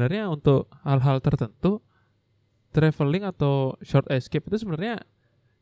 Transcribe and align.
sebenarnya 0.00 0.32
untuk 0.32 0.72
hal-hal 0.80 1.20
tertentu 1.20 1.84
traveling 2.72 3.20
atau 3.28 3.76
short 3.84 4.08
escape 4.08 4.48
itu 4.48 4.64
sebenarnya 4.64 5.04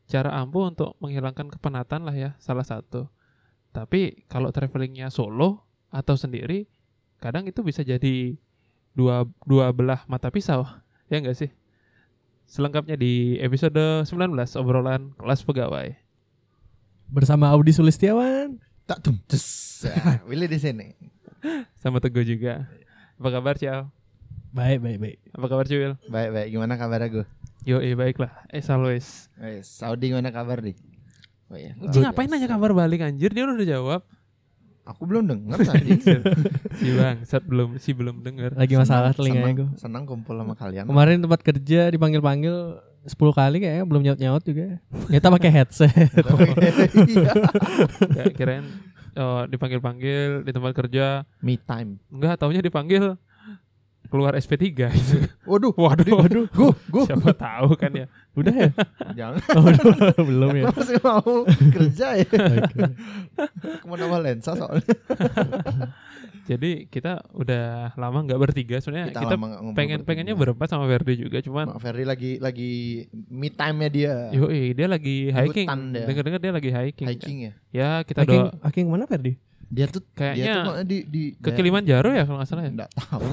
cara 0.07 0.31
ampuh 0.39 0.71
untuk 0.71 0.95
menghilangkan 1.03 1.51
kepenatan 1.51 2.07
lah 2.07 2.15
ya 2.15 2.39
salah 2.39 2.63
satu. 2.63 3.11
Tapi 3.75 4.23
kalau 4.31 4.47
travelingnya 4.55 5.11
solo 5.11 5.67
atau 5.91 6.15
sendiri, 6.15 6.71
kadang 7.19 7.51
itu 7.51 7.59
bisa 7.67 7.83
jadi 7.83 8.39
dua 8.95 9.27
dua 9.43 9.75
belah 9.75 10.07
mata 10.07 10.31
pisau, 10.31 10.63
ya 11.11 11.19
enggak 11.19 11.35
sih? 11.35 11.51
Selengkapnya 12.47 12.95
di 12.95 13.43
episode 13.43 14.07
19 14.07 14.39
obrolan 14.55 15.11
kelas 15.19 15.43
pegawai. 15.43 15.99
Bersama 17.11 17.51
Audi 17.51 17.75
Sulistiawan. 17.75 18.55
Tak 18.87 19.03
tum 19.03 19.19
tes. 19.27 19.83
Ya, 19.83 20.23
Willy 20.23 20.47
di 20.47 20.63
sini. 20.63 20.95
Sama 21.83 21.99
Teguh 21.99 22.23
juga. 22.23 22.71
Apa 23.19 23.35
kabar, 23.35 23.59
Ciao? 23.59 23.98
Baik, 24.49 24.81
baik, 24.81 24.97
baik. 24.97 25.17
Apa 25.37 25.45
kabar, 25.45 25.65
Cuil? 25.69 25.93
Baik 26.09 26.29
baik 26.33 26.47
gimana 26.49 26.73
kabar 26.73 27.05
gue? 27.05 27.25
Yo, 27.69 27.77
eh 27.77 27.93
baiklah. 27.93 28.33
Eh, 28.49 28.65
always. 28.65 29.29
Eh, 29.37 29.61
Saudi 29.61 30.09
gimana 30.09 30.33
kabar 30.33 30.57
di? 30.57 30.73
Oh 31.49 31.57
iya. 31.57 31.77
Anjing 31.77 32.01
ngapain 32.01 32.29
nanya 32.29 32.49
kabar 32.49 32.73
balik 32.73 33.05
anjir? 33.05 33.29
Dia 33.29 33.45
udah 33.45 33.61
jawab. 33.61 34.01
Aku 34.89 35.05
belum 35.05 35.29
denger 35.29 35.59
tadi. 35.61 36.01
si 36.81 36.87
Bang, 36.97 37.21
saat 37.29 37.45
belum 37.45 37.77
si 37.77 37.93
belum 37.93 38.25
denger. 38.25 38.57
Lagi 38.57 38.73
masalah 38.73 39.13
senang- 39.13 39.53
gue. 39.53 39.69
Senang 39.77 40.09
kumpul 40.09 40.33
sama 40.33 40.57
kalian. 40.57 40.89
Kemarin 40.89 41.21
tempat 41.21 41.45
kerja 41.45 41.93
dipanggil-panggil 41.93 42.81
10 43.05 43.13
kali 43.13 43.57
kayaknya 43.61 43.85
belum 43.85 44.01
nyaut-nyaut 44.01 44.41
juga. 44.41 44.81
Kita 45.13 45.29
pakai 45.37 45.51
headset. 45.53 45.93
Iya. 47.05 47.31
Ya, 48.17 48.23
kirain 48.33 48.65
oh, 49.13 49.45
dipanggil-panggil 49.45 50.41
di 50.41 50.51
tempat 50.57 50.73
kerja. 50.73 51.21
Me 51.45 51.61
time. 51.61 52.01
Enggak, 52.09 52.41
taunya 52.41 52.65
dipanggil 52.65 53.13
keluar 54.09 54.33
SP3 54.33 54.65
gitu. 54.89 55.15
Waduh, 55.45 55.71
Waduh, 55.71 56.05
waduh. 56.17 56.45
gue 56.45 56.69
gue 56.89 57.03
Siapa 57.05 57.29
tahu 57.31 57.73
kan 57.73 57.93
ya. 57.93 58.05
Udah 58.33 58.53
ya? 58.53 58.69
jangan. 59.15 59.41
Oh, 59.57 59.65
belum 60.19 60.49
ya. 60.55 60.63
Aku 60.67 60.79
masih 60.79 60.97
mau 60.99 61.33
kerja 61.71 62.07
ya. 62.17 62.27
Mau 63.83 63.93
nambah 63.93 64.19
lensa 64.19 64.53
soalnya. 64.53 64.95
Jadi 66.45 66.89
kita 66.89 67.21
udah 67.29 67.93
lama 67.93 68.25
nggak 68.25 68.39
bertiga 68.39 68.81
sebenarnya 68.81 69.13
Kita, 69.13 69.21
kita, 69.21 69.35
pengen 69.37 70.01
bertiga. 70.01 70.01
pengennya 70.03 70.33
berempat 70.33 70.67
sama 70.67 70.89
Verdi 70.89 71.13
juga 71.19 71.37
cuman 71.39 71.69
Mak 71.69 71.77
Ferry 71.77 72.03
lagi 72.03 72.31
lagi 72.41 72.71
me 73.29 73.53
time-nya 73.53 73.85
dia. 73.87 74.13
yo 74.33 74.49
dia 74.49 74.87
lagi 74.89 75.29
hiking 75.29 75.69
dengar-dengar 75.93 76.41
dia 76.41 76.49
lagi 76.51 76.69
hiking 76.73 77.05
Hiking 77.07 77.37
ya. 77.39 77.51
ya 77.69 77.89
kita 78.01 78.25
Hiking, 78.25 78.41
doa 78.41 78.57
hiking 78.65 78.87
mana 78.89 79.05
Ferdi? 79.05 79.37
Dia 79.69 79.85
tuh 79.85 80.01
dia 80.01 80.17
Kayaknya 80.17 80.53
tuh 80.53 80.63
makanya 80.65 80.87
di 80.89 80.97
di 81.05 81.23
ke 81.37 81.49
Kilimanjaro 81.53 82.09
ya 82.11 82.23
kalau 82.25 82.37
nggak 82.41 82.49
salah 82.49 82.63
ya? 82.65 82.71
Enggak 82.73 82.89
tahu 82.97 83.25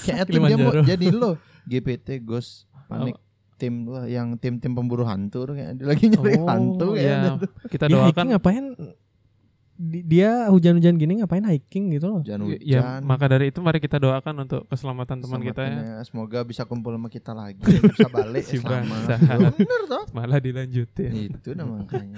Kayaknya 0.00 0.24
tuh 0.24 0.32
dia 0.32 0.56
mau 0.56 0.72
jadi 0.82 1.06
lo. 1.12 1.30
GPT 1.70 2.08
Ghost 2.22 2.70
Panik 2.86 3.18
tim 3.56 3.88
lo 3.88 4.04
yang 4.04 4.36
tim-tim 4.36 4.76
pemburu 4.76 5.08
hantu 5.08 5.48
tuh 5.48 5.54
kayak 5.56 5.80
dia 5.80 5.86
lagi 5.88 6.04
nyari 6.12 6.36
hantu 6.44 6.88
ya 6.92 7.00
kayaknya 7.00 7.30
tuh. 7.40 7.50
kita 7.72 7.84
Dia 7.88 7.96
hiking 7.96 8.12
doakan 8.12 8.26
ngapain? 8.36 8.64
Di- 9.78 10.00
Dia 10.02 10.48
hujan-hujan 10.48 10.94
gini 10.94 11.20
ngapain 11.20 11.44
hiking 11.44 11.90
gitu 11.90 12.08
loh? 12.08 12.20
Hujan 12.20 12.40
hujan. 12.40 12.58
ya 12.58 12.80
maka 12.98 13.28
dari 13.28 13.48
itu 13.48 13.60
mari 13.60 13.76
kita 13.76 13.96
doakan 13.96 14.42
untuk 14.42 14.64
keselamatan 14.66 15.20
teman 15.20 15.38
kita 15.38 15.60
ya 15.60 15.68
Selamatnya, 15.70 16.00
Semoga 16.02 16.38
bisa 16.42 16.62
kumpul 16.62 16.90
sama 16.90 17.06
kita 17.06 17.30
lagi. 17.30 17.60
bisa 17.92 18.08
balik 18.08 18.40
Si 18.42 18.56
sama. 18.56 18.80
bangsat. 18.80 19.20
Bener 19.52 19.82
toh? 19.86 20.04
malah 20.10 20.38
dilanjutin 20.38 21.12
Itu 21.30 21.52
dah 21.52 21.64
makanya. 21.64 22.16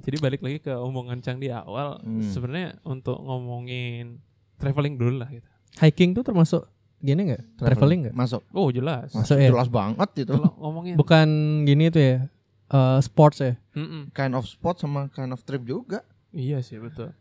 jadi 0.00 0.16
balik 0.18 0.40
lagi 0.40 0.58
ke 0.60 0.72
omongan 0.72 1.18
Cang 1.20 1.38
di 1.38 1.46
awal 1.46 1.98
Hmm. 1.98 2.20
sebenarnya 2.20 2.82
untuk 2.82 3.16
ngomongin 3.16 4.18
traveling 4.56 4.94
dulu 4.94 5.20
lah 5.20 5.28
gitu 5.28 5.46
Hiking 5.78 6.10
tuh 6.10 6.22
termasuk 6.22 6.66
gini 6.98 7.28
nggak? 7.28 7.42
Traveling 7.56 8.00
nggak? 8.02 8.14
Masuk. 8.14 8.42
oh 8.50 8.66
jelas 8.68 9.10
Masuk 9.10 9.30
Masuk 9.30 9.36
ya? 9.38 9.48
jelas 9.48 9.68
banget 9.68 10.10
itu. 10.18 10.32
ngomongin 10.56 10.94
Bukan 10.96 11.28
gini 11.62 11.86
tuh 11.86 12.00
ya? 12.00 12.18
eh, 12.66 12.98
sports 12.98 13.38
ya? 13.38 13.54
Mm-mm. 13.72 14.10
Kind 14.10 14.32
of 14.32 14.42
spot 14.42 14.74
sama 14.76 15.06
kind 15.08 15.30
of 15.30 15.38
trip 15.40 15.62
juga. 15.62 16.02
Iya 16.36 16.60
sih 16.60 16.76
betul. 16.76 17.16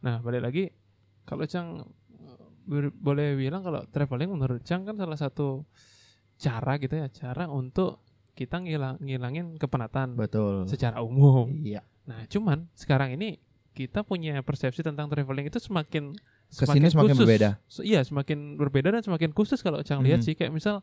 Nah 0.00 0.18
balik 0.18 0.40
lagi 0.40 0.64
kalau 1.24 1.42
Cang 1.44 1.82
eh, 2.70 2.90
boleh 2.92 3.34
bilang 3.34 3.60
kalau 3.60 3.82
traveling 3.84 4.30
menurut 4.30 4.62
Cang 4.62 4.82
kan 4.82 4.94
salah 4.94 5.18
satu 5.18 5.66
cara 6.36 6.78
gitu 6.78 6.94
ya 6.94 7.10
cara 7.10 7.44
untuk 7.46 8.00
kita 8.32 8.56
ngilang 8.56 8.96
ngilangin 8.98 9.58
kepenatan 9.58 10.14
Betul. 10.14 10.64
secara 10.64 11.02
umum. 11.02 11.50
Iya. 11.60 11.82
Nah 12.06 12.24
cuman 12.26 12.70
sekarang 12.72 13.12
ini 13.12 13.36
kita 13.70 14.00
punya 14.00 14.40
persepsi 14.40 14.80
tentang 14.80 15.06
traveling 15.06 15.46
itu 15.46 15.58
semakin 15.58 16.14
Ke 16.48 16.64
sini 16.64 16.88
semakin 16.88 17.14
khusus. 17.14 17.22
berbeda. 17.22 17.50
Se- 17.66 17.82
Iya 17.82 18.00
semakin 18.00 18.56
berbeda 18.56 18.90
dan 18.90 19.02
semakin 19.02 19.30
khusus 19.30 19.60
kalau 19.60 19.82
Cang 19.82 20.00
lihat 20.00 20.18
Mhm. 20.18 20.26
sih 20.26 20.34
kayak 20.34 20.50
misal 20.50 20.80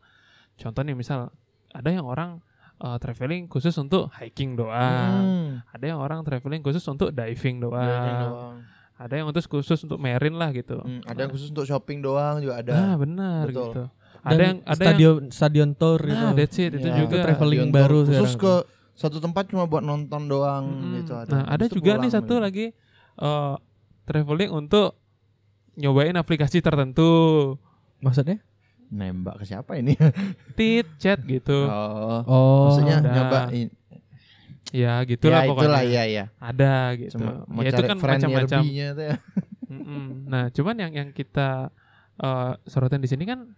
contoh 0.54 0.80
nih 0.80 0.94
misal 0.94 1.28
ada 1.70 1.88
yang 1.88 2.04
orang 2.04 2.40
eh, 2.78 2.96
traveling 2.98 3.46
khusus 3.46 3.74
untuk 3.74 4.08
hiking 4.12 4.54
doang. 4.54 5.18
Hmm. 5.18 5.48
Ada 5.68 5.84
yang 5.86 5.98
orang 5.98 6.22
traveling 6.22 6.60
khusus 6.60 6.82
untuk 6.84 7.10
diving 7.10 7.58
doang. 7.58 7.82
Diving 7.84 8.18
doang. 8.24 8.56
Ada 8.94 9.14
yang 9.14 9.26
untuk 9.30 9.42
khusus 9.44 9.78
untuk 9.80 9.96
marine 9.96 10.34
lah 10.34 10.50
gitu. 10.50 10.74
Hmm, 10.76 11.02
Ada 11.04 11.18
yang 11.22 11.30
khusus 11.30 11.48
untuk 11.48 11.62
shopping 11.62 11.98
doang 12.00 12.42
juga 12.42 12.58
ada. 12.58 12.74
Nah, 12.74 12.94
benar 12.96 13.42
Betul. 13.46 13.62
gitu. 13.64 13.82
Dan 14.18 14.26
Ada 14.26 14.42
yang 14.42 14.58
ada 14.58 14.74
yang 14.74 14.74
stadion 14.74 15.14
stadion 15.30 15.70
tour 15.72 16.00
Nah, 16.00 16.10
gitu. 16.10 16.26
that's 16.34 16.58
it 16.58 16.70
itu 16.72 16.82
Ya, 16.84 16.96
juga. 16.98 17.14
Itu 17.14 17.16
traveling 17.22 17.60
Stadion 17.60 17.70
baru 17.72 17.98
tour 18.00 18.06
khusus 18.10 18.30
sekarang. 18.34 18.66
ke 18.66 18.76
satu 18.98 19.16
tempat 19.18 19.44
cuma 19.46 19.64
buat 19.64 19.78
nonton 19.80 20.26
doang 20.26 20.64
Mm-mm. 20.66 20.94
gitu 20.98 21.14
ada. 21.14 21.30
Nah, 21.30 21.42
ada 21.46 21.64
juga 21.66 21.92
nih 21.96 22.10
satu 22.10 22.34
gitu. 22.34 22.42
lagi 22.42 22.66
eh 23.16 23.54
traveling 24.02 24.50
untuk 24.50 24.98
nyobain 25.74 26.14
aplikasi 26.14 26.58
tertentu. 26.58 27.54
Maksudnya? 27.98 28.42
Nembak 28.88 29.40
ke 29.40 29.44
siapa 29.48 29.76
ini? 29.78 29.94
Tit, 30.58 30.86
chat 31.00 31.20
gitu. 31.24 31.68
oh. 31.68 32.20
Oh, 32.24 32.62
Maksudnya 32.72 33.04
ada. 33.04 33.10
nyobain. 33.12 33.68
Ya, 34.68 35.00
gitulah 35.08 35.44
ya, 35.44 35.48
pokoknya. 35.48 35.64
itulah 35.64 35.84
ya 35.84 36.04
ya. 36.04 36.24
Ada 36.36 36.74
gitu. 37.00 37.16
Cuma 37.16 37.44
mau 37.48 37.64
ya 37.64 37.72
itu 37.72 37.80
cari 37.80 37.88
kan 37.88 37.96
macam-macam. 37.96 38.62
ya. 38.68 38.90
Nah, 40.28 40.48
cuman 40.48 40.76
yang 40.80 40.92
yang 40.96 41.08
kita 41.12 41.68
eh 42.18 42.52
sorotin 42.64 43.04
di 43.04 43.08
sini 43.08 43.28
kan 43.28 43.52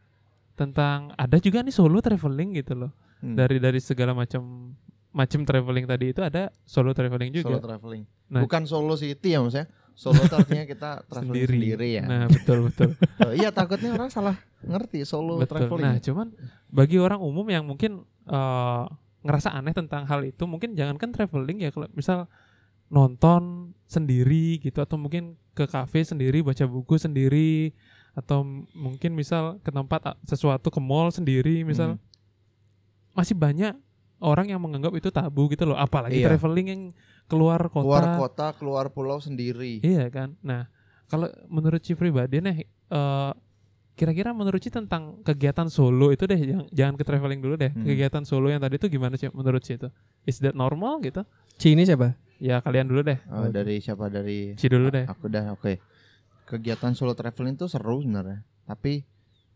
tentang 0.58 1.14
ada 1.16 1.38
juga 1.40 1.62
nih 1.62 1.72
solo 1.72 2.02
traveling 2.02 2.58
gitu 2.58 2.74
loh. 2.74 2.90
Hmm. 3.22 3.38
Dari 3.38 3.62
dari 3.62 3.78
segala 3.78 4.12
macam 4.12 4.74
macam 5.10 5.40
traveling 5.42 5.86
tadi 5.86 6.10
itu 6.14 6.20
ada 6.22 6.50
solo 6.66 6.90
traveling 6.94 7.30
juga. 7.30 7.56
solo 7.56 7.62
traveling. 7.62 8.02
Nah. 8.30 8.42
Bukan 8.42 8.62
solo 8.66 8.94
city 8.98 9.34
ya 9.34 9.42
maksudnya. 9.42 9.70
Solo 9.94 10.20
tuh 10.24 10.38
artinya 10.38 10.64
kita 10.64 10.90
traveling 11.10 11.44
sendiri, 11.46 11.88
ya. 11.92 12.04
Nah, 12.04 12.24
betul 12.26 12.66
betul. 12.66 12.92
Oh, 13.22 13.32
iya 13.32 13.50
takutnya 13.50 13.90
orang 13.90 14.08
salah 14.08 14.34
ngerti 14.60 15.04
solo 15.04 15.36
betul. 15.36 15.60
traveling. 15.60 15.84
Nah, 15.86 15.96
cuman 15.98 16.26
bagi 16.66 16.96
orang 16.96 17.20
umum 17.20 17.46
yang 17.46 17.62
mungkin 17.62 18.02
eh, 18.26 18.84
ngerasa 19.20 19.52
aneh 19.52 19.72
tentang 19.72 20.04
hal 20.04 20.22
itu, 20.22 20.42
mungkin 20.44 20.72
jangankan 20.72 21.10
traveling 21.10 21.60
ya 21.60 21.68
kalau 21.68 21.86
misal 21.92 22.24
nonton 22.88 23.70
sendiri 23.84 24.58
gitu 24.58 24.78
atau 24.78 24.96
mungkin 24.96 25.38
ke 25.52 25.64
kafe 25.64 26.02
sendiri 26.02 26.40
baca 26.40 26.64
buku 26.64 26.96
sendiri 26.96 27.70
atau 28.12 28.42
mungkin 28.72 29.14
misal 29.14 29.60
ke 29.60 29.70
tempat 29.70 30.02
sesuatu 30.24 30.66
ke 30.68 30.80
mall 30.80 31.08
sendiri 31.08 31.62
misal 31.62 31.94
Hmm. 31.94 32.02
masih 33.12 33.34
banyak 33.34 33.78
orang 34.18 34.46
yang 34.48 34.58
menganggap 34.58 34.90
itu 34.92 35.08
tabu 35.08 35.46
gitu 35.46 35.64
loh 35.64 35.76
apalagi 35.76 36.18
Iya. 36.18 36.28
traveling 36.28 36.66
yang 36.66 36.82
keluar 37.30 37.70
kota 37.70 37.86
keluar 37.86 38.04
kota, 38.18 38.46
keluar 38.58 38.86
pulau 38.90 39.22
sendiri. 39.22 39.78
Iya 39.80 40.10
kan. 40.10 40.34
Nah, 40.42 40.66
kalau 41.06 41.30
menurut 41.46 41.78
Ci 41.78 41.94
pribadi 41.94 42.42
nih, 42.42 42.66
eh, 42.66 43.32
kira-kira 43.94 44.34
menurut 44.34 44.58
Ci 44.58 44.68
tentang 44.68 45.22
kegiatan 45.22 45.70
solo 45.70 46.10
itu 46.10 46.26
deh, 46.26 46.34
jangan, 46.36 46.66
jangan 46.68 46.94
ke 46.98 47.04
traveling 47.04 47.40
dulu 47.40 47.54
deh. 47.54 47.70
Hmm. 47.70 47.86
Kegiatan 47.86 48.26
solo 48.26 48.50
yang 48.50 48.58
tadi 48.58 48.76
itu 48.76 48.90
gimana 48.90 49.14
sih 49.14 49.30
menurut 49.30 49.62
Ci 49.62 49.78
itu? 49.78 49.88
Is 50.26 50.42
that 50.42 50.52
normal 50.52 50.98
gitu? 51.00 51.22
Ci 51.56 51.72
ini 51.72 51.86
siapa? 51.86 52.18
Ya 52.40 52.58
kalian 52.58 52.88
dulu 52.88 53.04
deh. 53.04 53.20
Oh, 53.28 53.46
dari 53.46 53.78
siapa 53.78 54.08
dari 54.08 54.56
Ci 54.56 54.66
dulu 54.66 54.90
deh. 54.90 55.04
Aku 55.06 55.28
dah 55.28 55.52
oke. 55.52 55.76
Kegiatan 56.48 56.96
solo 56.96 57.14
traveling 57.14 57.54
tuh 57.54 57.70
seru 57.70 58.02
sebenarnya. 58.02 58.42
Tapi 58.66 59.04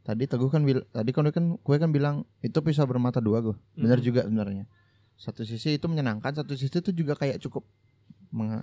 tadi 0.05 0.29
Teguh 0.29 0.53
kan 0.53 0.62
bil 0.62 0.85
tadi 0.93 1.11
kan 1.11 1.25
gue 1.25 1.32
kan 1.32 1.44
gue 1.56 1.76
kan 1.81 1.91
bilang 1.91 2.29
itu 2.44 2.61
bisa 2.61 2.85
bermata 2.85 3.25
dua 3.25 3.41
gue. 3.41 3.56
Benar 3.75 3.99
Mm. 3.99 4.05
juga 4.05 4.21
sebenarnya. 4.29 4.65
Satu 5.14 5.46
sisi 5.46 5.78
itu 5.78 5.87
menyenangkan, 5.87 6.34
satu 6.34 6.58
sisi 6.58 6.75
itu 6.82 6.90
juga 6.90 7.14
kayak 7.14 7.38
cukup 7.40 7.64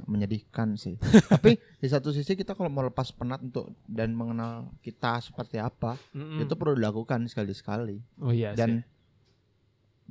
menyedihkan 0.04 0.76
sih. 0.76 1.00
Tapi 1.32 1.56
di 1.56 1.88
satu 1.88 2.12
sisi 2.12 2.36
kita 2.36 2.60
kalau 2.60 2.68
mau 2.68 2.84
lepas 2.84 3.08
penat 3.16 3.40
untuk 3.40 3.72
dan 3.88 4.12
mengenal 4.12 4.68
kita 4.84 5.24
seperti 5.24 5.64
apa, 5.64 5.96
Mm-mm. 6.12 6.44
itu 6.44 6.54
perlu 6.60 6.76
dilakukan 6.76 7.24
sekali-sekali. 7.32 8.04
Oh 8.20 8.36
iya 8.36 8.52
Dan 8.52 8.84
sih. 8.84 8.88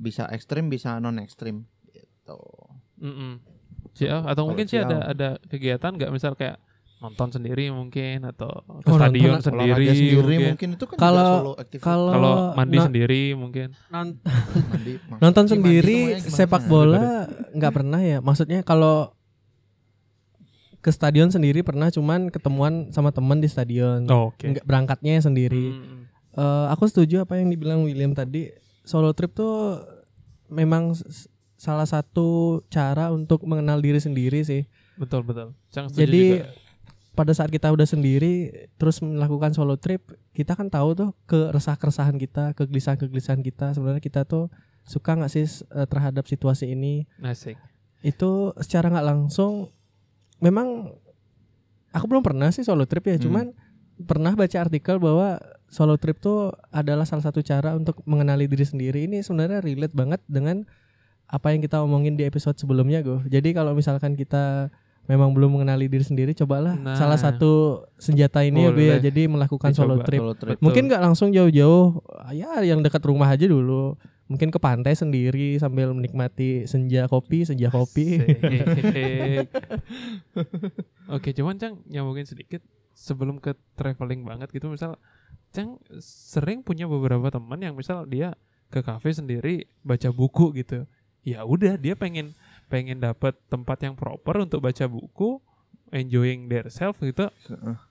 bisa 0.01 0.25
ekstrim, 0.33 0.65
bisa 0.65 0.97
non 0.97 1.21
ekstrim 1.21 1.61
gitu. 1.93 2.41
Oh, 4.09 4.23
atau 4.25 4.43
mungkin 4.49 4.65
sih 4.65 4.81
ada 4.81 5.13
ada 5.13 5.29
kegiatan 5.45 5.93
nggak 5.93 6.09
misal 6.09 6.33
kayak 6.33 6.57
nonton 7.01 7.27
sendiri 7.31 7.67
mungkin 7.67 8.21
atau 8.23 8.61
ke 8.79 8.87
Oh, 8.87 8.95
stadion 8.95 9.33
nonton, 9.33 9.49
sendiri, 9.49 9.85
sendiri 9.89 10.15
mungkin. 10.15 10.49
mungkin 10.53 10.69
itu 10.71 10.85
kan 10.85 10.97
Kalau-. 10.97 11.57
Kalau 11.81 12.11
Kalau 12.11 12.35
mandi 12.53 12.77
no- 12.77 12.85
sendiri 12.85 13.21
mungkin. 13.33 13.67
non- 13.89 14.21
Mandi, 14.71 14.93
nonton 15.17 15.45
sendiri 15.47 15.97
semuanya 16.15 16.29
sepak 16.29 16.63
bola 16.65 17.25
nggak 17.51 17.73
pernah 17.73 17.99
ya. 17.99 18.17
Maksudnya 18.19 18.61
kalau 18.61 19.17
ke 20.77 20.89
stadion 20.89 21.29
sendiri 21.29 21.61
pernah 21.61 21.89
cuman 21.89 22.29
ketemuan 22.29 22.89
sama 22.89 23.09
temen 23.09 23.37
di 23.37 23.45
stadion. 23.45 24.05
Oh, 24.05 24.29
Oke. 24.29 24.49
Nggak 24.49 24.65
berangkatnya 24.65 25.17
sendiri. 25.19 25.73
Mm-mm. 25.73 25.99
Eh, 26.31 26.65
aku 26.69 26.85
setuju 26.85 27.21
apa 27.21 27.35
yang 27.35 27.49
dibilang 27.49 27.81
William 27.81 28.13
tadi. 28.13 28.49
Solo 28.81 29.09
trip 29.11 29.29
tuh 29.31 29.77
memang 30.47 30.93
salah 31.55 31.85
satu 31.85 32.61
cara 32.67 33.09
untuk 33.09 33.41
mengenal 33.43 33.77
diri 33.77 33.97
sendiri 33.97 34.41
sih. 34.41 34.65
Betul 34.95 35.21
betul. 35.21 35.53
Cang 35.69 35.85
setuju 35.85 36.01
Jadi 36.01 36.23
juga. 36.35 36.49
Pada 37.21 37.37
saat 37.37 37.53
kita 37.53 37.69
udah 37.69 37.85
sendiri 37.85 38.49
terus 38.81 38.97
melakukan 39.05 39.53
solo 39.53 39.77
trip, 39.77 40.01
kita 40.33 40.57
kan 40.57 40.73
tahu 40.73 40.97
tuh 40.97 41.09
keresah-keresahan 41.29 42.17
kita, 42.17 42.57
kegelisahan-kegelisahan 42.57 43.45
kita. 43.45 43.77
Sebenarnya 43.77 44.01
kita 44.01 44.25
tuh 44.25 44.49
suka 44.89 45.13
nggak 45.13 45.29
sih 45.29 45.45
eh, 45.45 45.85
terhadap 45.85 46.25
situasi 46.25 46.73
ini? 46.73 47.05
asik. 47.21 47.61
Itu 48.01 48.57
secara 48.57 48.89
nggak 48.89 49.05
langsung 49.05 49.69
memang 50.41 50.97
aku 51.93 52.05
belum 52.09 52.25
pernah 52.25 52.49
sih 52.49 52.65
solo 52.65 52.89
trip 52.89 53.05
ya, 53.05 53.21
Hmm. 53.21 53.23
cuman 53.29 53.45
pernah 54.01 54.33
baca 54.33 54.57
artikel 54.57 54.97
bahwa 54.97 55.37
solo 55.69 56.01
trip 56.01 56.17
tuh 56.17 56.49
adalah 56.73 57.05
salah 57.05 57.21
satu 57.21 57.45
cara 57.45 57.77
untuk 57.77 58.01
mengenali 58.09 58.49
diri 58.49 58.65
sendiri. 58.65 59.05
Ini 59.05 59.21
sebenarnya 59.21 59.61
relate 59.61 59.93
banget 59.93 60.25
dengan 60.25 60.65
apa 61.29 61.53
yang 61.53 61.61
kita 61.61 61.85
omongin 61.85 62.17
di 62.17 62.25
episode 62.25 62.57
sebelumnya, 62.57 63.05
Go. 63.05 63.21
Jadi 63.29 63.53
kalau 63.53 63.77
misalkan 63.77 64.17
kita 64.17 64.73
memang 65.11 65.35
belum 65.35 65.59
mengenali 65.59 65.91
diri 65.91 66.07
sendiri, 66.07 66.31
cobalah 66.31 66.79
Nah. 66.79 66.95
salah 66.95 67.19
satu 67.19 67.83
senjata 67.99 68.47
ini 68.47 68.63
ya, 68.63 68.71
Go, 68.71 68.79
ya. 68.79 68.95
Boleh. 68.95 68.99
Jadi 69.03 69.21
melakukan 69.27 69.71
solo 69.75 69.99
trip. 69.99 70.23
Solo 70.23 70.33
trip. 70.39 70.55
Mungkin 70.63 70.87
nggak 70.87 71.03
langsung 71.03 71.35
jauh-jauh, 71.35 71.99
ya 72.31 72.63
yang 72.63 72.79
dekat 72.79 73.03
rumah 73.03 73.27
aja 73.27 73.43
dulu. 73.43 73.99
Mungkin 74.31 74.47
ke 74.47 74.63
pantai 74.63 74.95
sendiri 74.95 75.59
sambil 75.59 75.91
menikmati 75.91 76.63
senja 76.63 77.03
kopi, 77.11 77.43
senja 77.43 77.67
kopi. 77.67 78.15
Oke, 81.11 81.35
cuman 81.35 81.59
Cang 81.59 81.83
nyambungin 81.91 82.23
sedikit 82.23 82.63
sebelum 82.95 83.43
ke 83.43 83.51
traveling 83.75 84.23
banget 84.23 84.47
gitu 84.55 84.71
misal 84.71 84.95
Cang 85.51 85.83
sering 85.99 86.63
punya 86.63 86.87
beberapa 86.87 87.27
teman 87.27 87.59
yang 87.59 87.75
misal 87.75 88.07
dia 88.07 88.39
ke 88.71 88.79
kafe 88.79 89.11
sendiri 89.11 89.67
baca 89.83 90.07
buku 90.15 90.55
gitu. 90.55 90.87
Ya 91.27 91.43
udah 91.43 91.75
dia 91.75 91.99
pengen 91.99 92.31
pengen 92.71 92.97
dapat 92.97 93.35
tempat 93.45 93.83
yang 93.83 93.93
proper 93.93 94.39
untuk 94.39 94.63
baca 94.63 94.87
buku, 94.87 95.43
enjoying 95.91 96.47
their 96.47 96.71
self 96.71 96.95
gitu. 96.97 97.27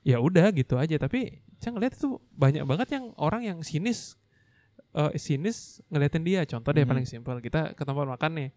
Ya 0.00 0.16
udah 0.16 0.48
gitu 0.50 0.80
aja, 0.80 0.96
tapi 0.96 1.44
Cang 1.60 1.76
lihat 1.76 1.92
itu 1.92 2.16
banyak 2.32 2.64
banget 2.64 2.96
yang 2.96 3.12
orang 3.20 3.44
yang 3.44 3.58
sinis 3.60 4.16
eh, 4.90 5.12
sinis 5.14 5.78
ngeliatin 5.86 6.24
dia. 6.24 6.42
Contoh 6.42 6.72
deh 6.72 6.82
Mhm. 6.82 6.90
paling 6.90 7.06
simpel, 7.06 7.36
kita 7.38 7.76
ke 7.76 7.82
tempat 7.84 8.08
makan 8.08 8.32
nih. 8.34 8.50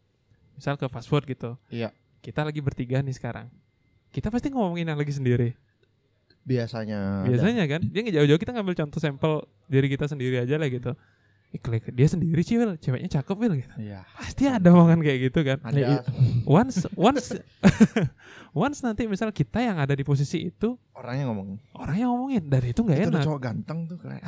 Misal 0.56 0.80
ke 0.80 0.88
fast 0.88 1.06
food 1.06 1.26
gitu 1.26 1.60
Iya. 1.68 1.92
kita 2.22 2.42
lagi 2.42 2.58
bertiga 2.58 3.04
nih 3.04 3.12
sekarang. 3.12 3.52
Kita 4.10 4.32
pasti 4.32 4.48
ngomongin 4.50 4.88
yang 4.88 4.96
lagi 4.96 5.12
sendiri. 5.12 5.54
Biasanya. 6.42 7.24
ada. 7.24 7.28
Biasanya 7.28 7.64
kan, 7.68 7.82
dia 7.84 8.00
nggak 8.02 8.16
jauh-jauh 8.18 8.40
kita 8.40 8.52
ngambil 8.52 8.76
contoh 8.76 9.00
sampel 9.00 9.34
diri 9.66 9.88
kita 9.88 10.06
sendiri 10.06 10.40
aja 10.40 10.56
lah 10.56 10.68
gitu. 10.68 10.92
Klik- 11.54 11.94
dia 11.94 12.08
sendiri 12.10 12.42
sih, 12.42 12.58
ceweknya 12.58 13.22
cakep 13.22 13.36
Wil 13.38 13.62
gitu. 13.62 13.74
Iya. 13.78 14.02
Pasti 14.18 14.50
ada 14.50 14.74
omongan 14.74 15.06
kayak 15.06 15.20
gitu 15.30 15.40
kan. 15.46 15.62
Iya. 15.70 16.02
Ada 16.02 16.10
Once 16.50 16.90
once 16.98 17.38
once 18.58 18.82
nanti 18.82 19.06
misal 19.06 19.30
kita 19.30 19.62
yang 19.62 19.78
ada 19.78 19.94
di 19.94 20.02
posisi 20.02 20.50
itu, 20.50 20.74
orangnya 20.94 21.30
ngomong. 21.30 21.58
orangnya 21.78 22.06
ngomongin 22.10 22.44
dan 22.50 22.62
itu 22.64 22.82
nggak 22.82 23.00
Itu 23.00 23.10
enak. 23.14 23.24
cowok 23.26 23.42
ganteng 23.42 23.80
tuh 23.86 23.98
kayak. 23.98 24.24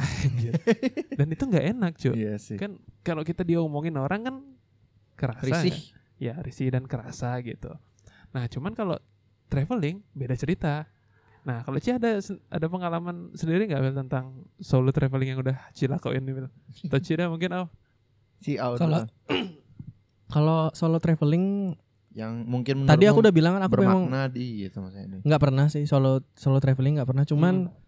dan 1.20 1.28
itu 1.30 1.44
nggak 1.46 1.66
enak, 1.74 1.92
cuy. 1.98 2.14
Iya 2.14 2.34
sih. 2.38 2.58
Kan 2.58 2.78
kalau 3.02 3.26
kita 3.26 3.42
diomongin 3.42 3.98
orang 3.98 4.22
kan 4.22 4.36
kerasa. 5.16 5.46
Risih. 5.46 5.74
kan? 5.74 5.94
ya 6.16 6.34
risih 6.40 6.72
dan 6.72 6.88
kerasa 6.88 7.36
gitu. 7.42 7.74
Nah 8.32 8.48
cuman 8.48 8.72
kalau 8.72 8.96
traveling 9.48 10.00
beda 10.14 10.34
cerita. 10.34 10.88
Nah 11.46 11.62
kalau 11.62 11.78
Ci 11.78 11.94
ada 11.94 12.18
ada 12.50 12.66
pengalaman 12.66 13.30
sendiri 13.32 13.70
nggak 13.70 13.94
tentang 13.96 14.26
solo 14.58 14.90
traveling 14.90 15.30
yang 15.32 15.40
udah 15.40 15.58
Ci 15.72 15.86
lakuin 15.86 16.22
nih? 16.22 16.50
Atau 16.84 17.00
Ci 17.00 17.14
ada 17.14 17.30
mungkin 17.30 17.54
oh 17.54 17.70
out 18.58 18.78
Kalau- 18.78 19.06
Kalau 20.26 20.74
solo 20.74 20.98
traveling, 20.98 21.78
yang 22.12 22.42
mungkin 22.44 22.90
tadi 22.90 23.06
aku 23.06 23.22
udah 23.22 23.30
bilang 23.30 23.54
kan 23.56 23.70
aku 23.70 23.78
memang 23.78 24.10
di 24.28 24.66
gitu 24.66 24.82
maksudnya 24.82 25.22
nggak 25.22 25.38
pernah 25.38 25.70
sih 25.70 25.86
solo 25.86 26.26
solo 26.34 26.58
traveling 26.58 26.98
nggak 26.98 27.06
pernah. 27.06 27.24
Cuman 27.24 27.70
Hmm. 27.70 27.84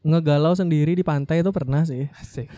ngegalau 0.00 0.52
sendiri 0.52 0.92
di 0.92 1.00
pantai 1.00 1.40
itu 1.40 1.48
pernah 1.52 1.84
sih. 1.84 2.04
asik. 2.20 2.48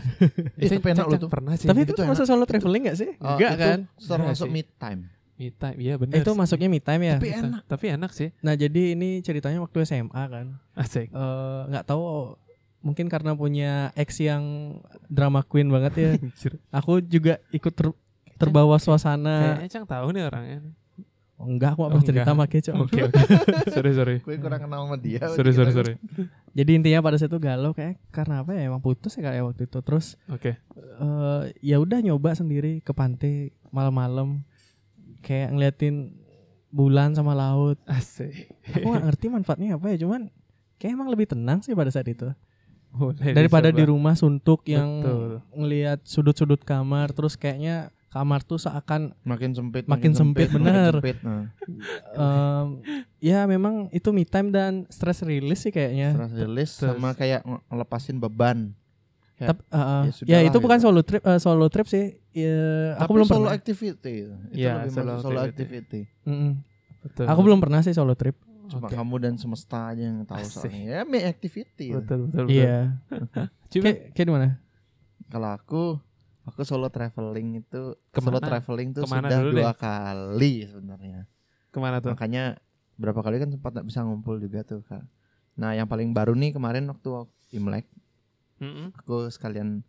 Tapi 0.59 0.91
enak 0.91 1.05
tuh. 1.19 1.31
pernah 1.31 1.55
sih. 1.55 1.67
Tapi 1.67 1.83
itu 1.83 1.91
itu 1.91 2.03
masuk 2.03 2.25
solo 2.25 2.43
traveling 2.43 2.83
nggak 2.83 2.97
sih? 2.99 3.15
Oh, 3.19 3.35
Enggak 3.35 3.51
itu 3.51 3.59
kan? 3.63 3.79
termasuk 3.95 4.47
mid 4.47 4.67
time. 4.75 5.07
Me 5.33 5.49
time, 5.49 5.77
iya 5.77 5.93
benar. 5.95 6.15
Itu 6.15 6.31
masuknya 6.33 6.67
me 6.67 6.77
time 6.77 7.03
ya. 7.03 7.15
Tapi 7.17 7.29
enak. 7.31 7.61
Tapi 7.65 7.85
enak 7.91 8.11
sih. 8.11 8.29
Nah 8.39 8.53
jadi 8.53 8.93
ini 8.93 9.19
ceritanya 9.19 9.59
waktu 9.59 9.81
SMA 9.83 10.23
kan. 10.23 10.57
Asik. 10.73 11.09
Eh, 11.09 11.61
nggak 11.67 11.85
tahu 11.85 12.37
mungkin 12.79 13.07
karena 13.07 13.31
punya 13.31 13.71
ex 13.93 14.19
yang 14.19 14.75
drama 15.07 15.41
queen 15.41 15.67
banget 15.67 15.93
ya. 15.95 16.09
Anjir. 16.17 16.59
aku 16.69 16.99
juga 16.99 17.41
ikut 17.49 17.71
ter- 17.71 17.97
terbawa 18.35 18.77
suasana. 18.77 19.57
Kayaknya 19.57 19.69
Cang 19.69 19.85
tahu 19.85 20.07
nih 20.11 20.23
orangnya. 20.25 20.59
Oh, 21.33 21.49
enggak, 21.49 21.73
aku 21.73 21.81
nggak 21.81 21.97
Oh, 21.97 22.05
cerita 22.05 22.29
sama 22.29 22.45
Kece. 22.45 22.71
Oke 22.77 22.99
oke. 23.03 23.19
sorry 23.75 23.91
sorry. 23.91 24.15
Gue 24.21 24.37
kurang 24.37 24.63
kenal 24.63 24.85
sama 24.85 24.95
dia. 24.95 25.27
Sorry 25.33 25.51
sorry 25.51 25.71
sorry. 25.73 25.93
Jadi 26.53 26.71
intinya 26.77 27.01
pada 27.01 27.17
saat 27.17 27.33
itu 27.33 27.41
galau 27.41 27.73
kayak 27.73 27.97
karena 28.13 28.45
apa 28.45 28.53
ya 28.53 28.69
emang 28.69 28.79
putus 28.79 29.17
ya 29.17 29.27
kayak 29.27 29.43
waktu 29.43 29.65
itu. 29.65 29.79
Terus 29.81 30.15
Oke. 30.29 30.55
eh 30.55 31.41
ya 31.59 31.81
udah 31.81 31.99
nyoba 31.99 32.37
sendiri 32.37 32.79
ke 32.79 32.93
pantai 32.93 33.49
malam-malam 33.73 34.45
kayak 35.23 35.49
ngeliatin 35.49 36.11
bulan 36.69 37.13
sama 37.13 37.31
laut. 37.31 37.79
Asik. 37.85 38.51
Aku 38.67 38.85
nggak 38.85 39.05
ngerti 39.07 39.25
manfaatnya 39.27 39.69
apa 39.73 39.89
ya, 39.89 39.97
cuman 39.99 40.27
kayak 40.75 40.91
emang 40.91 41.07
lebih 41.07 41.25
tenang 41.25 41.61
sih 41.61 41.71
pada 41.71 41.87
saat 41.87 42.05
itu 42.05 42.27
Boleh 42.89 43.31
daripada 43.31 43.67
dicoba. 43.67 43.79
di 43.79 43.83
rumah 43.87 44.13
suntuk 44.13 44.67
yang 44.67 44.89
Betul. 44.99 45.31
ngelihat 45.55 46.03
sudut-sudut 46.03 46.61
kamar 46.61 47.09
terus 47.09 47.33
kayaknya 47.33 47.87
kamar 48.09 48.41
tuh 48.41 48.59
seakan 48.59 49.17
makin 49.23 49.53
sempit 49.53 49.87
Makin 49.87 50.13
sempit, 50.13 50.45
bener. 50.47 50.93
sempit, 50.93 51.17
nah. 51.19 51.49
em, 52.13 52.67
ya 53.17 53.45
memang 53.45 53.89
itu 53.89 54.05
me 54.09 54.21
time 54.21 54.49
dan 54.49 54.85
stress 54.87 55.23
release 55.23 55.63
sih 55.63 55.71
kayaknya. 55.71 56.13
Stress 56.13 56.33
release 56.37 56.73
sama 56.75 57.13
kayak 57.13 57.41
nge- 57.41 57.63
ngelepasin 57.65 58.17
beban 58.17 58.77
Kayak, 59.43 59.49
Tap- 59.51 59.67
uh, 59.67 59.75
uh, 59.75 60.01
ya 60.01 60.07
ya, 60.07 60.11
sudahlah 60.13 60.41
itu 60.45 60.57
bukan 60.57 60.77
gitu. 60.77 60.85
solo 60.85 61.01
trip 61.01 61.21
eh, 61.21 61.37
solo 61.37 61.65
trip 61.67 61.87
sih. 61.87 62.05
Ya, 62.31 62.57
aku 62.95 63.03
Tapi 63.03 63.11
belum 63.13 63.27
solo 63.27 63.39
pernah. 63.41 63.53
activity 63.53 64.11
itu 64.23 64.31
Iya, 64.55 64.71
lebih 64.79 64.91
solo 64.91 65.11
solo 65.19 65.39
activity. 65.41 65.99
activity 66.01 66.01
Mm-mm. 66.23 66.51
Betul. 67.03 67.25
Aku 67.27 67.39
belum 67.41 67.59
pernah 67.59 67.79
sih 67.79 67.91
solo 67.91 68.13
trip. 68.13 68.39
cuma 68.63 68.87
Oke. 68.87 68.95
kamu 68.95 69.15
dan 69.19 69.35
semesta 69.35 69.91
aja 69.91 69.99
yang 70.01 70.23
tahu 70.23 70.39
Asik. 70.39 70.71
soalnya 70.71 70.81
ya 70.87 70.99
me 71.03 71.19
activity 71.21 71.91
itu. 71.91 71.99
Betul 71.99 72.19
betul 72.25 72.43
betul. 72.47 72.55
Iya. 72.55 72.79
Cuma 73.69 73.83
Kayak 73.83 73.99
kayak 74.13 74.23
di 74.23 74.33
mana? 74.33 74.47
kalau 75.27 75.49
aku 75.51 75.83
aku 76.43 76.61
solo 76.63 76.87
traveling 76.87 77.59
itu 77.59 77.81
Ke 78.07 78.17
mana? 78.17 78.25
solo 78.25 78.39
traveling 78.39 78.89
tuh 78.93 79.03
Ke 79.03 79.09
mana 79.09 79.27
sudah 79.27 79.39
dua 79.43 79.71
kali 79.73 80.53
sebenarnya 80.63 81.19
ke 81.67 81.77
mana 81.77 81.97
tuh? 81.99 82.13
makanya 82.13 82.55
berapa 82.95 83.19
kali 83.19 83.35
kan 83.37 83.49
sempat 83.49 83.73
nggak 83.73 83.87
bisa 83.89 83.99
ngumpul 84.01 84.37
juga 84.37 84.61
tuh 84.61 84.79
kak 84.81 85.03
nah 85.53 85.71
yang 85.71 85.85
paling 85.85 86.11
baru 86.11 86.31
nih 86.31 86.51
kemarin 86.51 86.85
waktu 86.85 87.09
imlek 87.51 87.89
Mm-mm. 88.63 88.87
aku 88.95 89.27
sekalian 89.27 89.83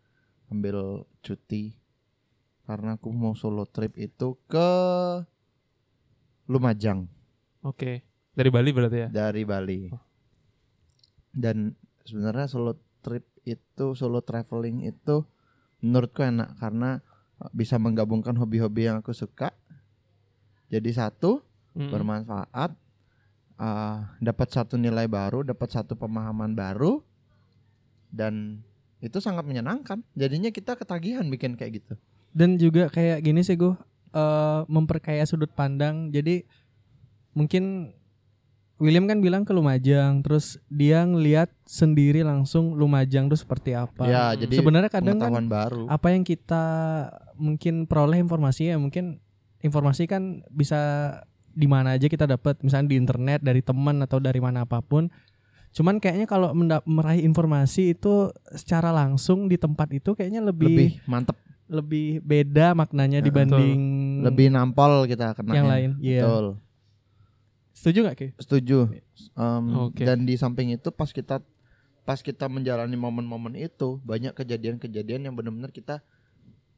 ambil 0.51 1.07
cuti 1.23 1.79
karena 2.67 2.99
aku 2.99 3.15
mau 3.15 3.39
solo 3.39 3.65
trip 3.65 3.95
itu 3.95 4.35
ke 4.51 4.69
Lumajang 6.45 7.09
Oke. 7.65 8.05
Dari 8.35 8.51
Bali 8.53 8.71
berarti 8.75 8.99
ya? 9.07 9.09
dari 9.09 9.47
Bali 9.47 9.89
Oh. 9.89 10.03
dan 11.33 11.73
sebenarnya 12.05 12.51
solo 12.51 12.77
trip 13.01 13.25
itu 13.47 13.95
solo 13.95 14.21
traveling 14.21 14.85
itu 14.85 15.23
menurutku 15.81 16.23
enak 16.23 16.57
karena 16.59 16.99
bisa 17.51 17.77
menggabungkan 17.77 18.35
hobi-hobi 18.37 18.87
yang 18.89 19.01
aku 19.01 19.13
suka 19.13 19.53
jadi 20.69 20.91
satu 20.91 21.43
Mm-mm. 21.75 21.91
bermanfaat 21.91 22.71
uh, 23.59 23.99
dapat 24.19 24.49
satu 24.51 24.79
nilai 24.79 25.05
baru 25.07 25.43
dapat 25.43 25.69
satu 25.75 25.99
pemahaman 25.99 26.55
baru 26.55 27.03
dan 28.15 28.63
itu 29.03 29.19
sangat 29.19 29.43
menyenangkan. 29.43 30.01
Jadinya 30.15 30.55
kita 30.55 30.79
ketagihan 30.79 31.27
bikin 31.27 31.59
kayak 31.59 31.83
gitu. 31.83 31.95
Dan 32.31 32.57
juga 32.57 32.87
kayak 32.89 33.27
gini 33.27 33.43
sih 33.43 33.59
gue 33.59 33.75
eh 34.15 34.61
memperkaya 34.71 35.27
sudut 35.27 35.51
pandang. 35.51 36.15
Jadi 36.15 36.47
mungkin 37.35 37.93
William 38.83 39.07
kan 39.07 39.23
bilang 39.23 39.47
ke 39.47 39.55
Lumajang, 39.55 40.19
terus 40.27 40.59
dia 40.67 41.07
ngeliat 41.07 41.47
sendiri 41.63 42.27
langsung 42.27 42.75
Lumajang 42.75 43.31
tuh 43.31 43.39
seperti 43.39 43.71
apa. 43.75 44.03
ya 44.07 44.35
jadi 44.35 44.51
Sebenarnya 44.51 44.91
kadang 44.91 45.19
kan 45.23 45.47
baru. 45.47 45.87
apa 45.87 46.11
yang 46.11 46.27
kita 46.27 46.65
mungkin 47.39 47.87
peroleh 47.87 48.19
informasi 48.19 48.75
ya 48.75 48.77
mungkin 48.79 49.23
informasi 49.63 50.11
kan 50.11 50.43
bisa 50.51 50.79
di 51.55 51.71
mana 51.71 51.95
aja 51.95 52.11
kita 52.11 52.27
dapat 52.27 52.59
misalnya 52.67 52.91
di 52.91 52.97
internet 52.99 53.47
dari 53.47 53.63
teman 53.63 54.03
atau 54.03 54.19
dari 54.19 54.43
mana 54.43 54.67
apa 54.67 54.83
pun 54.83 55.07
cuman 55.75 55.99
kayaknya 55.99 56.31
kalau 56.31 56.55
meraih 56.87 57.27
informasi 57.27 57.99
itu 57.99 58.31
secara 58.55 58.95
langsung 58.95 59.51
di 59.51 59.59
tempat 59.59 59.91
itu 59.91 60.15
kayaknya 60.15 60.39
lebih 60.39 60.71
lebih 60.71 60.91
lebih, 60.95 61.11
mantep 61.11 61.37
beda 62.23 62.79
maknanya 62.79 63.19
Betul. 63.19 63.29
dibanding 63.35 63.81
lebih 64.23 64.47
nampol 64.55 65.11
kita 65.11 65.35
kena 65.35 65.53
yang 65.59 65.67
lain 65.67 65.91
iya 65.99 66.23
betul 66.23 66.47
setuju 67.75 67.99
nggak 68.07 68.17
Ki? 68.17 68.29
setuju 68.39 68.79
Um, 69.35 69.91
Oke. 69.91 70.07
dan 70.07 70.23
di 70.23 70.39
samping 70.39 70.71
itu 70.75 70.95
pas 70.95 71.11
kita 71.11 71.43
pas 72.07 72.19
kita 72.23 72.47
menjalani 72.47 72.95
momen-momen 72.95 73.59
itu 73.59 73.99
banyak 74.07 74.31
kejadian-kejadian 74.31 75.27
yang 75.27 75.35
benar-benar 75.35 75.75
kita 75.75 76.07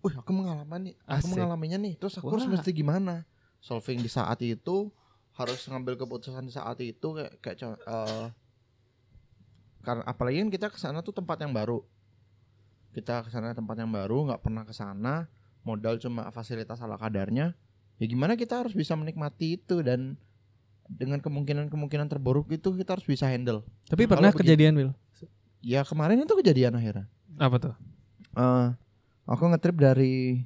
Wih, 0.05 0.15
aku 0.15 0.31
mengalami 0.31 0.93
nih, 0.93 0.95
aku 1.03 1.26
Asik. 1.26 1.31
mengalaminya 1.35 1.79
nih. 1.83 1.95
Terus 1.99 2.15
aku 2.23 2.31
harus 2.31 2.47
Wah. 2.47 2.53
mesti 2.55 2.71
gimana? 2.71 3.26
Solving 3.59 3.99
di 3.99 4.07
saat 4.07 4.38
itu, 4.38 4.93
harus 5.35 5.67
ngambil 5.67 5.99
keputusan 5.99 6.47
di 6.47 6.55
saat 6.55 6.79
itu 6.79 7.09
kayak 7.11 7.35
kayak 7.43 7.75
eh, 7.75 8.26
karena 9.87 10.02
apalagi 10.02 10.43
kan 10.43 10.50
kita 10.50 10.66
ke 10.75 10.78
sana 10.83 10.99
tuh 11.07 11.14
tempat 11.14 11.38
yang 11.38 11.55
baru. 11.55 11.87
Kita 12.90 13.23
ke 13.23 13.31
sana 13.31 13.55
tempat 13.55 13.78
yang 13.78 13.95
baru, 13.95 14.26
nggak 14.26 14.43
pernah 14.43 14.66
ke 14.66 14.75
sana, 14.75 15.31
modal 15.62 16.02
cuma 16.02 16.26
fasilitas 16.35 16.83
ala 16.83 16.99
kadarnya. 16.99 17.55
Ya 18.02 18.05
gimana 18.11 18.35
kita 18.35 18.59
harus 18.59 18.75
bisa 18.75 18.99
menikmati 18.99 19.62
itu 19.62 19.87
dan 19.87 20.19
dengan 20.90 21.23
kemungkinan-kemungkinan 21.23 22.11
terburuk 22.11 22.50
itu 22.50 22.75
kita 22.75 22.99
harus 22.99 23.07
bisa 23.07 23.31
handle. 23.31 23.62
Tapi 23.87 24.11
pernah 24.11 24.35
kejadian 24.35 24.75
Will. 24.75 24.93
Ya 25.62 25.87
kemarin 25.87 26.19
itu 26.19 26.35
kejadian 26.35 26.75
akhirnya. 26.75 27.07
Apa 27.38 27.57
tuh? 27.62 27.75
Eh, 28.35 28.66
aku 29.31 29.43
ngetrip 29.55 29.78
dari 29.78 30.43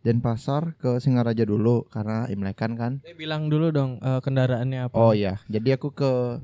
Denpasar 0.00 0.78
ke 0.78 1.02
Singaraja 1.02 1.42
dulu 1.42 1.84
karena 1.90 2.30
Imlekan 2.30 2.78
kan. 2.78 2.92
Eh, 3.02 3.12
bilang 3.12 3.50
dulu 3.52 3.68
dong 3.68 3.98
eh, 4.00 4.20
kendaraannya 4.22 4.88
apa. 4.88 4.94
Oh 4.96 5.12
iya, 5.12 5.42
jadi 5.50 5.76
aku 5.76 5.92
ke 5.92 6.40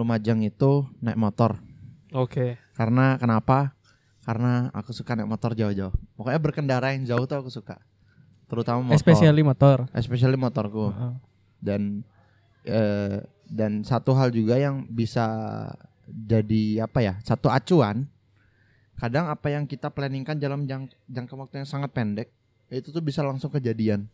Lumajang 0.00 0.40
itu 0.40 0.88
naik 0.98 1.20
motor. 1.20 1.60
Oke. 2.16 2.56
Karena 2.72 3.20
kenapa? 3.20 3.76
Karena 4.24 4.72
aku 4.72 4.90
suka 4.90 5.12
naik 5.12 5.28
motor 5.28 5.52
jauh-jauh. 5.52 5.92
Pokoknya 6.16 6.40
berkendara 6.40 6.96
yang 6.96 7.04
jauh 7.04 7.28
tuh 7.28 7.36
aku 7.36 7.52
suka. 7.52 7.76
Terutama 8.48 8.80
motor. 8.80 8.96
Especially 8.96 9.44
motor. 9.44 9.76
Especially 9.92 10.40
motorku. 10.40 10.88
Heeh. 10.88 11.12
Dan 11.60 11.82
eh, 12.64 13.20
dan 13.44 13.84
satu 13.84 14.16
hal 14.16 14.32
juga 14.32 14.56
yang 14.56 14.88
bisa 14.88 15.28
jadi 16.08 16.82
apa 16.82 17.04
ya? 17.04 17.14
Satu 17.20 17.46
acuan. 17.46 18.08
Kadang 18.96 19.28
apa 19.28 19.48
yang 19.48 19.64
kita 19.64 19.88
planningkan 19.88 20.36
dalam 20.36 20.64
jang- 20.64 20.92
jangka 21.06 21.32
waktu 21.32 21.60
yang 21.60 21.68
sangat 21.68 21.92
pendek 21.92 22.28
itu 22.68 22.88
tuh 22.88 23.00
bisa 23.00 23.20
langsung 23.20 23.48
kejadian. 23.48 24.04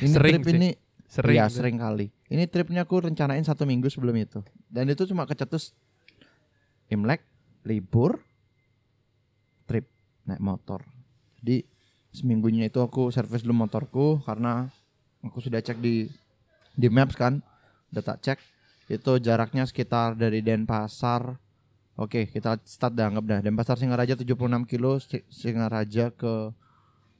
Ini 0.00 0.12
Sering 0.12 0.40
trip 0.40 0.44
sih. 0.44 0.56
ini 0.56 0.68
Sering. 1.06 1.38
Iya 1.38 1.46
tuh. 1.46 1.62
sering 1.62 1.76
kali. 1.78 2.10
Ini 2.26 2.50
tripnya 2.50 2.82
aku 2.82 3.06
rencanain 3.06 3.42
satu 3.46 3.62
minggu 3.62 3.86
sebelum 3.86 4.14
itu. 4.18 4.42
Dan 4.66 4.90
itu 4.90 5.06
cuma 5.06 5.24
kecetus 5.24 5.72
Imlek, 6.86 7.22
libur, 7.66 8.22
trip 9.66 9.90
naik 10.22 10.38
motor. 10.38 10.86
Jadi 11.42 11.66
seminggunya 12.14 12.70
itu 12.70 12.78
aku 12.78 13.10
servis 13.10 13.42
dulu 13.42 13.66
motorku 13.66 14.22
karena 14.22 14.70
aku 15.22 15.42
sudah 15.42 15.58
cek 15.58 15.82
di 15.82 16.06
di 16.76 16.86
maps 16.86 17.18
kan, 17.18 17.42
udah 17.90 18.02
tak 18.04 18.18
cek 18.22 18.38
itu 18.86 19.12
jaraknya 19.18 19.66
sekitar 19.66 20.14
dari 20.14 20.42
Denpasar. 20.46 21.34
Oke, 21.96 22.28
kita 22.28 22.60
start 22.62 22.92
dah 22.94 23.08
anggap 23.10 23.24
dah. 23.24 23.38
Denpasar 23.42 23.80
Singaraja 23.80 24.14
76 24.14 24.68
kilo, 24.68 25.00
Si- 25.00 25.24
Singaraja 25.32 26.12
ke 26.12 26.52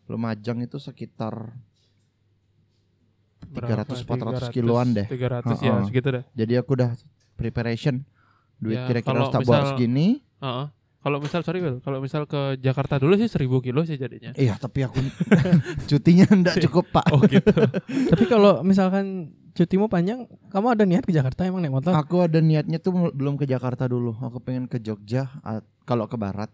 Lumajang 0.07 0.63
itu 0.63 0.79
sekitar 0.79 1.51
300 3.49 4.03
400 4.03 4.51
kiloan 4.51 4.93
deh. 4.93 5.07
300 5.07 5.59
ya, 5.59 5.73
Heeh. 5.73 5.85
segitu 5.85 6.09
deh. 6.11 6.25
Jadi 6.33 6.53
aku 6.55 6.71
udah 6.75 6.91
preparation 7.35 8.03
duit 8.57 8.75
Ya, 8.75 8.89
kira-kira 8.89 9.13
kalau 9.13 9.23
harus 9.23 9.35
tak 9.35 9.43
bawa 9.43 9.53
misal- 9.55 9.69
segini. 9.73 10.09
Heeh. 10.39 10.67
Kalau 10.97 11.23
misal 11.23 11.41
sorry 11.41 11.63
Will, 11.63 11.79
kalau 11.79 12.03
misal 12.03 12.27
ke 12.27 12.59
Jakarta 12.59 12.99
dulu 12.99 13.15
sih 13.15 13.31
1000 13.31 13.63
kilo 13.63 13.87
sih 13.87 13.95
jadinya. 13.95 14.35
Iya, 14.35 14.59
tapi 14.59 14.83
aku 14.83 14.99
cutinya 15.89 16.27
ndak 16.27 16.59
cukup, 16.61 16.91
Pak. 16.91 17.07
Oh 17.11 17.23
gitu. 17.23 17.47
Tapi 18.11 18.25
kalau 18.27 18.59
misalkan 18.61 19.31
cutimu 19.55 19.87
panjang, 19.87 20.27
kamu 20.51 20.67
ada 20.69 20.83
niat 20.83 21.07
ke 21.07 21.15
Jakarta 21.15 21.47
emang 21.47 21.63
naik 21.63 21.71
motor? 21.73 21.95
Aku 21.95 22.27
ada 22.27 22.43
niatnya 22.43 22.77
tuh 22.77 22.91
belum 23.15 23.39
ke 23.39 23.47
Jakarta 23.47 23.87
dulu. 23.87 24.19
Aku 24.19 24.43
pengen 24.43 24.67
ke 24.67 24.79
Jogja 24.79 25.31
kalau 25.85 26.11
ke 26.11 26.19
barat. 26.19 26.51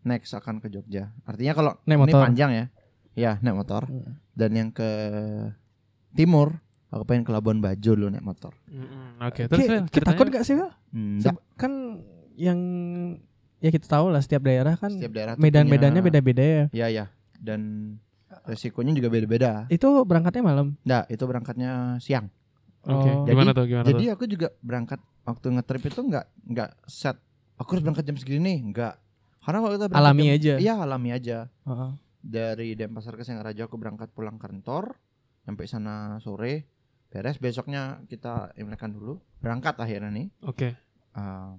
Next 0.00 0.32
akan 0.32 0.60
ke 0.60 0.68
Jogja. 0.68 1.12
Artinya 1.22 1.52
kalau 1.52 1.72
Naik 1.84 1.96
ini 1.98 2.04
motor. 2.08 2.20
panjang 2.24 2.50
ya. 2.52 2.64
Ya, 3.12 3.32
naik 3.38 3.56
motor. 3.58 3.84
Hmm. 3.84 4.16
Dan 4.32 4.50
yang 4.54 4.68
ke 4.70 4.88
timur, 6.14 6.58
aku 6.88 7.02
pengen 7.04 7.22
ke 7.22 7.30
Labuan 7.30 7.58
Bajo 7.58 7.92
dulu 7.92 8.08
naik 8.08 8.22
motor. 8.22 8.54
Mm-mm, 8.66 9.18
Oke, 9.20 9.44
terus 9.44 9.58
Ki- 9.58 9.68
Will, 9.68 9.84
kita 9.88 10.04
takut 10.06 10.26
gak 10.28 10.42
sih? 10.42 10.54
Enggak, 10.54 10.72
Seb- 11.20 11.42
Kan 11.54 11.72
yang 12.34 12.58
ya 13.58 13.68
kita 13.68 13.86
tahu 13.88 14.08
lah 14.08 14.18
setiap 14.18 14.42
daerah 14.42 14.74
kan 14.74 14.90
setiap 14.90 15.12
daerah 15.12 15.34
medan-medannya 15.34 16.00
beda-beda 16.00 16.42
ya. 16.42 16.64
Ya, 16.72 16.86
ya. 16.88 17.04
Dan 17.34 17.94
resikonya 18.44 18.92
juga 18.92 19.08
beda-beda. 19.08 19.66
Itu 19.68 20.02
berangkatnya 20.02 20.42
malam. 20.42 20.66
Enggak, 20.80 21.04
itu 21.08 21.24
berangkatnya 21.24 21.72
siang. 21.98 22.30
Oke, 22.82 23.08
Oh. 23.08 23.24
gimana 23.24 23.50
tuh 23.50 23.64
gimana 23.64 23.86
Jadi 23.86 24.04
tuh? 24.04 24.12
aku 24.12 24.24
juga 24.26 24.48
berangkat 24.60 25.00
waktu 25.24 25.46
ngetrip 25.50 25.82
itu 25.84 26.00
nggak 26.00 26.26
nggak 26.46 26.70
set. 26.84 27.16
Aku 27.56 27.72
harus 27.72 27.82
berangkat 27.82 28.04
jam 28.04 28.16
segini 28.16 28.60
nggak. 28.62 28.94
Karena 29.40 29.58
kalau 29.60 29.72
kita 29.74 29.86
Alami 29.90 30.24
jam- 30.26 30.34
aja. 30.34 30.54
Iya 30.58 30.74
alami 30.78 31.10
aja. 31.10 31.38
Heeh. 31.64 31.90
Dari 32.20 32.72
Denpasar 32.72 33.14
ke 33.14 33.22
Singaraja 33.22 33.62
aku 33.62 33.76
berangkat 33.76 34.08
pulang 34.10 34.36
kantor, 34.36 34.96
sampai 35.44 35.64
sana 35.68 36.18
sore, 36.24 36.66
beres. 37.12 37.38
Besoknya 37.38 38.02
kita 38.08 38.56
imlekan 38.58 38.92
dulu, 38.96 39.20
berangkat 39.38 39.76
akhirnya 39.78 40.10
nih. 40.10 40.28
Oke. 40.42 40.74
Uh, 41.14 41.54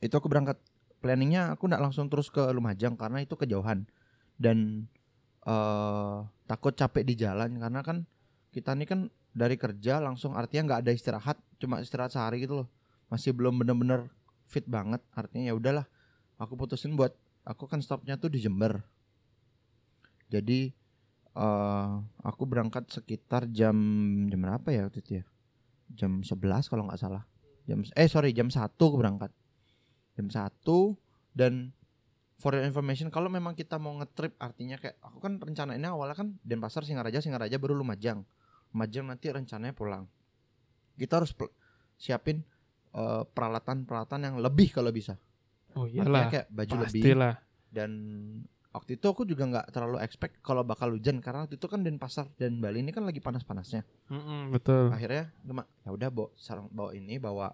itu 0.00 0.14
aku 0.16 0.32
berangkat 0.32 0.56
planningnya 1.00 1.56
aku 1.56 1.68
nggak 1.68 1.82
langsung 1.82 2.08
terus 2.08 2.28
ke 2.28 2.40
Lumajang 2.52 2.96
karena 2.96 3.24
itu 3.24 3.36
kejauhan 3.36 3.88
dan 4.40 4.88
eh 5.40 6.16
takut 6.44 6.76
capek 6.76 7.04
di 7.04 7.14
jalan 7.16 7.56
karena 7.56 7.80
kan 7.80 8.04
kita 8.52 8.76
nih 8.76 8.88
kan 8.88 9.00
dari 9.32 9.56
kerja 9.56 10.02
langsung 10.02 10.36
artinya 10.36 10.74
nggak 10.74 10.80
ada 10.84 10.92
istirahat 10.92 11.36
cuma 11.56 11.80
istirahat 11.80 12.12
sehari 12.12 12.44
gitu 12.44 12.64
loh 12.64 12.68
masih 13.08 13.32
belum 13.32 13.56
bener-bener 13.62 14.12
fit 14.44 14.66
banget 14.68 15.00
artinya 15.16 15.48
ya 15.48 15.54
udahlah 15.56 15.86
aku 16.36 16.60
putusin 16.60 16.92
buat 16.98 17.16
aku 17.46 17.64
kan 17.70 17.80
stopnya 17.80 18.20
tuh 18.20 18.28
di 18.28 18.42
Jember 18.42 18.84
jadi 20.28 20.74
eh 21.30 21.90
aku 22.26 22.42
berangkat 22.48 22.90
sekitar 22.90 23.46
jam 23.50 23.76
jam 24.26 24.40
berapa 24.42 24.68
ya 24.70 24.86
waktu 24.90 24.98
itu 25.02 25.12
ya? 25.22 25.24
Jam 25.90 26.22
11 26.22 26.70
kalau 26.70 26.86
nggak 26.86 27.00
salah. 27.00 27.22
Jam 27.66 27.82
eh 27.82 28.08
sorry 28.10 28.34
jam 28.34 28.50
1 28.50 28.58
aku 28.74 28.96
berangkat. 28.98 29.30
Jam 30.18 30.26
1 30.26 30.50
dan 31.34 31.70
for 32.40 32.56
your 32.56 32.64
information 32.66 33.12
kalau 33.12 33.28
memang 33.30 33.52
kita 33.54 33.76
mau 33.76 33.94
ngetrip 34.00 34.34
artinya 34.40 34.80
kayak 34.80 34.96
aku 35.04 35.20
kan 35.20 35.36
rencanainnya 35.38 35.92
awalnya 35.92 36.16
kan 36.18 36.28
Denpasar 36.42 36.82
Singaraja 36.82 37.22
Singaraja 37.22 37.56
baru 37.60 37.78
Lumajang. 37.78 38.24
Lumajang 38.74 39.06
nanti 39.06 39.30
rencananya 39.30 39.74
pulang. 39.76 40.06
Kita 40.98 41.22
harus 41.22 41.30
siapin 41.94 42.42
eh, 42.94 43.22
peralatan-peralatan 43.28 44.20
yang 44.26 44.34
lebih 44.42 44.72
kalau 44.74 44.90
bisa. 44.90 45.14
Oh 45.78 45.86
artinya 45.86 46.02
iyalah. 46.10 46.26
kayak 46.34 46.46
baju 46.50 46.74
lebih 46.82 47.02
Pastilah. 47.06 47.34
dan 47.70 47.90
waktu 48.70 48.94
itu 48.94 49.06
aku 49.10 49.26
juga 49.26 49.50
nggak 49.50 49.66
terlalu 49.74 49.98
expect 50.02 50.38
kalau 50.46 50.62
bakal 50.62 50.94
hujan 50.94 51.18
karena 51.18 51.46
waktu 51.46 51.58
itu 51.58 51.66
kan 51.66 51.82
Denpasar 51.82 52.30
dan 52.38 52.62
Bali 52.62 52.86
ini 52.86 52.94
kan 52.94 53.02
lagi 53.02 53.18
panas-panasnya. 53.18 53.82
Mm-mm, 54.10 54.54
betul. 54.54 54.94
akhirnya 54.94 55.34
cuma 55.42 55.66
ya 55.82 55.90
udah 55.90 56.08
bawa 56.10 56.28
sarung 56.38 56.70
bawa 56.70 56.94
ini 56.94 57.18
bawa 57.18 57.50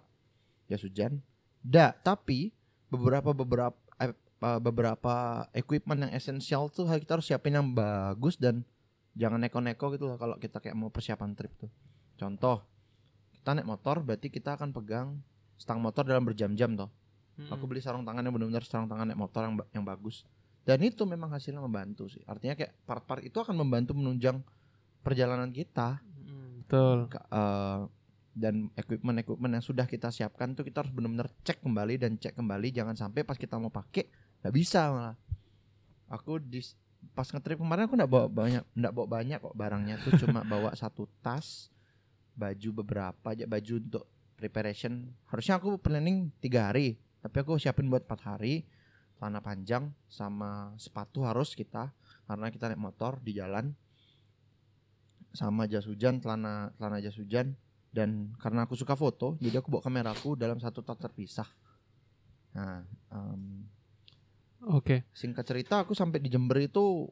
jas 0.69 0.85
hujan. 0.85 1.17
Da 1.65 1.89
tapi 1.97 2.53
beberapa 2.93 3.33
beberapa 3.33 3.77
eh, 3.97 4.13
eh, 4.13 4.59
beberapa 4.61 5.45
equipment 5.57 6.05
yang 6.05 6.13
esensial 6.13 6.69
tuh 6.69 6.85
kita 6.85 7.17
harus 7.17 7.25
siapin 7.25 7.57
yang 7.57 7.67
bagus 7.73 8.37
dan 8.37 8.61
jangan 9.17 9.41
neko-neko 9.41 9.97
gitu 9.97 10.05
loh 10.05 10.21
kalau 10.21 10.37
kita 10.37 10.61
kayak 10.61 10.77
mau 10.77 10.93
persiapan 10.93 11.33
trip 11.33 11.51
tuh. 11.57 11.71
Contoh 12.13 12.61
kita 13.33 13.57
naik 13.57 13.65
motor 13.65 14.05
berarti 14.05 14.29
kita 14.29 14.53
akan 14.53 14.69
pegang 14.69 15.17
stang 15.57 15.81
motor 15.81 16.05
dalam 16.05 16.21
berjam-jam 16.21 16.77
toh. 16.77 16.93
Mm-mm. 17.37 17.53
aku 17.53 17.69
beli 17.69 17.81
sarung 17.81 18.01
tangan 18.01 18.25
yang 18.25 18.33
benar-benar 18.33 18.65
sarung 18.65 18.89
tangan 18.89 19.13
naik 19.13 19.17
motor 19.17 19.45
yang 19.45 19.53
yang 19.69 19.85
bagus 19.85 20.25
dan 20.67 20.83
itu 20.83 21.07
memang 21.07 21.31
hasilnya 21.31 21.63
membantu 21.63 22.11
sih. 22.11 22.19
Artinya 22.27 22.59
kayak 22.59 22.75
part-part 22.83 23.23
itu 23.23 23.39
akan 23.39 23.55
membantu 23.55 23.95
menunjang 23.95 24.43
perjalanan 24.99 25.47
kita. 25.55 26.03
Mm, 26.03 26.67
betul. 26.67 27.07
Ka- 27.07 27.23
eh, 27.31 27.79
dan 28.37 28.67
equipment-equipment 28.75 29.55
yang 29.57 29.63
sudah 29.63 29.87
kita 29.87 30.11
siapkan 30.11 30.51
tuh 30.53 30.67
kita 30.67 30.83
harus 30.83 30.91
benar-benar 30.91 31.31
cek 31.41 31.63
kembali 31.63 31.95
dan 31.95 32.19
cek 32.19 32.35
kembali. 32.35 32.67
Jangan 32.75 32.99
sampai 32.99 33.23
pas 33.23 33.39
kita 33.39 33.55
mau 33.55 33.71
pakai 33.71 34.11
nggak 34.43 34.53
bisa 34.53 34.91
malah. 34.91 35.15
Aku 36.11 36.35
di 36.43 36.59
pas 37.15 37.31
ngetrip 37.31 37.63
kemarin 37.63 37.87
aku 37.87 37.95
nggak 37.95 38.11
bawa 38.11 38.27
banyak 38.27 38.63
nggak 38.75 38.93
bawa 38.93 39.07
banyak 39.07 39.39
kok 39.39 39.55
barangnya 39.55 39.95
tuh. 40.03 40.11
Cuma 40.19 40.43
bawa 40.43 40.75
satu 40.75 41.07
tas 41.23 41.71
baju 42.35 42.83
beberapa 42.83 43.31
aja 43.31 43.47
baju 43.47 43.73
untuk 43.79 44.03
preparation. 44.35 45.15
Harusnya 45.31 45.63
aku 45.63 45.79
planning 45.79 46.29
tiga 46.43 46.69
hari 46.69 46.99
tapi 47.23 47.41
aku 47.41 47.55
siapin 47.55 47.87
buat 47.87 48.03
empat 48.03 48.21
hari 48.35 48.67
celana 49.17 49.41
panjang 49.41 49.89
sama 50.05 50.77
sepatu 50.77 51.25
harus 51.25 51.57
kita 51.57 51.89
karena 52.29 52.53
kita 52.53 52.69
naik 52.69 52.81
motor 52.81 53.17
di 53.19 53.33
jalan. 53.33 53.73
Sama 55.33 55.65
jas 55.65 55.85
hujan 55.89 56.21
celana 56.21 56.71
celana 56.77 57.01
jas 57.01 57.17
hujan. 57.17 57.57
Dan 57.87 58.35
karena 58.37 58.69
aku 58.69 58.77
suka 58.77 58.93
foto 58.93 59.39
jadi 59.41 59.57
aku 59.57 59.73
bawa 59.73 59.81
kameraku 59.81 60.37
dalam 60.37 60.61
satu 60.61 60.85
tas 60.85 61.01
terpisah. 61.01 61.49
Nah 62.53 62.85
em, 63.09 63.65
Oke. 64.69 65.05
singkat 65.17 65.45
cerita 65.49 65.81
aku 65.81 65.97
sampai 65.97 66.21
di 66.21 66.29
Jember 66.29 66.61
itu 66.61 67.09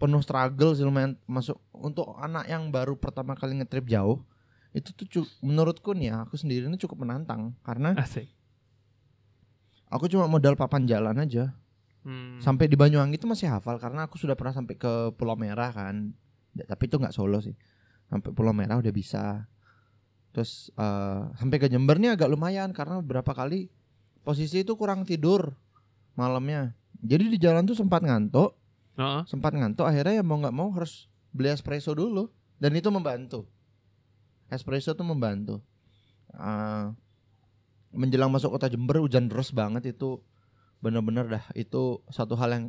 penuh 0.00 0.24
struggle 0.24 0.72
sih 0.72 0.84
lumayan. 0.86 1.20
Masuk 1.28 1.60
untuk 1.76 2.16
anak 2.16 2.48
yang 2.48 2.72
baru 2.72 2.96
pertama 2.96 3.36
kali 3.36 3.52
ngetrip 3.60 3.84
jauh 3.84 4.24
itu 4.74 4.90
tuh 4.90 5.22
menurutku 5.38 5.94
nih 5.94 6.10
ya 6.10 6.26
aku 6.26 6.34
sendiri 6.34 6.66
ini 6.66 6.74
cukup 6.74 7.06
menantang. 7.06 7.54
Karena 7.62 7.94
Asik. 7.94 8.26
Aku 9.92 10.08
cuma 10.08 10.26
modal 10.26 10.56
papan 10.56 10.88
jalan 10.88 11.16
aja. 11.20 11.54
Hmm. 12.04 12.36
Sampai 12.36 12.68
di 12.68 12.76
Banyuwangi 12.76 13.16
itu 13.16 13.24
masih 13.24 13.48
hafal 13.48 13.80
karena 13.80 14.04
aku 14.04 14.20
sudah 14.20 14.36
pernah 14.36 14.52
sampai 14.52 14.76
ke 14.76 15.12
Pulau 15.16 15.36
Merah 15.40 15.72
kan. 15.72 16.12
Tapi 16.52 16.82
itu 16.86 17.00
nggak 17.00 17.16
Solo 17.16 17.40
sih. 17.40 17.56
Sampai 18.12 18.30
Pulau 18.36 18.52
Merah 18.52 18.78
udah 18.80 18.92
bisa. 18.92 19.48
Terus 20.36 20.68
eh, 20.76 21.20
sampai 21.40 21.56
ke 21.56 21.66
Jember 21.72 21.96
nih 21.96 22.18
agak 22.18 22.28
lumayan 22.28 22.76
karena 22.76 23.00
beberapa 23.00 23.32
kali 23.32 23.72
posisi 24.20 24.66
itu 24.66 24.76
kurang 24.76 25.08
tidur 25.08 25.56
malamnya. 26.18 26.76
Jadi 27.04 27.36
di 27.36 27.38
jalan 27.40 27.68
tuh 27.68 27.76
sempat 27.76 28.00
ngantuk, 28.00 28.56
Heeh. 28.96 29.22
sempat 29.28 29.52
ngantuk 29.52 29.84
akhirnya 29.84 30.20
ya 30.20 30.24
mau 30.24 30.40
nggak 30.40 30.54
mau 30.56 30.72
harus 30.72 31.06
beli 31.30 31.52
espresso 31.52 31.92
dulu 31.96 32.28
dan 32.60 32.72
itu 32.76 32.88
membantu. 32.92 33.46
Espresso 34.52 34.92
tuh 34.92 35.06
membantu. 35.06 35.64
Eh, 36.34 36.86
menjelang 37.94 38.30
masuk 38.30 38.54
kota 38.58 38.66
Jember 38.68 39.00
hujan 39.00 39.30
deras 39.30 39.54
banget 39.54 39.94
itu 39.94 40.20
bener-bener 40.82 41.24
dah 41.26 41.44
itu 41.56 42.02
satu 42.10 42.36
hal 42.36 42.50
yang 42.52 42.64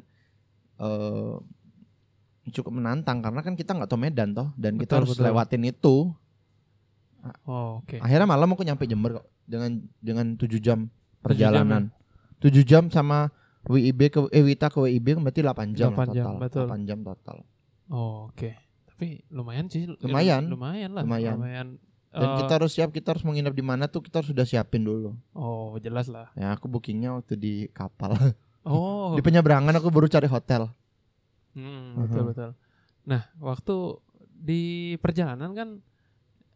eh 0.79 1.35
cukup 2.45 2.77
menantang 2.77 3.25
karena 3.25 3.41
kan 3.41 3.57
kita 3.57 3.73
nggak 3.73 3.89
tahu 3.89 3.97
Medan 3.97 4.37
toh 4.37 4.53
dan 4.53 4.77
kita 4.77 4.95
Betul, 4.95 4.97
harus 5.01 5.11
betul. 5.17 5.25
lewatin 5.25 5.63
itu 5.65 5.95
Oh, 7.49 7.81
oke. 7.81 7.97
akhirnya 7.97 8.29
malam 8.29 8.53
aku 8.53 8.61
nyampe 8.61 8.85
Jember 8.85 9.17
kok 9.17 9.25
dengan 9.49 9.81
dengan 9.97 10.37
7 10.37 10.45
jam 10.61 10.61
jam 10.61 10.79
perjalanan 11.25 11.89
7 12.37 12.53
jam 12.61 12.85
sama 12.93 13.33
WIB 13.65 14.13
ke 14.13 14.19
eh, 14.29 14.45
Wita 14.45 14.69
ke 14.69 14.77
WIB 14.77 15.17
berarti 15.25 15.41
8 15.41 15.73
jam 15.73 15.89
lah 15.97 16.05
8 16.05 16.13
jam, 16.13 16.25
total 16.29 16.37
betul. 16.37 16.65
8 16.69 16.85
jam 16.85 16.99
total 17.01 17.37
Oh, 17.85 18.33
oke. 18.33 18.49
Tapi 18.89 19.21
lumayan 19.29 19.69
sih. 19.69 19.85
Lumayan. 20.01 20.49
Lumayan 20.49 20.97
lah. 20.97 21.03
Lumayan. 21.05 21.77
Dan 22.15 22.27
Eh, 22.31 22.37
kita 22.39 22.53
harus 22.55 22.71
siap 22.71 22.89
kita 22.89 23.11
harus 23.11 23.21
menginap 23.21 23.51
di 23.51 23.59
mana 23.59 23.85
tuh 23.85 23.99
kita 23.99 24.23
harus 24.23 24.31
sudah 24.31 24.43
siapin 24.43 24.81
dulu 24.81 25.13
Oh, 25.31 25.75
jelas 25.77 26.07
lah. 26.07 26.31
ya 26.33 26.55
aku 26.55 26.65
bookingnya 26.65 27.11
waktu 27.13 27.35
di 27.35 27.53
kapal 27.69 28.15
Oh, 28.65 29.13
di 29.13 29.21
penyeberangan 29.21 29.75
aku 29.75 29.91
baru 29.91 30.07
cari 30.07 30.25
hotel 30.25 30.71
Hmm, 31.53 31.95
betul 31.97 32.23
Mhm. 32.23 32.29
betul. 32.31 32.49
Nah, 33.05 33.21
waktu 33.37 33.75
di 34.35 34.61
perjalanan 34.97 35.51
kan 35.51 35.69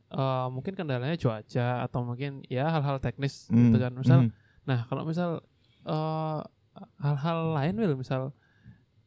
eh, 0.10 0.48
mungkin 0.50 0.74
kendalanya 0.74 1.14
cuaca 1.16 1.86
atau 1.86 2.02
mungkin 2.02 2.42
ya 2.48 2.66
hal-hal 2.68 2.98
teknis 2.98 3.46
gitu 3.48 3.78
Hmm, 3.78 3.80
kan. 3.80 3.92
Misal, 3.94 4.20
hmm. 4.26 4.32
nah 4.66 4.84
kalau 4.90 5.06
misal 5.06 5.40
eh, 5.86 6.40
hal-hal 6.98 7.40
lain 7.54 7.76
Will, 7.78 7.96
misal 7.96 8.34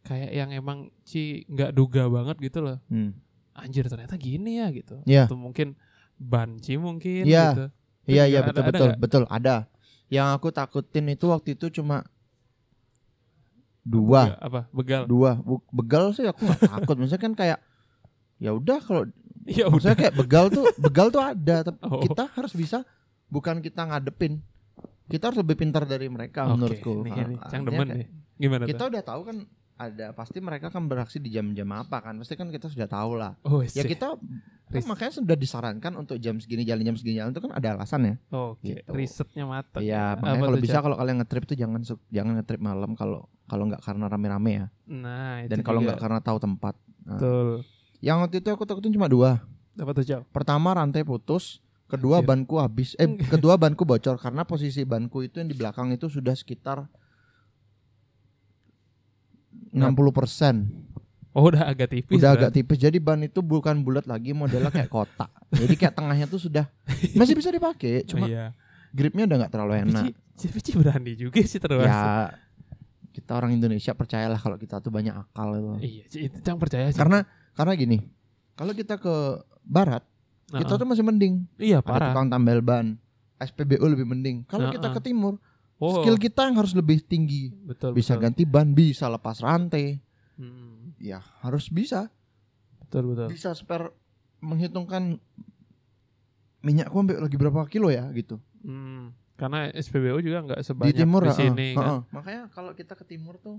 kayak 0.02 0.30
yang 0.30 0.50
emang 0.50 0.78
ci 1.02 1.42
nggak 1.46 1.74
duga 1.74 2.06
banget 2.06 2.38
gitu 2.40 2.62
loh. 2.62 2.78
Hmm. 2.86 3.18
Anjir 3.52 3.84
ternyata 3.84 4.14
gini 4.14 4.62
ya 4.62 4.70
gitu. 4.70 5.02
Iya. 5.04 5.26
Atau 5.26 5.36
mungkin 5.36 5.74
banci 6.22 6.74
mungkin 6.76 7.26
Iya. 7.26 7.46
gitu. 7.50 7.64
Itu 8.02 8.08
Iya 8.08 8.24
iya 8.24 8.38
ada- 8.40 8.48
betul 8.48 8.62
ada 8.62 8.70
betul 8.70 8.90
betul 8.96 9.22
ada. 9.28 9.56
Yang 10.06 10.28
aku 10.32 10.48
takutin 10.50 11.06
itu 11.08 11.26
waktu 11.26 11.48
itu 11.52 11.66
cuma 11.72 12.06
dua 13.82 14.20
Nggak, 14.28 14.40
apa? 14.40 14.60
Begal. 14.70 15.02
dua 15.04 15.30
begal 15.68 16.04
sih 16.12 16.24
aku 16.24 16.40
nggak 16.40 16.60
takut. 16.62 16.96
Maksudnya 16.96 17.20
kan 17.20 17.32
kayak 17.34 17.58
ya 18.38 18.50
udah 18.52 18.78
kalau 18.78 19.04
Ya 19.42 19.66
maksudnya 19.66 19.90
udah. 19.90 20.00
kayak 20.00 20.14
begal 20.16 20.44
tuh 20.48 20.64
begal 20.78 21.06
tuh 21.08 21.18
ada. 21.18 21.56
Tapi 21.64 21.78
Oh. 21.82 21.98
kita 22.00 22.30
harus 22.30 22.52
bisa 22.52 22.86
bukan 23.26 23.58
kita 23.58 23.82
ngadepin. 23.82 24.38
Kita 25.04 25.28
harus 25.28 25.42
lebih 25.42 25.58
pintar 25.58 25.82
dari 25.82 26.06
mereka 26.06 26.46
Oke, 26.46 26.52
menurutku. 26.54 26.92
nih, 27.02 27.10
Ah, 27.10 27.16
Cang 27.18 27.30
artinya 27.36 27.66
demen 27.66 27.82
kayak- 27.84 27.98
nih. 27.98 28.08
Gimana 28.38 28.62
Kita 28.64 28.78
tuh? 28.78 28.88
udah 28.88 29.02
tahu 29.04 29.20
kan 29.24 29.36
ada 29.74 30.12
pasti 30.12 30.38
mereka 30.38 30.68
akan 30.68 30.86
beraksi 30.86 31.18
di 31.18 31.32
jam-jam 31.32 31.66
apa 31.72 31.98
kan? 32.00 32.14
Pasti 32.18 32.34
kan 32.34 32.48
kita 32.48 32.68
sudah 32.68 32.86
tahu 32.86 33.18
lah. 33.18 33.34
Oh, 33.42 33.60
Ya 33.62 33.82
sih. 33.82 33.88
kita 33.88 34.14
kan 34.72 34.82
makanya 34.88 35.12
sudah 35.20 35.36
disarankan 35.36 35.92
untuk 36.00 36.16
jam 36.16 36.40
segini 36.40 36.64
jalan 36.64 36.80
jam 36.80 36.96
segini 36.96 37.20
jalan 37.20 37.36
itu 37.36 37.44
kan 37.44 37.52
ada 37.52 37.76
alasan 37.76 38.00
ya. 38.08 38.14
Oke, 38.32 38.80
gitu. 38.80 38.88
risetnya 38.88 39.44
matang. 39.44 39.84
Iya, 39.84 40.16
makanya 40.16 40.38
Apa 40.40 40.46
kalau 40.48 40.58
bisa 40.58 40.78
kalau 40.80 40.96
kalian 40.96 41.16
ngetrip 41.20 41.44
tuh 41.44 41.56
jangan 41.60 41.80
jangan 42.08 42.32
ngetrip 42.40 42.60
malam 42.62 42.96
kalau 42.96 43.28
kalau 43.44 43.68
nggak 43.68 43.84
karena 43.84 44.04
rame-rame 44.08 44.52
ya. 44.56 44.66
Nah, 44.88 45.44
itu 45.44 45.52
Dan 45.52 45.60
kalau 45.60 45.84
nggak 45.84 46.00
karena 46.00 46.20
tahu 46.24 46.38
tempat. 46.40 46.74
Nah, 47.04 47.20
betul. 47.20 47.48
Yang 48.00 48.16
waktu 48.24 48.36
itu 48.40 48.48
aku 48.48 48.64
takutin 48.64 48.92
cuma 48.96 49.12
dua. 49.12 49.44
Apa 49.76 49.92
tuh, 49.92 50.04
Jauh? 50.04 50.24
Pertama 50.32 50.72
rantai 50.72 51.04
putus, 51.04 51.60
kedua 51.84 52.20
Anjir. 52.20 52.28
banku 52.32 52.56
habis. 52.56 52.96
Eh, 52.96 53.08
kedua 53.28 53.60
banku 53.60 53.84
bocor 53.84 54.16
karena 54.16 54.42
posisi 54.42 54.88
banku 54.88 55.20
itu 55.20 55.36
yang 55.36 55.48
di 55.48 55.56
belakang 55.56 55.92
itu 55.92 56.08
sudah 56.08 56.32
sekitar 56.32 56.88
60% 59.72 60.92
Oh, 61.32 61.48
udah 61.48 61.64
agak 61.64 61.88
tipis. 61.90 62.12
udah 62.12 62.28
kan? 62.28 62.38
agak 62.38 62.50
tipis 62.52 62.76
jadi 62.76 62.98
ban 62.98 63.16
itu 63.18 63.40
bukan 63.40 63.80
bulat 63.80 64.04
lagi 64.04 64.30
modelnya 64.30 64.68
kayak 64.68 64.86
kotak 64.86 65.32
jadi 65.50 65.74
kayak 65.74 65.94
tengahnya 65.94 66.26
tuh 66.26 66.36
sudah 66.38 66.68
masih 67.12 67.32
bisa 67.32 67.48
dipakai 67.48 68.04
cuma 68.04 68.28
iya. 68.28 68.52
gripnya 68.90 69.24
udah 69.24 69.36
nggak 69.40 69.48
terlalu 69.50 69.80
enak 69.82 70.12
Cici, 70.34 70.52
Cici 70.52 70.70
berani 70.74 71.12
juga 71.14 71.40
sih 71.40 71.56
termasuk. 71.56 71.88
ya 71.88 72.36
kita 73.10 73.32
orang 73.34 73.52
Indonesia 73.52 73.92
percayalah 73.92 74.36
kalau 74.36 74.56
kita 74.56 74.76
tuh 74.78 74.88
banyak 74.88 75.12
akal 75.14 75.48
itu 75.52 75.72
Iya, 75.80 76.04
Ci, 76.06 76.18
itu 76.22 76.36
Cang 76.38 76.56
percaya 76.56 76.88
sih. 76.88 76.96
karena 76.96 77.24
karena 77.50 77.72
gini 77.74 77.98
kalau 78.52 78.72
kita 78.72 78.96
ke 78.96 79.14
barat 79.62 80.04
kita 80.50 80.68
Nah, 80.68 80.76
tuh 80.76 80.84
masih 80.86 81.00
mending 81.02 81.48
iya 81.56 81.80
ada 81.80 81.86
parah. 81.86 82.12
tukang 82.12 82.28
tambal 82.28 82.60
ban 82.60 83.00
SPBU 83.38 83.84
lebih 83.86 84.04
mending 84.04 84.44
kalau 84.44 84.68
kita 84.68 84.84
Nah, 84.86 84.94
ke 84.94 85.00
timur 85.02 85.40
Oh, 85.82 85.98
skill 85.98 86.14
kita 86.14 86.46
yang 86.46 86.54
harus 86.54 86.70
lebih 86.72 87.02
tinggi 87.02 87.50
betul. 87.60 87.90
bisa 87.90 88.14
betul. 88.14 88.22
ganti 88.22 88.42
ban 88.44 88.70
bisa 88.70 89.06
lepas 89.06 89.38
rantai 89.38 89.98
Hmm, 90.32 90.94
ya 90.96 91.18
harus 91.42 91.66
bisa 91.66 92.06
betul 92.80 93.10
betul. 93.10 93.28
bisa 93.28 93.50
spare 93.52 93.90
menghitungkan 94.38 95.18
minyakku 96.62 96.96
ambil 96.96 97.18
lagi 97.20 97.36
berapa 97.36 97.66
kilo 97.66 97.90
ya 97.90 98.06
gitu 98.12 98.38
Hmm, 98.62 99.10
karena 99.34 99.74
SPBU 99.74 100.22
juga 100.22 100.38
nggak 100.40 100.62
sebanyak 100.62 100.94
di 100.94 101.02
timur 101.02 101.26
di 101.26 101.34
sini 101.34 101.68
kan. 101.74 101.82
heeh. 101.82 102.00
makanya 102.14 102.42
kalau 102.48 102.70
kita 102.72 102.94
ke 102.94 103.02
timur 103.02 103.34
tuh 103.36 103.58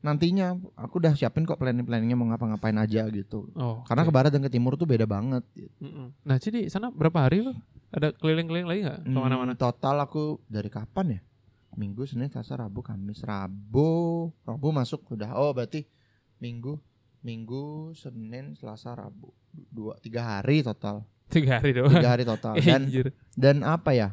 nantinya 0.00 0.58
aku 0.74 0.98
udah 0.98 1.14
siapin 1.14 1.44
kok 1.44 1.54
planning 1.54 1.86
planningnya 1.86 2.16
mau 2.16 2.26
ngapa-ngapain 2.26 2.74
aja 2.74 3.06
gitu 3.06 3.46
Oh, 3.54 3.86
karena 3.86 4.02
ke 4.02 4.10
barat 4.10 4.28
dan 4.28 4.42
ke 4.42 4.50
timur 4.50 4.74
tuh 4.74 4.84
beda 4.84 5.04
banget 5.04 5.44
gitu. 5.52 5.70
Mm-mm. 5.78 6.10
Nah, 6.20 6.36
Ci 6.36 6.48
di 6.48 6.66
sana 6.66 6.90
berapa 6.90 7.20
hari 7.20 7.44
lo? 7.44 7.52
Ada 7.90 8.10
keliling-keliling 8.12 8.66
lagi 8.66 8.80
nggak 8.82 9.00
ke 9.06 9.18
mana-mana? 9.18 9.52
Hmm, 9.52 9.60
total 9.60 9.96
aku 10.00 10.40
dari 10.46 10.66
kapan 10.66 11.06
ya 11.14 11.20
minggu 11.80 12.04
senin 12.04 12.28
selasa 12.28 12.60
rabu 12.60 12.80
kamis. 12.80 13.24
Rabu 13.24 14.28
rabu 14.44 14.68
masuk 14.68 15.00
udah. 15.08 15.32
Oh 15.34 15.50
berarti 15.50 15.88
minggu 16.36 16.76
minggu 17.20 17.64
senin 17.94 18.52
selasa 18.54 18.92
rabu. 18.92 19.32
Dua 19.50 19.96
tiga 19.98 20.20
hari 20.36 20.60
total. 20.60 21.08
Tiga 21.26 21.56
hari 21.56 21.72
doang. 21.72 21.88
tiga 21.90 22.10
hari 22.10 22.24
total. 22.24 22.54
Dan 22.60 22.82
dan 23.32 23.56
apa 23.62 23.90
ya? 23.90 24.12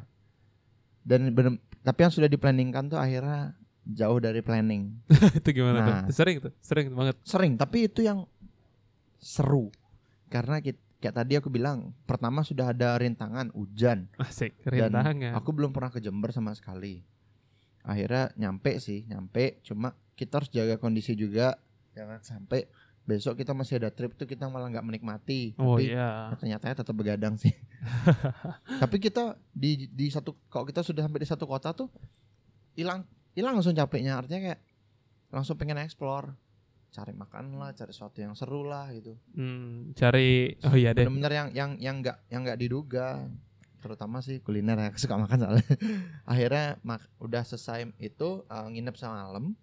Dan 1.02 1.32
bener, 1.32 1.56
tapi 1.82 2.00
yang 2.02 2.14
sudah 2.14 2.28
diplanningkan 2.28 2.88
tuh 2.88 2.96
akhirnya 2.96 3.56
jauh 3.84 4.20
dari 4.20 4.40
planning. 4.40 4.92
Itu 5.40 5.50
gimana 5.50 5.80
Nah. 5.80 5.88
tuh? 6.04 6.14
Sering 6.14 6.38
tuh, 6.40 6.52
sering 6.60 6.88
banget. 6.90 7.16
sering 7.24 7.56
tapi 7.56 7.86
itu 7.86 8.00
yang 8.02 8.28
seru. 9.18 9.72
Karena 10.28 10.60
kit- 10.60 10.84
kayak 10.98 11.16
tadi 11.16 11.34
aku 11.36 11.48
bilang 11.48 11.96
pertama 12.04 12.42
sudah 12.42 12.70
ada 12.70 12.94
rintangan 12.94 13.50
hujan. 13.52 14.12
Asik, 14.18 14.52
Dan 14.62 14.92
rintangan. 14.92 15.34
aku 15.34 15.50
belum 15.50 15.72
pernah 15.72 15.90
ke 15.90 15.98
Jember 15.98 16.30
sama 16.30 16.52
sekali 16.54 17.02
akhirnya 17.88 18.36
nyampe 18.36 18.78
sih 18.84 19.08
nyampe. 19.08 19.64
Cuma 19.64 19.96
kita 20.20 20.44
harus 20.44 20.52
jaga 20.52 20.76
kondisi 20.76 21.16
juga. 21.16 21.56
Jangan 21.96 22.20
sampai 22.22 22.68
besok 23.08 23.40
kita 23.40 23.56
masih 23.56 23.80
ada 23.80 23.88
trip 23.88 24.20
tuh 24.20 24.28
kita 24.28 24.52
malah 24.52 24.68
nggak 24.68 24.84
menikmati. 24.84 25.56
Oh 25.56 25.80
tapi 25.80 25.96
iya. 25.96 26.36
ternyata 26.36 26.84
tetap 26.84 26.92
begadang 26.92 27.40
sih. 27.40 27.56
Tapi 28.84 29.00
kita 29.00 29.40
di 29.56 29.88
di 29.88 30.12
satu 30.12 30.36
kalau 30.52 30.68
kita 30.68 30.84
sudah 30.84 31.08
sampai 31.08 31.24
di 31.24 31.30
satu 31.30 31.48
kota 31.48 31.72
tuh 31.72 31.88
hilang 32.76 33.08
hilang 33.32 33.56
langsung 33.56 33.72
capeknya. 33.72 34.20
Artinya 34.20 34.52
kayak 34.52 34.62
langsung 35.32 35.56
pengen 35.56 35.80
explore. 35.80 36.36
Cari 36.92 37.16
makan 37.16 37.56
lah 37.56 37.72
cari 37.72 37.96
sesuatu 37.96 38.20
yang 38.20 38.36
seru 38.36 38.68
lah 38.68 38.92
gitu. 38.92 39.16
Hmm, 39.40 39.96
cari 39.96 40.60
oh 40.68 40.76
iya 40.76 40.92
deh. 40.92 41.08
bener-bener 41.08 41.32
yang 41.32 41.50
yang 41.56 41.72
yang 41.80 41.96
nggak 42.04 42.18
yang 42.28 42.42
nggak 42.44 42.60
diduga 42.60 43.32
terutama 43.78 44.20
sih 44.20 44.42
kuliner 44.42 44.78
ya 44.78 44.90
suka 45.02 45.16
makan 45.16 45.38
soalnya 45.40 45.68
akhirnya 46.24 46.66
mak 46.82 47.02
udah 47.18 47.44
selesai 47.44 47.90
itu 47.98 48.44
uh, 48.46 48.68
nginep 48.68 48.96
semalam 48.96 49.54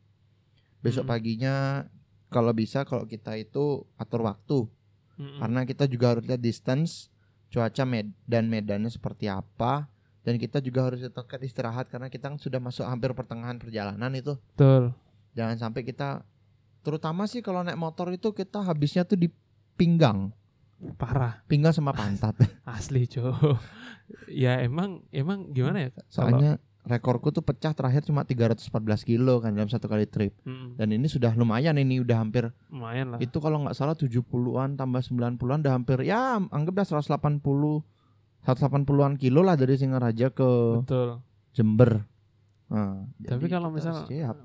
besok 0.80 1.04
Hmm. 1.04 1.12
paginya 1.12 1.54
kalau 2.28 2.52
bisa 2.52 2.82
kalau 2.84 3.04
kita 3.04 3.38
itu 3.38 3.86
atur 3.94 4.26
waktu 4.26 4.66
Mm-mm. 5.14 5.38
karena 5.40 5.60
kita 5.62 5.84
juga 5.86 6.16
harus 6.16 6.24
lihat 6.26 6.42
distance 6.42 7.08
cuaca 7.48 7.86
med 7.86 8.10
dan 8.26 8.50
medannya 8.50 8.90
seperti 8.90 9.30
apa 9.30 9.86
dan 10.26 10.34
kita 10.36 10.58
juga 10.58 10.90
harus 10.90 11.04
tentukan 11.04 11.38
istirahat 11.44 11.86
karena 11.86 12.10
kita 12.10 12.32
kan 12.32 12.36
sudah 12.40 12.58
masuk 12.58 12.82
hampir 12.82 13.14
pertengahan 13.14 13.56
perjalanan 13.56 14.10
itu 14.12 14.34
Betul. 14.56 14.90
jangan 15.32 15.56
sampai 15.56 15.86
kita 15.86 16.26
terutama 16.82 17.24
sih 17.24 17.40
kalau 17.40 17.62
naik 17.62 17.78
motor 17.78 18.10
itu 18.10 18.34
kita 18.34 18.60
habisnya 18.60 19.06
tuh 19.06 19.16
di 19.16 19.30
pinggang 19.78 20.34
Parah, 20.94 21.40
pinggang 21.44 21.70
sama 21.70 21.90
pantat 21.90 22.36
asli, 22.68 23.04
Cok. 23.04 23.56
ya 24.26 24.60
emang 24.60 25.00
emang 25.10 25.50
gimana 25.50 25.80
ya? 25.80 25.90
Kak? 25.90 26.04
Soalnya 26.08 26.52
rekorku 26.82 27.30
tuh 27.30 27.40
pecah 27.40 27.72
terakhir 27.72 28.04
cuma 28.04 28.20
314 28.22 28.68
kilo 29.02 29.40
kan 29.40 29.50
dalam 29.50 29.66
satu 29.66 29.86
kali 29.86 30.04
trip 30.04 30.36
Mm-mm, 30.44 30.76
dan 30.76 30.92
ini 30.92 31.08
sudah 31.08 31.32
lumayan 31.32 31.72
ini 31.74 31.96
udah 31.98 32.20
hampir 32.20 32.52
lumayan 32.68 33.16
lah. 33.16 33.18
itu 33.18 33.40
kalau 33.40 33.64
nggak 33.64 33.72
salah 33.72 33.96
70-an 33.96 34.76
tambah 34.76 35.00
90-an 35.00 35.34
udah 35.58 35.72
hampir 35.72 36.04
ya 36.04 36.36
anggap 36.44 36.76
dah 36.76 36.86
180 37.00 37.40
180-an 38.42 39.16
kilo 39.16 39.40
lah 39.40 39.56
dari 39.56 39.74
Singaraja 39.74 40.28
ke 40.28 40.50
Betul. 40.80 41.24
Jember 41.50 42.04
Ah, 42.66 43.06
Tapi 43.16 43.46
kalau 43.46 43.68
kita 43.68 43.76
misal 43.76 43.92
harus 43.94 44.08
siap. 44.08 44.36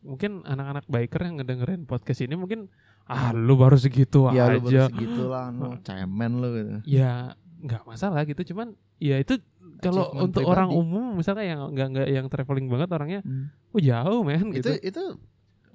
mungkin 0.00 0.44
anak-anak 0.44 0.84
biker 0.84 1.20
yang 1.20 1.34
ngedengerin 1.38 1.82
podcast 1.82 2.20
ini 2.20 2.36
mungkin 2.36 2.70
ah 3.06 3.30
lu 3.30 3.54
baru 3.54 3.74
segitu 3.74 4.26
ya 4.30 4.48
lu 4.48 4.64
aja. 4.64 4.86
baru 4.86 4.90
segitulah 4.90 5.44
no, 5.54 5.76
cemen 5.80 6.32
lu 6.38 6.48
gitu. 6.52 6.72
Ya 6.86 7.36
nggak 7.58 7.82
masalah 7.82 8.22
gitu 8.22 8.40
cuman 8.46 8.72
ya 8.96 9.16
itu 9.16 9.40
kalau 9.78 10.08
untuk 10.14 10.42
orang 10.42 10.68
pribadi. 10.68 10.80
umum 10.82 11.04
misalnya 11.14 11.44
yang 11.46 11.60
nggak 11.68 11.88
nggak 11.90 12.08
yang 12.10 12.26
traveling 12.26 12.66
banget 12.66 12.88
orangnya 12.90 13.20
Hmm. 13.20 13.52
oh 13.70 13.78
jauh 13.78 14.20
men 14.20 14.48
Itu 14.50 14.56
gitu. 14.56 14.70
itu 14.80 15.02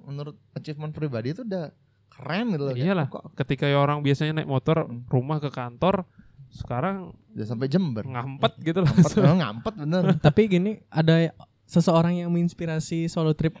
menurut 0.00 0.34
achievement 0.52 0.90
pribadi 0.90 1.30
itu 1.30 1.42
udah 1.42 1.70
keren 2.08 2.50
gitu 2.50 2.64
loh. 2.64 2.74
Iyalah. 2.74 3.06
Kok 3.06 3.34
Ketika 3.34 3.64
ya 3.64 3.78
orang 3.78 4.00
biasanya 4.00 4.32
naik 4.36 4.48
motor 4.48 4.82
Hmm. 4.82 5.06
rumah 5.06 5.38
ke 5.38 5.48
kantor 5.48 6.02
sekarang 6.48 7.14
udah 7.30 7.46
sampai 7.46 7.66
Jember. 7.66 8.02
ngampet 8.04 8.58
gitu 8.60 8.82
Ngampet, 8.82 9.06
langsung. 9.06 9.22
oh, 9.22 9.36
ngampet 9.36 9.74
bener. 9.78 10.02
Tapi 10.18 10.40
gini, 10.48 10.72
ada 10.88 11.30
seseorang 11.64 12.16
yang 12.16 12.26
menginspirasi 12.28 13.06
solo 13.06 13.30
trip 13.32 13.54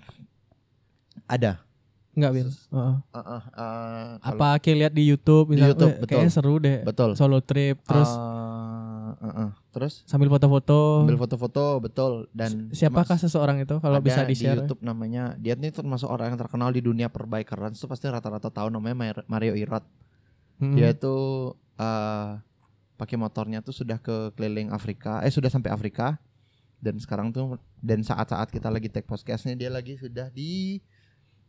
Ada. 1.24 1.62
Nggak 2.12 2.32
Bil? 2.32 2.48
Heeh. 2.48 2.94
Uh, 3.06 3.16
uh, 3.16 3.22
uh, 3.30 3.42
kalau- 4.18 4.34
Apa 4.34 4.48
kayak 4.58 4.76
lihat 4.78 4.92
di 4.92 5.04
YouTube, 5.04 5.46
Di 5.46 5.54
misalnya, 5.54 5.70
YouTube, 5.72 5.90
"Weh, 5.90 6.00
betul. 6.00 6.10
kayaknya 6.10 6.32
seru 6.32 6.54
deh 6.56 6.78
betul. 6.82 7.10
solo 7.14 7.38
trip, 7.40 7.76
terus 7.80 8.10
Uh, 8.10 9.14
uh, 9.16 9.28
uh. 9.40 9.48
terus 9.68 10.02
sambil 10.04 10.26
foto-foto. 10.28 11.02
ambil 11.02 11.18
foto-foto 11.18 11.78
betul 11.78 12.12
dan 12.30 12.70
Siapakah 12.70 13.14
seseorang 13.16 13.58
itu 13.58 13.78
kalau 13.78 13.98
bisa 13.98 14.22
di 14.22 14.32
di? 14.32 14.46
YouTube 14.46 14.80
namanya 14.80 15.34
dia 15.36 15.54
ini 15.54 15.68
termasuk 15.68 16.06
orang 16.06 16.30
yang 16.30 16.38
terkenal 16.38 16.68
di 16.68 16.78
dunia 16.78 17.06
perbikeran 17.06 17.70
itu 17.70 17.84
pasti 17.84 18.06
rata-rata 18.06 18.48
tahu 18.48 18.68
namanya 18.68 18.96
Mar- 18.96 19.26
Mario 19.26 19.54
Irot 19.54 19.82
Hmm. 20.56 20.74
dia 20.74 20.90
itu 20.90 21.14
eh 21.74 22.30
pakai 22.94 23.16
motornya 23.16 23.60
tuh 23.60 23.72
sudah 23.72 23.96
ke 23.96 24.30
keliling 24.34 24.68
Afrika 24.68 25.20
eh 25.20 25.30
sudah 25.30 25.48
sampai 25.48 25.70
Afrika 25.70 26.20
dan 26.78 26.96
sekarang 26.96 27.30
tuh 27.30 27.54
dan 27.78 28.00
saat-saat 28.00 28.48
kita 28.48 28.68
lagi 28.68 28.86
take 28.86 29.04
podcastnya 29.04 29.54
dia 29.54 29.68
lagi 29.68 29.96
sudah 29.96 30.28
di 30.28 30.76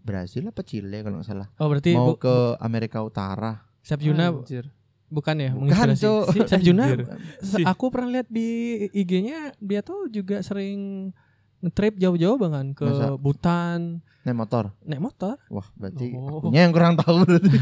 Brazil 0.01 0.43
apa 0.45 0.61
Chile 0.61 0.99
kalau 0.99 1.17
nggak 1.17 1.27
salah 1.27 1.47
Oh 1.55 1.67
berarti 1.67 1.91
mau 1.91 2.11
bu, 2.11 2.17
ke 2.17 2.35
Amerika 2.57 2.99
Utara 2.99 3.61
Chef 3.79 3.97
Juna 3.97 4.29
Anjir. 4.31 4.69
bukan 5.07 5.35
ya 5.35 5.51
bukan 5.51 5.67
menginspirasi? 5.67 6.01
Cuk. 6.01 6.23
Si- 6.29 6.47
Chef 6.49 6.61
Juna 6.61 6.83
Anjir. 6.85 6.99
se- 7.39 7.61
aku 7.61 7.85
pernah 7.87 8.09
lihat 8.11 8.27
di 8.27 8.49
IG-nya 8.89 9.53
dia 9.57 9.81
tuh 9.81 10.07
juga 10.07 10.39
sering 10.39 11.11
nge-trip 11.59 11.93
jauh-jauh 11.95 12.37
banget 12.37 12.73
ke 12.73 12.83
Masa? 12.83 13.13
Butan 13.15 14.01
naik 14.21 14.33
motor 14.35 14.69
naik 14.81 14.97
motor. 14.99 15.33
wah 15.47 15.65
berarti 15.75 16.13
Oh. 16.13 16.37
akunya 16.39 16.61
yang 16.63 16.71
kurang 16.71 16.93
tahu 16.95 17.21
berarti 17.23 17.49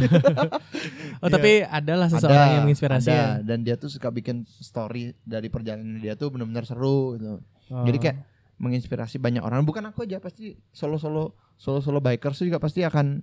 Oh 1.19 1.27
Iya. 1.27 1.29
tapi 1.29 1.51
adalah 1.61 2.07
seseorang 2.07 2.47
yang 2.49 2.63
menginspirasi 2.65 3.07
ada. 3.07 3.15
ya. 3.15 3.27
dan 3.41 3.59
dia 3.61 3.75
tuh 3.75 3.87
suka 3.87 4.07
bikin 4.09 4.43
story 4.45 5.11
dari 5.21 5.47
perjalanan 5.47 5.97
dia 5.97 6.13
tuh 6.13 6.29
benar-benar 6.29 6.63
seru 6.63 7.15
gitu. 7.15 7.39
Oh. 7.69 7.83
Jadi 7.83 7.97
kayak 7.97 8.17
menginspirasi 8.57 9.17
banyak 9.17 9.39
orang. 9.39 9.63
Bukan 9.63 9.83
aku 9.85 10.03
aja 10.03 10.17
pasti 10.17 10.51
solo-solo 10.69 11.31
solo-solo 11.59 11.99
bikers 11.99 12.39
juga 12.39 12.57
pasti 12.57 12.87
akan 12.87 13.19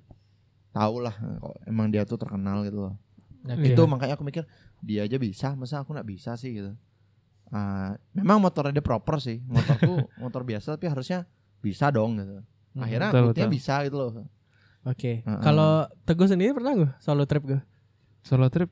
tahu 0.77 1.01
lah 1.01 1.17
kok 1.17 1.57
emang 1.65 1.89
dia 1.89 2.05
tuh 2.05 2.21
terkenal 2.21 2.61
gitu 2.69 2.85
loh. 2.85 2.95
Oke. 3.49 3.73
Itu 3.73 3.89
makanya 3.89 4.21
aku 4.21 4.29
mikir 4.29 4.45
dia 4.85 5.09
aja 5.09 5.17
bisa, 5.17 5.57
masa 5.57 5.81
aku 5.81 5.97
nggak 5.97 6.09
bisa 6.09 6.37
sih 6.37 6.53
gitu. 6.53 6.77
Ah, 7.49 7.97
memang 8.13 8.43
motornya 8.43 8.77
dia 8.77 8.85
proper 8.85 9.17
sih. 9.23 9.41
Motorku 9.49 10.05
motor 10.23 10.45
biasa 10.45 10.77
tapi 10.77 10.93
harusnya 10.93 11.25
bisa 11.65 11.89
dong 11.89 12.21
gitu. 12.21 12.45
Hmm. 12.77 12.85
Akhirnya 12.85 13.09
Betul, 13.09 13.25
betul. 13.33 13.49
bisa 13.49 13.75
gitu 13.89 13.97
loh. 13.97 14.11
Oke. 14.85 15.25
Heeh. 15.25 15.41
Kalau 15.41 15.89
Teguh 16.05 16.29
sendiri 16.29 16.53
pernah 16.53 16.77
gue 16.77 16.91
solo 17.01 17.25
trip 17.25 17.43
gue? 17.49 17.61
Solo 18.21 18.53
trip 18.53 18.69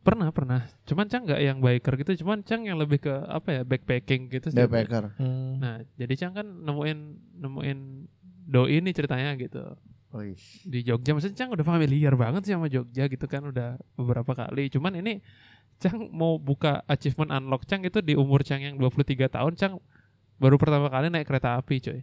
pernah 0.00 0.32
pernah. 0.32 0.64
Cuman 0.88 1.10
Cang 1.10 1.28
nggak 1.28 1.40
yang 1.40 1.58
biker 1.60 1.94
gitu, 2.00 2.24
cuman 2.24 2.40
Cang 2.46 2.64
yang 2.64 2.80
lebih 2.80 3.04
ke 3.04 3.12
apa 3.28 3.60
ya 3.60 3.62
backpacking 3.66 4.32
gitu 4.32 4.48
sih. 4.48 4.56
Backpacker. 4.56 5.12
Hmm. 5.20 5.60
Nah, 5.60 5.84
jadi 5.98 6.14
Cang 6.16 6.32
kan 6.32 6.46
nemuin 6.46 6.98
nemuin 7.36 7.78
doi 8.50 8.82
nih 8.82 8.90
ceritanya 8.90 9.38
gitu. 9.38 9.62
Wih. 10.10 10.34
Di 10.66 10.82
Jogja 10.82 11.14
maksudnya 11.14 11.38
Cang 11.38 11.54
udah 11.54 11.62
familiar 11.62 12.18
banget 12.18 12.42
sih 12.42 12.52
sama 12.52 12.66
Jogja 12.66 13.06
gitu 13.06 13.24
kan 13.24 13.46
udah 13.46 13.78
beberapa 13.94 14.34
kali. 14.34 14.66
Cuman 14.66 14.98
ini 14.98 15.22
Cang 15.78 16.10
mau 16.10 16.34
buka 16.36 16.82
achievement 16.84 17.30
unlock 17.30 17.62
Cang 17.64 17.80
itu 17.80 18.02
di 18.02 18.18
umur 18.18 18.42
Cang 18.42 18.58
yang 18.58 18.74
23 18.74 19.30
tahun 19.30 19.54
Cang 19.54 19.78
baru 20.36 20.58
pertama 20.58 20.90
kali 20.90 21.08
naik 21.08 21.24
kereta 21.24 21.54
api 21.54 21.78
coy. 21.78 22.00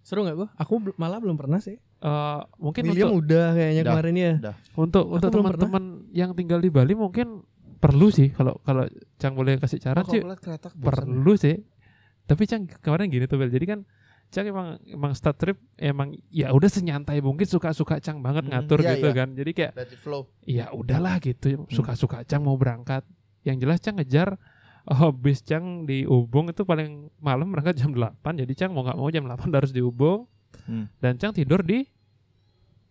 Seru 0.00 0.24
nggak 0.24 0.36
gue? 0.36 0.48
Aku 0.56 0.72
malah 0.96 1.16
belum 1.16 1.36
pernah 1.36 1.60
sih. 1.60 1.76
Eh 1.76 2.40
mungkin 2.56 2.82
William 2.88 3.12
untuk 3.12 3.28
udah 3.28 3.46
kayaknya 3.52 3.82
Udah. 3.84 3.92
kemarin 3.92 4.14
ya. 4.16 4.32
untuk 4.74 5.04
Aku 5.06 5.14
untuk 5.16 5.30
teman-teman 5.30 5.84
yang 6.10 6.30
tinggal 6.32 6.56
di 6.58 6.72
Bali 6.72 6.96
mungkin 6.96 7.44
perlu 7.80 8.08
sih 8.08 8.32
kalau 8.32 8.56
kalau 8.64 8.84
Cang 9.16 9.36
boleh 9.36 9.56
kasih 9.56 9.80
cara 9.80 10.00
Oh, 10.00 10.08
sih 10.08 10.20
bosan 10.20 10.60
ya? 10.76 10.80
perlu 10.80 11.32
sih. 11.36 11.56
Tapi 12.24 12.42
Cang 12.44 12.64
kemarin 12.80 13.08
gini 13.08 13.24
tuh 13.24 13.36
Bel. 13.36 13.48
Jadi 13.48 13.66
kan 13.68 13.80
Cang 14.30 14.46
emang 14.46 14.78
emang 14.84 15.12
start 15.12 15.36
trip 15.36 15.58
emang 15.74 16.10
ya 16.30 16.50
udah 16.50 16.66
senyantai 16.66 17.18
mungkin 17.18 17.44
suka-suka 17.44 17.98
Cang 17.98 18.18
banget 18.18 18.46
Hmm, 18.46 18.54
ngatur 18.56 18.78
iya, 18.80 18.94
gitu 18.94 19.06
iya. 19.06 19.16
kan. 19.16 19.28
Jadi 19.34 19.50
kayak 19.52 19.72
ya 20.42 20.64
udahlah 20.70 21.18
gitu 21.18 21.46
Hmm. 21.52 21.66
suka-suka 21.68 22.22
Cang 22.22 22.40
mau 22.40 22.54
berangkat. 22.54 23.02
Yang 23.42 23.56
jelas 23.60 23.78
Cang 23.80 23.96
ngejar 23.96 24.38
oh, 24.86 25.10
bis 25.10 25.42
Cang 25.42 25.82
di 25.82 26.02
Ubung 26.04 26.46
itu 26.46 26.62
paling 26.62 27.10
malam 27.18 27.50
berangkat 27.50 27.74
jam 27.76 27.90
8. 27.90 28.14
Jadi 28.38 28.52
Cang 28.54 28.70
mau 28.70 28.80
nggak 28.80 28.96
mau 28.96 29.08
jam 29.08 29.26
8 29.26 29.50
udah 29.50 29.58
harus 29.58 29.70
di 29.70 29.82
Ubung. 29.82 30.30
Hmm. 30.64 30.86
Dan 30.98 31.18
Cang 31.18 31.34
tidur 31.34 31.60
di 31.60 31.90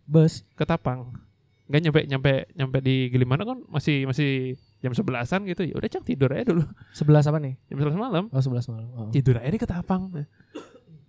Bus. 0.04 0.42
Ketapang. 0.54 1.14
Nggak 1.70 1.80
nyampe 1.80 2.00
nyampe 2.04 2.32
nyampe 2.52 2.78
di 2.82 3.08
Gilimanuk 3.08 3.46
kan 3.46 3.58
masih 3.70 4.02
masih 4.04 4.58
jam 4.78 4.90
sebelasan 4.90 5.46
gitu. 5.46 5.62
Ya 5.62 5.72
udah 5.72 5.88
Cang 5.88 6.02
tidur 6.02 6.28
aja 6.34 6.44
dulu 6.44 6.66
Sebelas 6.90 7.24
apa 7.24 7.38
nih? 7.38 7.54
jam 7.70 7.78
11 7.78 7.94
malam. 7.96 8.24
Oh 8.28 8.42
sebelas 8.42 8.66
malam. 8.66 8.90
Oh. 8.92 9.08
tidur 9.08 9.38
aja 9.38 9.46
di 9.46 9.56
ketapang 9.56 10.10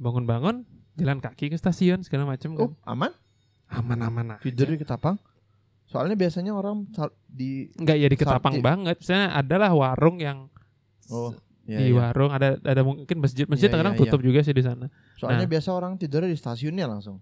bangun-bangun 0.01 0.65
jalan 0.93 1.19
kaki 1.19 1.47
ke 1.47 1.55
stasiun 1.55 2.01
segala 2.01 2.25
macam 2.25 2.51
kan 2.51 2.65
Oh, 2.65 2.73
aman? 2.83 3.13
aman-aman 3.69 4.35
aja 4.35 4.41
Tidur 4.41 4.67
di 4.67 4.77
ketapang. 4.77 5.15
Soalnya 5.85 6.15
biasanya 6.15 6.51
orang 6.51 6.87
di 7.25 7.69
enggak 7.73 7.95
ya 7.95 8.07
di 8.07 8.17
ketapang 8.17 8.53
Sakti. 8.53 8.63
banget 8.63 8.95
misalnya 8.97 9.27
adalah 9.33 9.71
warung 9.71 10.17
yang 10.17 10.47
Oh, 11.07 11.31
iya, 11.65 11.77
di 11.77 11.85
iya. 11.87 11.95
warung 11.97 12.31
ada 12.31 12.55
ada 12.57 12.81
mungkin 12.81 13.17
masjid 13.17 13.43
masjid 13.45 13.67
Iya, 13.67 13.75
kadang 13.77 13.93
iya, 13.93 13.99
tutup 14.01 14.19
juga 14.19 14.39
sih 14.39 14.51
di 14.51 14.59
sana 14.59 14.87
Soalnya 15.15 15.43
Nah. 15.43 15.51
biasa 15.51 15.69
orang 15.69 15.95
tidurnya 15.95 16.27
di 16.27 16.35
stasiunnya 16.35 16.85
langsung. 16.85 17.19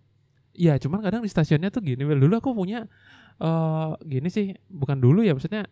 iya 0.51 0.75
cuman 0.75 0.99
kadang 0.99 1.19
di 1.19 1.27
stasiunnya 1.27 1.69
tuh 1.69 1.81
gini 1.81 2.01
dulu 2.01 2.33
aku 2.35 2.51
punya 2.51 2.85
eh 3.37 3.89
gini 4.03 4.27
sih 4.27 4.51
bukan 4.67 4.97
dulu 4.97 5.21
ya 5.21 5.31
maksudnya 5.31 5.63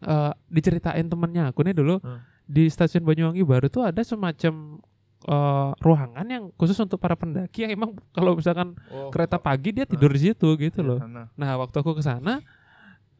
eh 0.00 0.32
diceritain 0.48 1.04
temennya 1.04 1.50
aku 1.50 1.60
nih 1.60 1.74
dulu 1.74 1.98
Hmm. 1.98 2.22
di 2.44 2.66
stasiun 2.66 3.02
Banyuwangi 3.02 3.42
baru 3.42 3.66
tuh 3.66 3.84
ada 3.84 4.00
semacam 4.00 4.78
eh, 5.20 5.70
ruangan 5.76 6.22
yang 6.24 6.44
khusus 6.54 6.78
untuk 6.78 6.96
para 6.96 7.14
pendaki 7.14 7.66
yang 7.66 7.72
emang 7.72 7.90
kalau 8.10 8.34
misalkan 8.34 8.78
Oh, 8.88 9.10
kereta 9.10 9.36
pagi 9.36 9.72
dia 9.72 9.82
tidur 9.82 10.10
di 10.10 10.20
situ 10.24 10.48
gitu 10.54 10.80
loh 10.80 10.98
Sana. 10.98 11.26
Nah, 11.34 11.50
waktu 11.56 11.76
aku 11.76 11.94
ke 11.94 12.02
sana 12.02 12.38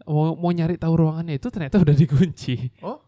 mau 0.04 0.32
mau 0.32 0.48
nyari 0.48 0.78
tahu 0.78 0.94
ruangannya 0.94 1.34
itu 1.34 1.48
ternyata 1.48 1.76
udah 1.84 1.92
dikunci. 1.92 2.70
Oh. 2.80 3.02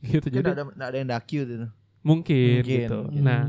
Gitu. 0.00 0.32
Jadi 0.32 0.48
ada 0.48 0.64
ada 0.64 0.96
yang 0.96 1.06
daki 1.06 1.44
gitu. 1.44 1.68
mungkin, 2.00 2.64
Mungkin. 2.64 2.64
gitu. 2.64 2.98
Hmm. 3.06 3.20
Nah, 3.20 3.42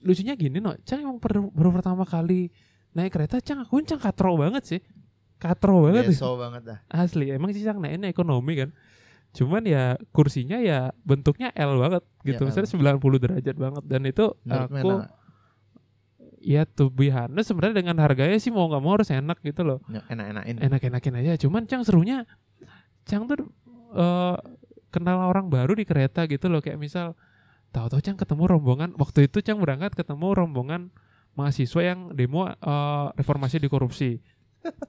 lucunya 0.00 0.36
gini, 0.36 0.60
no, 0.60 0.76
Cang 0.84 1.00
emang 1.00 1.16
per- 1.16 1.40
baru 1.40 1.70
pertama 1.72 2.04
kali 2.04 2.52
naik 2.92 3.12
kereta, 3.12 3.40
Cang 3.40 3.64
aku 3.64 3.80
Cang 3.82 3.96
katro 3.96 4.36
banget 4.36 4.62
sih. 4.66 4.80
Katro 5.40 5.88
banget 5.88 6.12
Beso 6.12 6.36
banget 6.36 6.62
dah. 6.68 6.78
asli. 6.92 7.32
Emang 7.32 7.48
sih 7.50 7.64
Cang 7.64 7.80
naiknya 7.80 8.12
ekonomi 8.12 8.52
kan. 8.60 8.70
Cuman 9.30 9.62
ya 9.62 9.94
kursinya 10.10 10.58
ya 10.58 10.90
bentuknya 11.06 11.54
L 11.54 11.78
banget 11.78 12.02
gitu. 12.26 12.42
Ya, 12.42 12.48
Misalnya 12.50 12.98
90 12.98 13.22
derajat 13.22 13.56
banget 13.56 13.84
dan 13.86 14.02
itu 14.06 14.24
Menurutmu 14.42 14.78
aku 14.78 14.90
enak? 14.90 15.10
ya 16.40 16.64
be 16.88 17.12
honest 17.12 17.52
sebenarnya 17.52 17.84
dengan 17.84 17.96
harganya 18.00 18.38
sih 18.40 18.48
mau 18.48 18.64
nggak 18.66 18.82
mau 18.82 18.96
harus 18.96 19.12
enak 19.12 19.38
gitu 19.44 19.62
loh. 19.62 19.78
Ya, 19.92 20.00
enak-enakin. 20.08 20.56
enak-enakin 20.66 21.14
aja 21.20 21.32
cuman 21.46 21.68
Cang 21.68 21.84
serunya 21.84 22.24
Cang 23.04 23.28
tuh 23.28 23.44
eh, 23.94 24.36
kenal 24.90 25.20
orang 25.30 25.46
baru 25.52 25.76
di 25.76 25.84
kereta 25.86 26.26
gitu 26.26 26.50
loh 26.50 26.64
kayak 26.64 26.80
misal 26.80 27.14
tahu-tahu 27.70 28.00
Cang 28.02 28.18
ketemu 28.18 28.56
rombongan 28.56 28.90
waktu 28.98 29.28
itu 29.30 29.44
Cang 29.44 29.60
berangkat 29.62 29.94
ketemu 29.94 30.34
rombongan 30.34 30.90
mahasiswa 31.38 31.80
yang 31.84 32.10
demo 32.16 32.48
eh, 32.48 33.06
reformasi 33.14 33.62
di 33.62 33.68
korupsi 33.70 34.18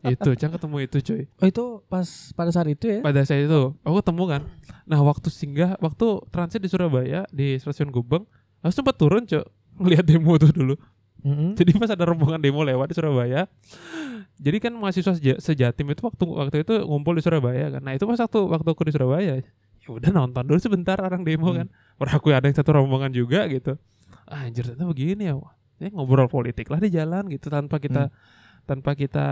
itu 0.04 0.30
Cang 0.36 0.52
ketemu 0.52 0.78
itu 0.82 0.98
cuy 1.02 1.22
Oh 1.38 1.48
itu 1.48 1.64
pas 1.86 2.04
pada 2.32 2.50
saat 2.50 2.68
itu 2.68 2.86
ya? 2.88 3.00
pada 3.00 3.22
saat 3.22 3.44
itu 3.44 3.74
aku 3.80 3.96
ketemu 4.00 4.24
kan 4.28 4.42
nah 4.84 5.00
waktu 5.00 5.28
singgah 5.28 5.78
waktu 5.78 6.06
transit 6.28 6.60
di 6.60 6.68
Surabaya 6.68 7.24
di 7.30 7.56
stasiun 7.56 7.90
Gubeng 7.90 8.28
aku 8.60 8.72
sempat 8.72 8.96
turun 8.96 9.24
cuy 9.24 9.42
ngeliat 9.74 10.04
demo 10.04 10.36
tuh 10.36 10.52
dulu 10.52 10.76
Mm-mm. 11.22 11.54
jadi 11.54 11.78
pas 11.78 11.88
ada 11.88 12.02
rombongan 12.04 12.42
demo 12.42 12.66
lewat 12.66 12.90
di 12.90 12.96
Surabaya, 12.98 13.46
jadi 14.42 14.58
kan 14.58 14.74
mahasiswa 14.74 15.14
seja- 15.14 15.38
sejatim 15.38 15.94
itu 15.94 16.02
waktu 16.02 16.26
waktu 16.26 16.66
itu 16.66 16.82
ngumpul 16.82 17.14
di 17.14 17.22
Surabaya 17.22 17.70
kan. 17.70 17.78
Nah 17.78 17.94
itu 17.94 18.10
pas 18.10 18.18
waktu 18.18 18.40
waktu 18.42 18.66
aku 18.66 18.90
di 18.90 18.92
Surabaya, 18.92 19.38
ya 19.38 19.46
udah 19.86 20.10
nonton 20.10 20.42
dulu 20.42 20.58
sebentar 20.58 20.98
orang 20.98 21.22
demo 21.22 21.54
Hmm. 21.54 21.58
kan. 21.62 21.68
Orang 22.02 22.14
aku 22.18 22.34
ada 22.34 22.42
yang 22.42 22.58
satu 22.58 22.74
rombongan 22.74 23.14
juga 23.14 23.46
gitu. 23.46 23.78
Ah, 24.26 24.50
anjir 24.50 24.66
ternyata 24.66 24.90
begini 24.90 25.30
ya. 25.30 25.38
Ini 25.78 25.94
ngobrol 25.94 26.26
politik 26.26 26.74
lah 26.74 26.82
di 26.82 26.90
jalan 26.90 27.30
gitu 27.30 27.54
tanpa 27.54 27.78
kita 27.78 28.10
tanpa 28.66 28.94
kita 28.94 29.26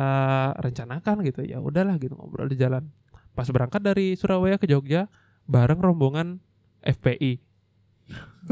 rencanakan 0.58 1.22
gitu. 1.26 1.46
Ya 1.46 1.62
udahlah 1.62 1.96
gitu 1.98 2.16
ngobrol 2.16 2.50
di 2.50 2.58
jalan. 2.58 2.90
Pas 3.34 3.48
berangkat 3.48 3.80
dari 3.80 4.18
Surabaya 4.20 4.60
ke 4.60 4.68
Jogja 4.68 5.08
bareng 5.46 5.80
rombongan 5.80 6.42
FPI. 6.84 7.40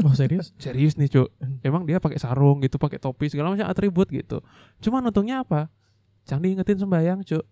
Oh 0.06 0.14
serius? 0.14 0.54
Serius 0.62 0.94
nih, 0.94 1.10
Cuk. 1.10 1.34
Emang 1.66 1.82
dia 1.82 1.98
pakai 1.98 2.20
sarung 2.22 2.62
gitu, 2.62 2.78
pakai 2.78 3.02
topi 3.02 3.26
segala 3.26 3.50
macam 3.50 3.66
atribut 3.66 4.06
gitu. 4.06 4.38
Cuman 4.78 5.02
untungnya 5.10 5.42
apa? 5.42 5.66
Cang 6.22 6.38
diingetin 6.38 6.78
sembayang, 6.78 7.26
Cuk. 7.26 7.44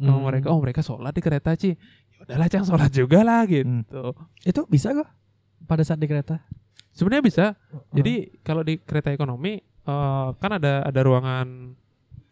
Sama 0.00 0.16
Hmm. 0.16 0.24
mereka, 0.24 0.46
oh 0.54 0.60
mereka 0.62 0.80
sholat 0.80 1.12
di 1.12 1.20
kereta, 1.20 1.52
Ci. 1.58 1.74
Ya 1.74 2.18
udahlah, 2.22 2.46
Cang 2.46 2.62
sholat 2.62 2.90
juga 2.94 3.26
lah 3.26 3.42
gitu. 3.50 4.14
Itu 4.46 4.64
bisa 4.70 4.94
kok 4.94 5.08
pada 5.66 5.82
saat 5.82 5.98
di 5.98 6.06
kereta. 6.06 6.40
Sebenarnya 6.94 7.24
bisa. 7.26 7.44
Oh. 7.74 7.82
Jadi 7.98 8.40
kalau 8.46 8.62
di 8.62 8.78
kereta 8.78 9.10
ekonomi 9.10 9.58
eh, 9.60 10.28
kan 10.38 10.50
ada 10.56 10.86
ada 10.86 11.00
ruangan 11.02 11.74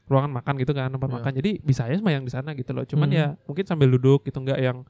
ruangan 0.08 0.32
makan 0.32 0.54
gitu 0.56 0.72
kan 0.72 0.88
tempat 0.88 1.06
Iya. 1.06 1.16
makan. 1.20 1.32
Jadi 1.36 1.50
bisa 1.60 1.84
aja 1.84 1.96
sembahyang 1.96 2.24
di 2.24 2.32
sana 2.32 2.50
gitu 2.52 2.70
loh. 2.72 2.82
Cuman 2.82 3.08
Hmm. 3.08 3.16
ya 3.16 3.26
mungkin 3.44 3.64
sambil 3.64 3.88
duduk 3.88 4.24
gitu 4.24 4.40
enggak 4.40 4.58
yang 4.58 4.82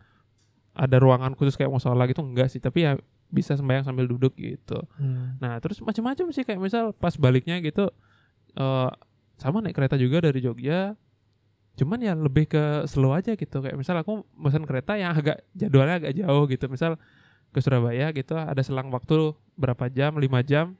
ada 0.72 0.96
ruangan 0.96 1.34
khusus 1.34 1.54
kayak 1.54 1.68
mau 1.68 1.78
sholat 1.78 2.06
gitu 2.06 2.22
enggak 2.22 2.48
sih. 2.48 2.58
Tapi 2.58 2.78
ya 2.82 2.92
bisa 3.28 3.52
sembahyang 3.52 3.84
sambil 3.84 4.06
duduk 4.06 4.32
gitu. 4.34 4.78
Hmm. 4.96 5.36
Nah 5.38 5.58
terus 5.58 5.78
macam-macam 5.78 6.30
sih 6.30 6.42
kayak 6.42 6.56
misal 6.56 6.90
pas 6.92 7.12
baliknya 7.14 7.58
gitu 7.58 7.90
eh 8.54 8.90
sama 9.36 9.58
naik 9.60 9.74
kereta 9.74 9.94
juga 9.94 10.22
dari 10.22 10.38
Jogja. 10.38 10.94
Cuman 11.74 11.98
ya 11.98 12.14
lebih 12.14 12.46
ke 12.46 12.62
slow 12.86 13.12
aja 13.12 13.34
gitu. 13.34 13.56
Kayak 13.58 13.76
misal 13.76 13.94
aku 13.96 14.22
pesan 14.34 14.64
kereta 14.64 14.94
yang 14.94 15.12
agak 15.12 15.46
jadwalnya 15.52 16.00
agak 16.00 16.12
jauh 16.12 16.44
gitu. 16.46 16.66
Misal 16.66 16.98
ke 17.48 17.58
Surabaya 17.58 18.10
gitu 18.10 18.34
ada 18.34 18.60
selang 18.60 18.90
waktu 18.90 19.32
berapa 19.56 19.88
jam 19.88 20.14
5 20.14 20.42
jam 20.42 20.76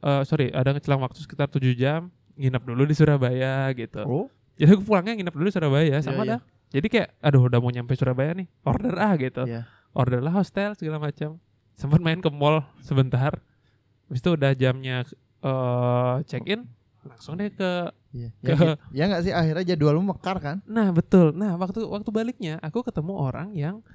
eh 0.00 0.22
sorry 0.24 0.50
ada 0.50 0.74
selang 0.76 0.98
waktu 0.98 1.20
sekitar 1.20 1.46
7 1.46 1.62
jam 1.74 2.10
nginep 2.40 2.62
dulu 2.64 2.82
di 2.82 2.94
Surabaya 2.94 3.68
gitu 3.72 4.00
Oh, 4.02 4.26
jadi 4.54 4.72
aku 4.72 4.82
pulangnya 4.82 5.12
nginep 5.14 5.34
dulu 5.34 5.46
di 5.46 5.54
Surabaya 5.54 5.96
sama 6.00 6.22
iya. 6.22 6.30
dah 6.30 6.40
jadi 6.70 6.86
kayak 6.86 7.08
aduh 7.20 7.42
udah 7.44 7.58
mau 7.58 7.68
nyampe 7.68 7.92
Surabaya 7.92 8.32
nih 8.32 8.48
order 8.62 8.94
ah 8.96 9.12
gitu 9.14 9.42
Iya. 9.44 9.68
order 9.92 10.18
lah 10.18 10.32
hostel 10.32 10.72
segala 10.72 10.96
macam 10.98 11.36
sempat 11.72 11.98
main 11.98 12.18
ke 12.18 12.28
mall 12.28 12.64
sebentar 12.80 13.36
habis 14.04 14.18
itu 14.18 14.30
udah 14.30 14.50
jamnya 14.52 15.04
eh 15.40 16.14
check 16.24 16.44
in 16.44 16.64
langsung 17.02 17.36
deh 17.36 17.48
ke 17.48 17.92
Iya. 18.10 18.34
Ke- 18.36 18.42
Ya, 18.42 18.50
gitu. 18.50 18.66
ya 18.90 19.04
nggak 19.06 19.22
sih 19.22 19.30
akhirnya 19.30 19.64
jadwalmu 19.64 20.10
mekar 20.10 20.36
kan? 20.36 20.58
Nah 20.66 20.90
betul. 20.90 21.30
Nah 21.30 21.54
waktu 21.54 21.78
waktu 21.80 22.10
baliknya 22.10 22.58
aku 22.58 22.82
ketemu 22.82 23.14
orang 23.14 23.54
yang 23.54 23.86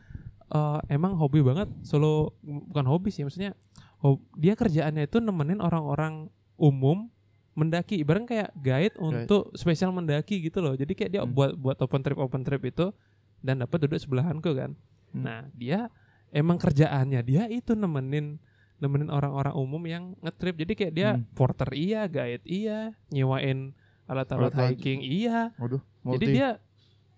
eh, 0.48 0.80
emang 0.88 1.14
hobi 1.14 1.40
banget 1.40 1.68
solo 1.82 2.32
bukan 2.40 2.88
hobi 2.88 3.12
sih 3.12 3.22
maksudnya 3.22 3.52
hob- 4.00 4.24
dia 4.34 4.54
kerjaannya 4.54 5.06
itu 5.06 5.20
nemenin 5.20 5.60
orang-orang 5.60 6.32
umum 6.56 7.12
mendaki 7.56 8.04
ibarat 8.04 8.28
kayak 8.28 8.52
guide 8.54 8.96
untuk 9.00 9.50
spesial 9.56 9.90
mendaki 9.90 10.44
gitu 10.44 10.60
loh. 10.60 10.76
Jadi 10.76 10.92
kayak 10.92 11.12
dia 11.12 11.22
Hmm. 11.24 11.32
buat 11.32 11.56
buat 11.56 11.78
open 11.80 12.04
trip 12.04 12.20
open 12.20 12.44
trip 12.44 12.62
itu 12.62 12.92
dan 13.40 13.64
dapat 13.64 13.88
duduk 13.88 13.98
sebelahanku 13.98 14.52
kan. 14.52 14.76
Hmm. 15.16 15.24
Nah 15.24 15.40
dia 15.56 15.88
emang 16.36 16.60
kerjaannya 16.60 17.24
dia 17.24 17.48
itu 17.48 17.72
nemenin 17.74 18.38
nemenin 18.76 19.08
orang-orang 19.08 19.56
umum 19.56 19.80
yang 19.88 20.04
ngetrip. 20.20 20.60
Jadi 20.60 20.74
kayak 20.76 20.94
dia 20.94 21.10
Hmm. 21.16 21.24
porter 21.32 21.72
iya, 21.72 22.04
guide 22.06 22.44
iya, 22.44 22.92
nyewain 23.08 23.72
alat-alat 24.06 24.52
hiking 24.52 25.00
iya. 25.02 25.56
Waduh, 25.56 25.80
Jadi 26.06 26.26
dia 26.30 26.60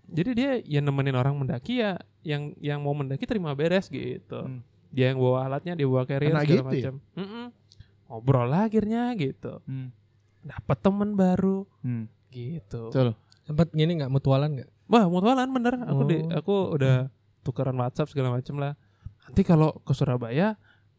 jadi 0.08 0.30
dia 0.32 0.50
ya 0.64 0.80
nemenin 0.80 1.12
orang 1.12 1.34
mendaki 1.36 1.82
ya 1.82 1.98
yang 2.22 2.54
yang 2.62 2.80
mau 2.80 2.94
mendaki 2.94 3.26
terima 3.26 3.52
beres 3.52 3.90
gitu. 3.90 4.38
Hmm. 4.38 4.62
Dia 4.88 5.12
yang 5.12 5.20
bawa 5.20 5.44
alatnya, 5.44 5.76
dia 5.76 5.84
bawa 5.84 6.06
carrier 6.06 6.32
segala 6.32 6.46
gitu 6.46 6.56
ya? 6.56 6.64
macam. 6.64 6.94
Mm-mm. 7.12 7.44
Ngobrol 8.08 8.46
lah 8.48 8.62
akhirnya 8.64 9.12
gitu. 9.20 9.60
Hmm. 9.68 9.92
Dapat 10.48 10.76
temen 10.80 11.12
baru 11.12 11.68
Hmm. 11.80 12.08
gitu. 12.28 12.88
Betul. 12.88 13.12
Sempat 13.44 13.68
gini 13.70 13.92
nggak 13.94 14.08
mutualan 14.08 14.48
nggak? 14.50 14.70
Wah, 14.88 15.04
mutualan 15.06 15.48
bener. 15.48 15.76
Aku 15.82 16.02
di 16.02 16.16
Oh. 16.18 16.32
aku 16.34 16.54
udah 16.74 17.12
tukeran 17.42 17.76
WhatsApp 17.76 18.08
segala 18.08 18.32
macam 18.32 18.56
lah. 18.56 18.72
Nanti 19.24 19.40
kalau 19.42 19.76
ke 19.78 19.92
Surabaya 19.92 20.56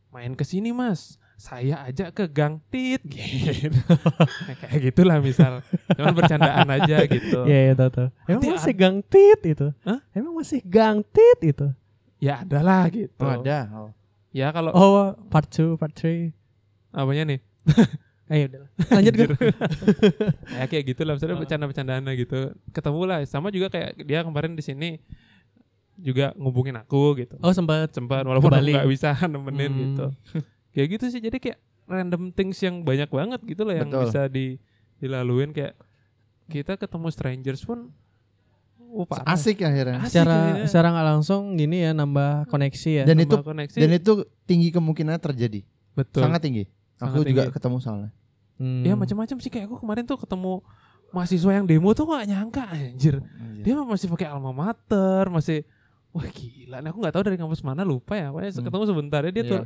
main 0.09 0.33
ke 0.33 0.41
sini, 0.41 0.69
Mas. 0.69 1.17
Saya 1.35 1.81
ajak 1.83 2.11
ke 2.11 2.25
Gang 2.27 2.59
Tit 2.67 2.99
gitu. 3.09 3.71
Nah, 3.71 4.55
kayak 4.59 4.79
gitulah 4.83 5.17
misal. 5.19 5.63
Cuman 5.89 6.11
bercandaan 6.11 6.67
aja 6.67 6.99
gitu. 7.07 7.47
Iya 7.47 7.59
iya 7.63 7.73
tahu 7.73 7.89
tahu. 7.89 8.07
Emang 8.27 8.43
Nanti 8.43 8.47
masih 8.51 8.73
gang 8.75 8.97
tit 9.01 9.39
itu? 9.47 9.67
Hah? 9.81 10.03
Emang 10.11 10.35
masih 10.35 10.59
gang 10.59 10.99
tit 10.99 11.39
itu? 11.41 11.71
Ya 12.19 12.43
ada 12.43 12.59
lah 12.59 12.83
gitu. 12.91 13.15
Oh, 13.17 13.31
ada. 13.31 13.59
Oh. 13.71 13.89
Ya 14.29 14.51
kalau 14.51 14.75
Oh 14.75 15.15
part 15.31 15.47
2, 15.47 15.73
part 15.73 15.95
3 15.95 16.35
apanya 16.91 17.23
nih? 17.25 17.39
Ayo 18.29 18.45
udah 18.45 18.61
Lanjut 18.95 19.13
gue 19.15 19.27
ya 20.57 20.65
kayak 20.65 20.83
gitu 20.87 21.01
lah 21.01 21.17
maksudnya 21.17 21.33
Oh. 21.33 21.41
bercanda-bercandaan 21.41 22.03
gitu 22.13 22.39
ketemu 22.69 23.01
lah 23.03 23.19
sama 23.25 23.49
juga 23.49 23.67
kayak 23.67 23.97
dia 23.99 24.21
kemarin 24.21 24.53
di 24.53 24.61
sini 24.61 24.89
juga 25.95 26.31
ngubungin 26.33 26.75
aku 26.75 27.17
gitu 27.17 27.35
Oh 27.39 27.51
sempat 27.51 27.89
sempat 27.89 28.23
walaupun 28.23 28.47
aku 28.47 28.55
Kembali. 28.55 28.71
nggak 28.71 28.87
bisa 28.87 29.09
nemenin 29.27 29.67
Hmm. 29.67 29.81
gitu 29.83 30.05
kayak 30.69 30.87
gitu 30.93 31.05
sih 31.09 31.19
jadi 31.19 31.37
kayak 31.37 31.57
random 31.83 32.29
things 32.29 32.55
yang 32.59 32.79
banyak 32.79 33.09
banget 33.09 33.41
gitu 33.43 33.61
loh 33.63 33.73
yang 33.73 33.89
Betul. 33.89 34.05
bisa 34.05 34.21
di 34.25 34.61
dilaluin 34.95 35.49
kayak 35.49 35.73
kita 36.47 36.75
ketemu 36.75 37.07
strangers 37.09 37.61
pun 37.61 37.89
oh, 38.79 39.05
parah. 39.05 39.25
Asik 39.27 39.61
akhirnya. 39.61 40.01
Asik 40.01 40.09
secara 40.11 40.33
akhirnya. 40.35 40.65
secara 40.65 40.87
nggak 40.89 41.07
langsung 41.07 41.41
gini 41.53 41.77
ya 41.79 41.93
nambah 41.93 42.45
koneksi 42.45 42.91
ya. 42.91 43.03
Dan 43.05 43.17
Nambah 43.17 43.25
itu 43.31 43.35
koneksi 43.43 43.77
dan 43.77 43.89
itu 43.91 44.11
tinggi 44.43 44.69
kemungkinannya 44.69 45.17
terjadi. 45.19 45.61
betul 45.93 46.21
Sangat 46.21 46.41
tinggi. 46.41 46.63
Aku 46.99 47.15
Sangat 47.15 47.25
juga 47.25 47.41
tinggi. 47.43 47.55
ketemu 47.55 47.77
soalnya. 47.79 48.11
Hmm. 48.55 48.83
ya 48.83 48.91
macam-macam 48.91 49.37
sih 49.39 49.47
kayak 49.47 49.65
aku 49.65 49.79
kemarin 49.79 50.03
tuh 50.03 50.19
ketemu 50.19 50.59
mahasiswa 51.09 51.47
yang 51.49 51.63
demo 51.63 51.89
tuh 51.89 52.03
gak 52.05 52.27
nyangka 52.27 52.67
anjir 52.67 53.23
Iya. 53.55 53.63
dia 53.63 53.73
masih 53.79 54.07
pakai 54.09 54.27
alma 54.27 54.51
mater 54.51 55.25
masih 55.27 55.63
wah 56.09 56.27
gila 56.27 56.77
Nah, 56.77 56.89
aku 56.89 56.99
nggak 56.99 57.13
tahu 57.13 57.23
dari 57.23 57.37
kampus 57.37 57.61
mana 57.61 57.81
lupa 57.81 58.13
ya 58.13 58.29
pokoknya 58.29 58.51
Hmm. 58.51 58.65
ketemu 58.65 58.83
sebentar 58.85 59.21
ya 59.21 59.31
dia 59.31 59.41
Iya. 59.41 59.49
tuh 59.49 59.61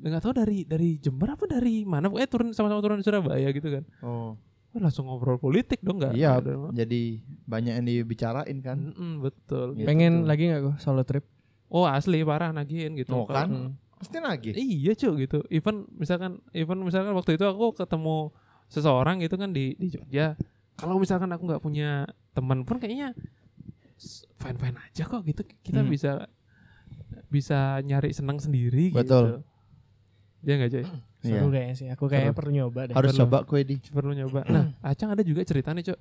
nggak 0.00 0.18
tahu 0.20 0.32
dari 0.32 0.58
dari 0.62 0.94
Jember 0.96 1.28
apa 1.30 1.44
dari 1.44 1.82
mana 1.82 2.06
pokoknya 2.06 2.28
turun 2.28 2.48
sama-sama 2.50 2.78
turun 2.80 2.98
di 2.98 3.04
Surabaya 3.04 3.48
gitu 3.50 3.66
kan 3.66 3.82
Oh. 4.00 4.38
Wah, 4.70 4.80
langsung 4.80 5.04
ngobrol 5.04 5.36
politik 5.36 5.78
dong 5.80 5.98
nggak 5.98 6.14
Iya, 6.14 6.38
jadi 6.72 7.02
banyak 7.44 7.72
yang 7.76 7.84
dibicarain 7.84 8.58
kan. 8.58 8.78
Mm-mm, 8.88 9.20
betul 9.20 9.74
Gitu. 9.74 9.84
Pengen 9.84 10.24
lagi 10.24 10.48
nggak 10.48 10.62
gue 10.62 10.74
solo 10.78 11.02
trip? 11.02 11.26
oh 11.66 11.84
asli 11.84 12.22
parah 12.22 12.50
nagihin 12.50 12.94
gitu 12.94 13.12
Oh, 13.12 13.26
kan? 13.26 13.48
Hmm. 13.48 13.70
Pasti 14.02 14.18
lagi. 14.18 14.50
iya 14.52 14.92
cuy 14.92 15.14
gitu 15.22 15.46
even 15.48 15.86
misalkan 15.92 16.42
even 16.50 16.82
misalkan 16.82 17.12
waktu 17.12 17.34
itu 17.34 17.44
aku 17.44 17.70
ketemu 17.72 18.34
seseorang 18.66 19.18
gitu 19.18 19.36
kan 19.36 19.48
di 19.48 19.74
di 19.74 19.88
Jogja 19.88 20.34
kalau 20.74 20.96
misalkan 20.96 21.28
aku 21.28 21.46
nggak 21.46 21.60
punya 21.60 22.04
teman 22.32 22.62
pun 22.62 22.76
kayaknya 22.76 23.14
fine 24.36 24.58
fine 24.58 24.74
aja 24.76 25.02
kok 25.04 25.22
gitu 25.22 25.40
kita 25.62 25.80
Hmm. 25.80 25.88
bisa 25.88 26.26
bisa 27.28 27.58
nyari 27.80 28.10
senang 28.10 28.36
sendiri 28.36 28.90
Betul. 28.90 29.40
gitu 30.42 30.42
ya 30.42 30.54
nggak 30.56 30.70
Iya. 31.22 31.38
Seru 31.38 31.48
kayaknya 31.48 31.74
sih. 31.76 31.86
Aku 31.86 32.10
kayaknya 32.10 32.34
Seru. 32.34 32.38
perlu 32.42 32.50
nyoba 32.52 32.80
deh. 32.82 32.94
Harus 32.98 33.14
Perlu. 33.14 33.20
coba 33.22 33.38
kue 33.46 33.62
di. 33.62 33.78
perlu 33.78 34.10
nyoba 34.10 34.42
nah 34.44 34.74
Acang 34.82 35.08
ada 35.08 35.22
juga 35.22 35.46
cerita 35.46 35.70
nih 35.70 35.86
cok 35.86 35.98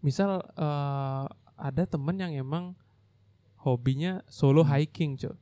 misal 0.00 0.40
eh, 0.40 1.24
ada 1.54 1.82
temen 1.84 2.16
yang 2.16 2.32
emang 2.32 2.72
hobinya 3.58 4.24
solo 4.26 4.64
hiking 4.64 5.14
cok 5.14 5.36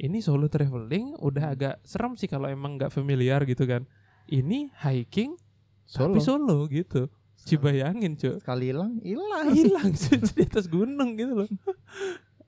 ini 0.00 0.24
solo 0.24 0.48
traveling 0.48 1.12
udah 1.20 1.52
agak 1.52 1.74
serem 1.84 2.16
sih 2.16 2.24
kalau 2.24 2.48
emang 2.48 2.80
nggak 2.80 2.88
familiar 2.88 3.44
gitu 3.44 3.68
kan. 3.68 3.84
Ini 4.24 4.72
hiking 4.80 5.36
Solo. 5.84 6.16
tapi 6.16 6.20
solo 6.24 6.58
gitu. 6.66 7.10
Cibayangin 7.40 8.16
cuy. 8.16 8.36
Sekali 8.40 8.72
hilang, 8.72 9.00
hilang. 9.00 9.46
Hilang 9.58 9.90
cuy 10.00 10.16
di 10.20 10.42
atas 10.44 10.68
gunung 10.68 11.16
gitu 11.16 11.44
loh. 11.44 11.48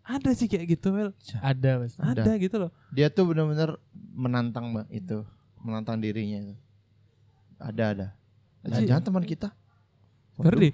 Ada 0.03 0.33
sih 0.33 0.49
kayak 0.49 0.77
gitu 0.79 0.93
Mel. 0.93 1.13
Ada 1.41 1.81
pasti. 1.81 1.99
Ada, 2.01 2.21
Ada. 2.25 2.33
gitu 2.41 2.57
loh. 2.57 2.71
Dia 2.93 3.09
tuh 3.09 3.25
benar-benar 3.29 3.77
menantang 4.13 4.73
mbak 4.73 4.89
itu, 4.93 5.25
menantang 5.61 6.01
dirinya 6.01 6.41
itu. 6.45 6.55
Ada 7.57 7.85
ada. 7.93 8.09
Jadi- 8.63 8.89
Jangan 8.89 9.05
teman 9.05 9.25
kita. 9.25 9.49
Ferdi. 10.37 10.71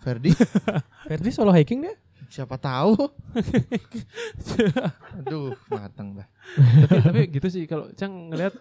Ferdi, 0.00 0.32
Ferdi 1.12 1.28
solo 1.28 1.52
hiking 1.52 1.84
dia? 1.84 1.92
Siapa 2.30 2.54
tahu? 2.56 2.94
Aduh, 5.20 5.52
matang 5.68 6.14
dah. 6.16 6.26
tapi, 6.86 7.00
tapi 7.02 7.20
gitu 7.30 7.48
sih 7.50 7.64
kalau 7.66 7.90
Cang 7.92 8.30
ngeliat 8.30 8.54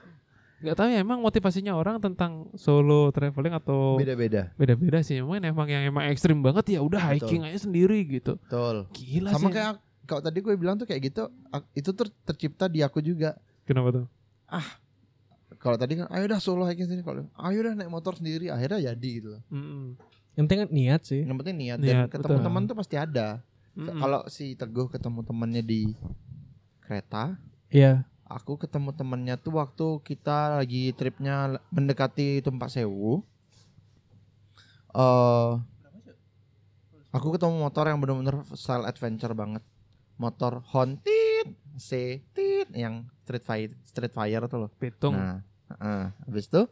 nggak 0.60 0.76
tahu 0.76 0.88
ya 0.92 1.00
emang 1.00 1.24
motivasinya 1.24 1.72
orang 1.72 2.04
tentang 2.04 2.52
solo 2.60 3.16
traveling 3.16 3.56
atau 3.56 3.96
Beda-beda. 3.96 4.52
beda-beda 4.60 5.00
sih. 5.00 5.24
Mungkin 5.24 5.48
emang 5.48 5.68
yang 5.72 5.88
emang 5.88 6.12
ekstrim 6.12 6.44
banget 6.44 6.76
ya 6.76 6.84
udah 6.84 7.00
Betul. 7.00 7.16
hiking 7.16 7.42
aja 7.48 7.60
sendiri 7.64 8.04
gitu. 8.04 8.36
Betul. 8.36 8.92
Gila 8.92 9.32
Sama 9.32 9.48
sih. 9.48 9.56
kayak 9.56 9.80
kalau 10.04 10.20
tadi 10.20 10.38
gue 10.42 10.54
bilang 10.58 10.76
tuh 10.76 10.84
kayak 10.84 11.14
gitu, 11.14 11.30
itu 11.72 11.90
tuh 11.94 12.10
tercipta 12.26 12.68
di 12.68 12.84
aku 12.84 13.00
juga. 13.00 13.40
Kenapa 13.64 13.94
tuh? 13.94 14.06
Kalau 15.60 15.76
tadi 15.76 15.96
kan, 15.96 16.08
ayo 16.10 16.26
dah 16.26 16.40
solo 16.40 16.66
hiking 16.66 16.88
sini. 16.88 17.02
Kalau 17.04 17.24
ayo 17.30 17.60
dah 17.62 17.74
naik 17.76 17.88
motor 17.88 18.16
sendiri, 18.16 18.50
akhirnya 18.50 18.92
jadi 18.92 19.10
gitu 19.16 19.28
loh. 19.38 19.42
Mm-mm. 19.48 19.96
Yang 20.34 20.46
penting 20.46 20.60
niat 20.72 21.02
sih. 21.04 21.22
Yang 21.24 21.38
penting 21.40 21.56
niat, 21.56 21.78
Niat, 21.78 21.88
dan 21.88 21.98
ketemu 22.10 22.32
betul. 22.34 22.46
teman 22.48 22.64
tuh 22.64 22.76
pasti 22.76 22.96
ada. 22.96 23.28
Mm-mm. 23.80 23.96
Kalau 23.96 24.22
si 24.28 24.60
Teguh 24.60 24.92
ketemu 24.92 25.24
temannya 25.24 25.64
di 25.64 25.96
kereta, 26.84 27.40
Iya. 27.72 28.04
aku 28.28 28.60
ketemu 28.60 28.92
temannya 28.92 29.40
tuh 29.40 29.56
waktu 29.56 30.04
kita 30.04 30.60
lagi 30.60 30.92
tripnya 30.92 31.64
mendekati 31.72 32.44
Tumpak 32.44 32.68
Sewu. 32.68 33.24
Eh, 34.92 35.52
aku 37.16 37.28
ketemu 37.40 37.56
motor 37.56 37.88
yang 37.88 38.04
bener-bener 38.04 38.44
style 38.58 38.84
adventure 38.84 39.32
banget. 39.32 39.64
Motor 40.20 40.60
Hontit, 40.76 41.48
C 41.80 42.20
tit 42.36 42.68
yang 42.76 43.08
Street 43.24 43.46
Fire 43.48 43.72
Street 43.88 44.12
Fire 44.12 44.44
tuh 44.52 44.68
loh. 44.68 44.72
Pitung. 44.76 45.16
Nah, 45.16 45.40
heeh. 45.72 46.04
habis 46.28 46.52
itu 46.52 46.68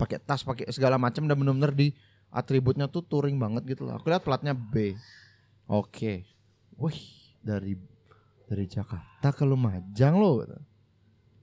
pakai 0.00 0.16
tas, 0.16 0.40
pakai 0.40 0.72
segala 0.72 0.96
macam 0.96 1.28
dan 1.28 1.36
benar-benar 1.36 1.76
di 1.76 1.92
atributnya 2.32 2.88
tuh 2.88 3.04
touring 3.04 3.36
banget 3.36 3.76
gitu 3.76 3.84
loh. 3.84 4.00
Aku 4.00 4.08
lihat 4.08 4.24
platnya 4.24 4.56
B. 4.56 4.96
Oke. 5.68 6.28
Wih, 6.76 7.00
dari 7.40 7.78
dari 8.44 8.66
Jakarta 8.68 9.32
ke 9.32 9.44
Lumajang 9.46 10.14
loh. 10.20 10.44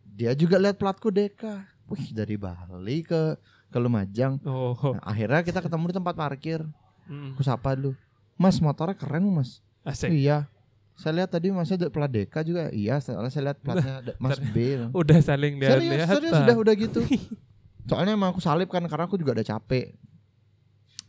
Dia 0.05 0.38
juga 0.38 0.62
lihat 0.62 0.77
platku 0.77 1.10
Deka. 1.10 1.65
Wih, 1.89 2.13
dari 2.13 2.38
Bali 2.38 3.01
ke 3.01 3.36
ke 3.71 3.77
Lumajang. 3.79 4.38
Oh. 4.45 4.75
Nah, 4.95 5.03
akhirnya 5.03 5.41
kita 5.41 5.60
ketemu 5.63 5.89
di 5.89 5.95
tempat 5.97 6.13
parkir. 6.13 6.62
Mm. 7.10 7.34
Aku 7.34 7.41
sapa 7.41 7.73
dulu. 7.73 7.97
Mas, 8.38 8.62
motornya 8.62 8.93
keren 8.97 9.25
mas. 9.31 9.62
Asik. 9.81 10.13
Iya. 10.13 10.45
Saya 10.93 11.23
lihat 11.23 11.34
tadi 11.34 11.49
masnya 11.49 11.81
ada 11.81 11.89
plat 11.89 12.12
Deka 12.12 12.45
juga. 12.45 12.69
Iya, 12.69 13.01
soalnya 13.01 13.31
saya 13.34 13.43
lihat 13.49 13.60
platnya 13.63 14.05
Mas 14.21 14.38
B. 14.38 14.86
Udah 14.93 15.17
saling 15.23 15.57
Serius, 15.57 15.81
lihat-lihat. 15.81 16.07
serius 16.13 16.34
sudah 16.38 16.55
udah 16.62 16.73
gitu. 16.77 17.01
Soalnya 17.89 18.13
emang 18.13 18.29
aku 18.29 18.38
salib 18.38 18.69
kan 18.69 18.86
karena 18.86 19.10
aku 19.10 19.17
juga 19.17 19.34
ada 19.34 19.41
capek. 19.41 19.97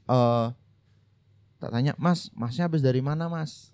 Eh 0.09 0.47
tak 1.63 1.71
tanya, 1.71 1.95
"Mas, 1.95 2.27
Masnya 2.35 2.67
habis 2.67 2.83
dari 2.83 2.99
mana, 2.99 3.31
Mas?" 3.31 3.71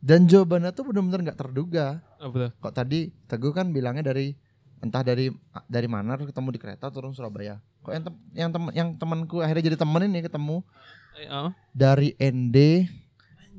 Dan 0.00 0.24
jawabannya 0.24 0.72
tuh 0.72 0.88
benar-benar 0.88 1.20
nggak 1.20 1.38
terduga. 1.38 2.00
Oh, 2.16 2.32
betul. 2.32 2.56
Kok 2.56 2.72
tadi 2.72 3.12
Teguh 3.28 3.52
kan 3.52 3.68
bilangnya 3.68 4.00
dari 4.00 4.32
entah 4.80 5.04
dari 5.04 5.28
dari 5.68 5.84
mana 5.84 6.16
ketemu 6.16 6.56
di 6.56 6.60
kereta 6.60 6.88
turun 6.88 7.12
Surabaya. 7.12 7.60
Kok 7.84 7.92
yang 7.92 8.04
tem, 8.08 8.14
yang 8.32 8.50
temen 8.50 8.70
yang 8.72 8.88
temanku 8.96 9.44
akhirnya 9.44 9.68
jadi 9.68 9.76
temen 9.76 10.08
ini 10.08 10.24
ketemu 10.24 10.64
oh. 11.28 11.50
dari 11.76 12.16
ND 12.16 12.88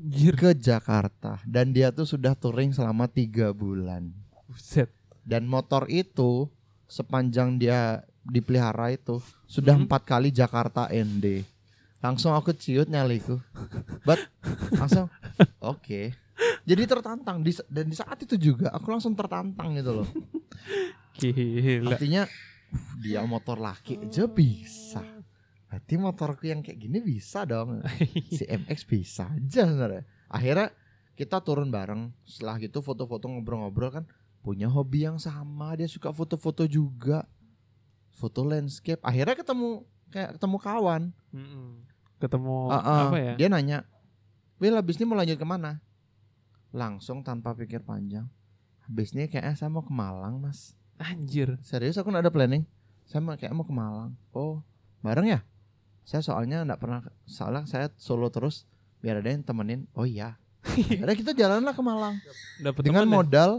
Anjir. 0.02 0.34
ke 0.34 0.50
Jakarta 0.58 1.38
dan 1.46 1.70
dia 1.70 1.94
tuh 1.94 2.10
sudah 2.10 2.34
touring 2.34 2.74
selama 2.74 3.06
tiga 3.06 3.54
bulan. 3.54 4.10
Buset. 4.50 4.90
dan 5.22 5.46
motor 5.46 5.86
itu 5.86 6.50
sepanjang 6.90 7.54
dia 7.56 8.02
dipelihara 8.26 8.90
itu 8.90 9.22
sudah 9.46 9.78
Hmm. 9.78 9.86
empat 9.86 10.02
kali 10.02 10.34
Jakarta 10.34 10.90
ND 10.90 11.46
langsung 12.02 12.34
aku 12.34 12.50
ciut 12.52 12.90
nyaliku. 12.90 13.38
But 14.02 14.18
langsung 14.74 15.06
oke. 15.62 16.12
Jadi 16.66 16.82
tertantang. 16.84 17.40
Di, 17.46 17.54
dan 17.70 17.86
di 17.86 17.96
saat 17.96 18.18
itu 18.20 18.34
juga 18.34 18.74
aku 18.74 18.90
langsung 18.90 19.14
tertantang 19.14 19.78
gitu 19.78 20.02
loh. 20.02 20.08
Gila. 21.16 21.94
artinya 21.94 22.26
"Uh, 22.26 22.94
dia 22.98 23.22
motor 23.22 23.62
laki 23.62 24.02
aja 24.02 24.26
bisa. 24.26 25.02
Berarti 25.70 25.94
motorku 25.96 26.44
yang 26.50 26.60
kayak 26.60 26.78
gini 26.82 26.98
bisa 27.00 27.46
dong. 27.46 27.80
Si 28.36 28.44
MX 28.44 28.78
bisa 28.84 29.30
aja 29.30 29.64
sebenarnya. 29.64 30.04
Akhirnya 30.28 30.68
kita 31.14 31.40
turun 31.40 31.70
bareng. 31.70 32.12
Setelah 32.26 32.58
gitu 32.60 32.82
foto-foto 32.82 33.30
ngobrol-ngobrol 33.30 34.02
kan 34.02 34.04
punya 34.42 34.66
hobi 34.66 35.06
yang 35.06 35.16
sama. 35.22 35.78
Dia 35.78 35.88
suka 35.88 36.10
foto-foto 36.10 36.66
juga. 36.66 37.24
Foto 38.12 38.44
landscape. 38.44 39.00
Akhirnya 39.00 39.36
ketemu 39.38 39.84
kayak 40.12 40.36
ketemu 40.36 40.56
kawan. 40.60 41.02
Mm-mm. 41.32 41.91
Ketemu 42.22 42.54
Ah, 42.68 42.78
ah. 42.78 43.00
apa 43.04 43.18
ya? 43.18 43.34
dia 43.34 43.48
nanya 43.48 43.82
Will 44.56 44.72
habis 44.72 44.94
ini 44.94 45.04
mau 45.04 45.16
lanjut 45.16 45.34
ke 45.34 45.42
mana 45.42 45.82
langsung 46.70 47.20
tanpa 47.20 47.52
pikir 47.52 47.82
panjang 47.82 48.30
habis 48.82 49.10
ini 49.10 49.26
kayaknya 49.26 49.54
saya 49.54 49.68
mau 49.68 49.82
ke 49.82 49.90
Malang 49.90 50.38
mas 50.38 50.78
Anjir. 50.96 51.58
serius 51.60 51.94
aku 51.94 52.08
nggak 52.08 52.22
ada 52.22 52.32
planning 52.32 52.62
saya 53.04 53.20
mau 53.20 53.34
kayak 53.34 53.50
mau 53.50 53.62
ke 53.62 53.70
Malang 53.70 54.14
oh 54.30 54.62
bareng 55.00 55.26
ya 55.28 55.40
saya 56.02 56.18
soalnya 56.20 56.62
nggak 56.62 56.78
pernah 56.78 56.98
soalnya 57.24 57.62
saya 57.64 57.90
solo 57.96 58.26
terus 58.28 58.64
biar 58.98 59.18
ada 59.18 59.28
yang 59.28 59.42
temenin 59.42 59.90
oh 59.92 60.02
iya 60.02 60.38
ada 61.02 61.12
kita 61.12 61.30
jalan 61.32 61.60
lah 61.60 61.74
ke 61.74 61.82
Malang 61.82 62.22
Dapat 62.56 62.80
dengan 62.80 63.02
ya? 63.02 63.10
modal 63.12 63.50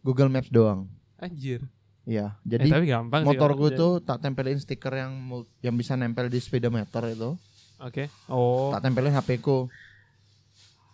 Google 0.00 0.28
Maps 0.28 0.50
doang 0.50 0.90
Anjir. 1.16 1.62
Iya 2.02 2.34
Eh, 2.42 2.58
jadi 2.58 2.66
tapi 2.68 2.90
gampang 2.90 3.22
sih. 3.22 3.28
motorku 3.30 3.64
kalau 3.64 3.78
tuh 3.78 3.92
tak 4.02 4.18
tempelin 4.18 4.58
stiker 4.58 4.90
yang 4.92 5.14
yang 5.62 5.78
bisa 5.78 5.94
nempel 5.94 6.26
di 6.26 6.36
speedometer 6.36 7.06
itu 7.08 7.38
Oke. 7.82 8.06
Oh. 8.26 8.70
tak 8.70 8.82
tempelin 8.82 9.10
HP 9.10 9.38
ku 9.38 9.66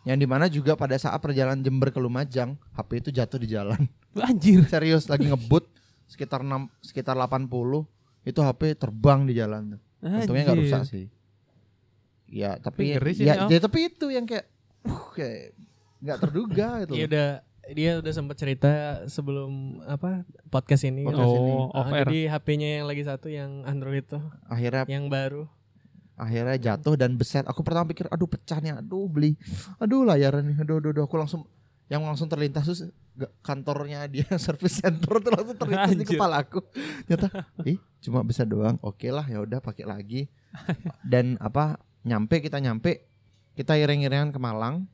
yang 0.02 0.16
di 0.16 0.24
mana 0.24 0.48
juga 0.48 0.72
pada 0.72 0.96
saat 0.96 1.18
perjalanan 1.18 1.60
Jember 1.60 1.88
ke 1.88 1.98
Lumajang 1.98 2.56
HP 2.72 2.90
itu 2.98 3.10
jatuh 3.12 3.36
di 3.36 3.46
jalan 3.46 3.84
Anjir. 4.18 4.64
serius 4.64 5.04
lagi 5.04 5.28
ngebut 5.28 5.68
sekitar 6.06 6.40
6 6.40 6.48
sekitar 6.80 7.12
80 7.12 7.44
itu 8.24 8.40
HP 8.40 8.60
terbang 8.74 9.22
di 9.22 9.34
jalan 9.34 9.76
tuh. 9.76 9.80
Untungnya 10.00 10.42
nggak 10.44 10.56
Anjir. 10.56 10.64
rusak 10.66 10.82
sih. 10.84 11.06
Ya 12.24 12.56
tapi 12.56 12.92
Tapi 12.92 13.10
ya, 13.18 13.48
ya 13.48 13.58
tapi 13.58 13.78
itu 13.86 14.08
yang 14.08 14.24
kayak 14.24 14.48
uh, 14.84 15.04
kayak 15.12 15.52
nggak 15.98 16.18
terduga 16.20 16.68
itu. 16.84 16.92
Dia 16.94 17.04
udah 17.06 17.28
dia 17.68 17.90
udah 18.00 18.12
sempat 18.14 18.36
cerita 18.36 18.70
sebelum 19.04 19.80
apa 19.84 20.24
podcast 20.48 20.88
ini. 20.88 21.04
Podcast 21.04 21.36
ini. 21.36 21.52
Oh, 21.52 21.68
Ah, 21.74 21.84
air. 21.90 22.08
jadi 22.08 22.32
HP-nya 22.32 22.68
yang 22.80 22.86
lagi 22.88 23.04
satu 23.04 23.28
yang 23.28 23.60
Android 23.64 24.04
tuh, 24.04 24.24
Akhirnya 24.44 24.88
yang 24.88 25.12
baru. 25.12 25.44
Akhirnya 26.18 26.58
jatuh 26.58 26.98
dan 26.98 27.14
beset. 27.14 27.46
Aku 27.46 27.62
pertama 27.62 27.86
pikir 27.88 28.10
aduh 28.10 28.26
pecah 28.26 28.58
nih, 28.58 28.76
aduh 28.82 29.06
beli. 29.06 29.38
Aduh 29.78 30.02
layaran 30.02 30.44
nih, 30.44 30.58
aduh 30.60 30.82
aduh, 30.82 30.90
aduh. 30.92 31.04
aku 31.06 31.16
langsung 31.16 31.46
yang 31.88 32.04
langsung 32.04 32.28
terlintas 32.28 32.68
ga- 33.16 33.32
kantornya 33.40 34.04
dia 34.04 34.28
service 34.44 34.84
center 34.84 35.22
tuh 35.24 35.32
langsung 35.32 35.56
terlintas 35.56 35.96
di 35.96 36.04
Anjir. 36.04 36.18
kepala 36.18 36.44
aku. 36.44 36.60
Nyata, 37.08 37.28
ih 37.64 37.78
cuma 38.04 38.20
bisa 38.26 38.44
doang. 38.44 38.76
Oke 38.84 39.08
lah 39.08 39.24
ya 39.24 39.40
udah 39.40 39.62
pakai 39.62 39.88
lagi. 39.88 40.28
Dan 41.00 41.40
apa 41.40 41.80
nyampe 42.04 42.44
kita 42.44 42.60
nyampe 42.60 43.08
kita 43.56 43.74
iring-iringan 43.74 44.30
ke 44.30 44.38
Malang 44.38 44.86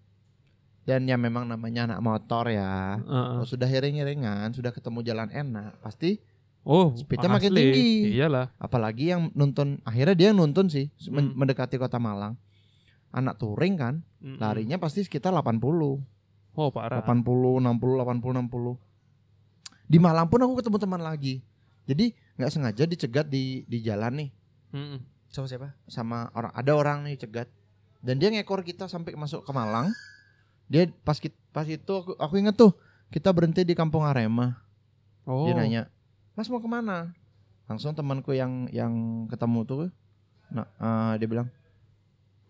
dan 0.84 1.08
ya 1.08 1.16
memang 1.16 1.48
namanya 1.48 1.88
anak 1.88 2.00
motor 2.04 2.52
ya. 2.52 3.00
Heeh. 3.00 3.26
Kalau 3.40 3.46
sudah 3.48 3.68
iring-iringan, 3.68 4.52
sudah 4.52 4.70
ketemu 4.72 5.00
jalan 5.00 5.28
enak, 5.32 5.80
pasti 5.80 6.20
Oh, 6.64 6.96
Speednya 6.96 7.28
makin 7.28 7.52
tinggi. 7.52 8.16
Iyalah. 8.16 8.48
apalagi 8.56 9.12
yang 9.12 9.28
nuntun 9.36 9.84
akhirnya 9.84 10.16
dia 10.16 10.26
yang 10.32 10.40
nuntun 10.40 10.72
sih 10.72 10.88
Hmm. 11.06 11.36
mendekati 11.36 11.76
kota 11.76 12.00
Malang. 12.00 12.40
Anak 13.12 13.36
touring 13.36 13.76
kan, 13.76 13.94
Mm-mm. 14.18 14.40
larinya 14.40 14.74
pasti 14.74 15.04
sekitar 15.04 15.30
80. 15.30 16.00
Oh, 16.56 16.68
parah. 16.72 16.98
80, 16.98 17.60
60, 17.60 18.00
80, 18.00 18.32
60. 18.34 18.74
Di 19.84 20.00
Malang 20.00 20.26
pun 20.26 20.40
aku 20.40 20.58
ketemu 20.58 20.78
teman 20.80 20.98
lagi. 20.98 21.44
Jadi 21.84 22.10
nggak 22.34 22.50
sengaja 22.50 22.82
dicegat 22.84 23.28
di 23.28 23.62
di 23.64 23.78
jalan 23.78 24.18
nih 24.18 24.30
Mm-mm. 24.72 24.98
Sama 25.28 25.46
siapa? 25.46 25.76
sama 25.84 26.32
orang 26.32 26.50
ada 26.50 26.72
orang 26.72 26.98
nih 27.04 27.20
cegat. 27.20 27.46
Dan 28.00 28.16
dia 28.16 28.28
ngekor 28.28 28.60
kita 28.60 28.88
sampai 28.88 29.12
masuk 29.14 29.44
ke 29.44 29.52
Malang. 29.52 29.92
Dia 30.64 30.88
pas 31.04 31.20
pas 31.52 31.64
itu 31.64 31.92
aku, 31.92 32.16
aku 32.16 32.34
inget 32.34 32.56
tuh 32.56 32.72
kita 33.08 33.28
berhenti 33.30 33.62
di 33.62 33.76
Kampung 33.76 34.02
Arema. 34.02 34.64
Oh. 35.22 35.44
Dia 35.44 35.54
nanya, 35.54 35.82
Mas 36.34 36.50
mau 36.50 36.58
ke 36.58 36.66
mana? 36.66 37.14
Langsung 37.70 37.94
temanku 37.94 38.34
yang 38.34 38.68
yang 38.68 39.24
ketemu 39.30 39.60
tuh, 39.64 39.82
nah 40.52 40.66
eh, 40.66 41.12
dia 41.22 41.28
bilang, 41.30 41.48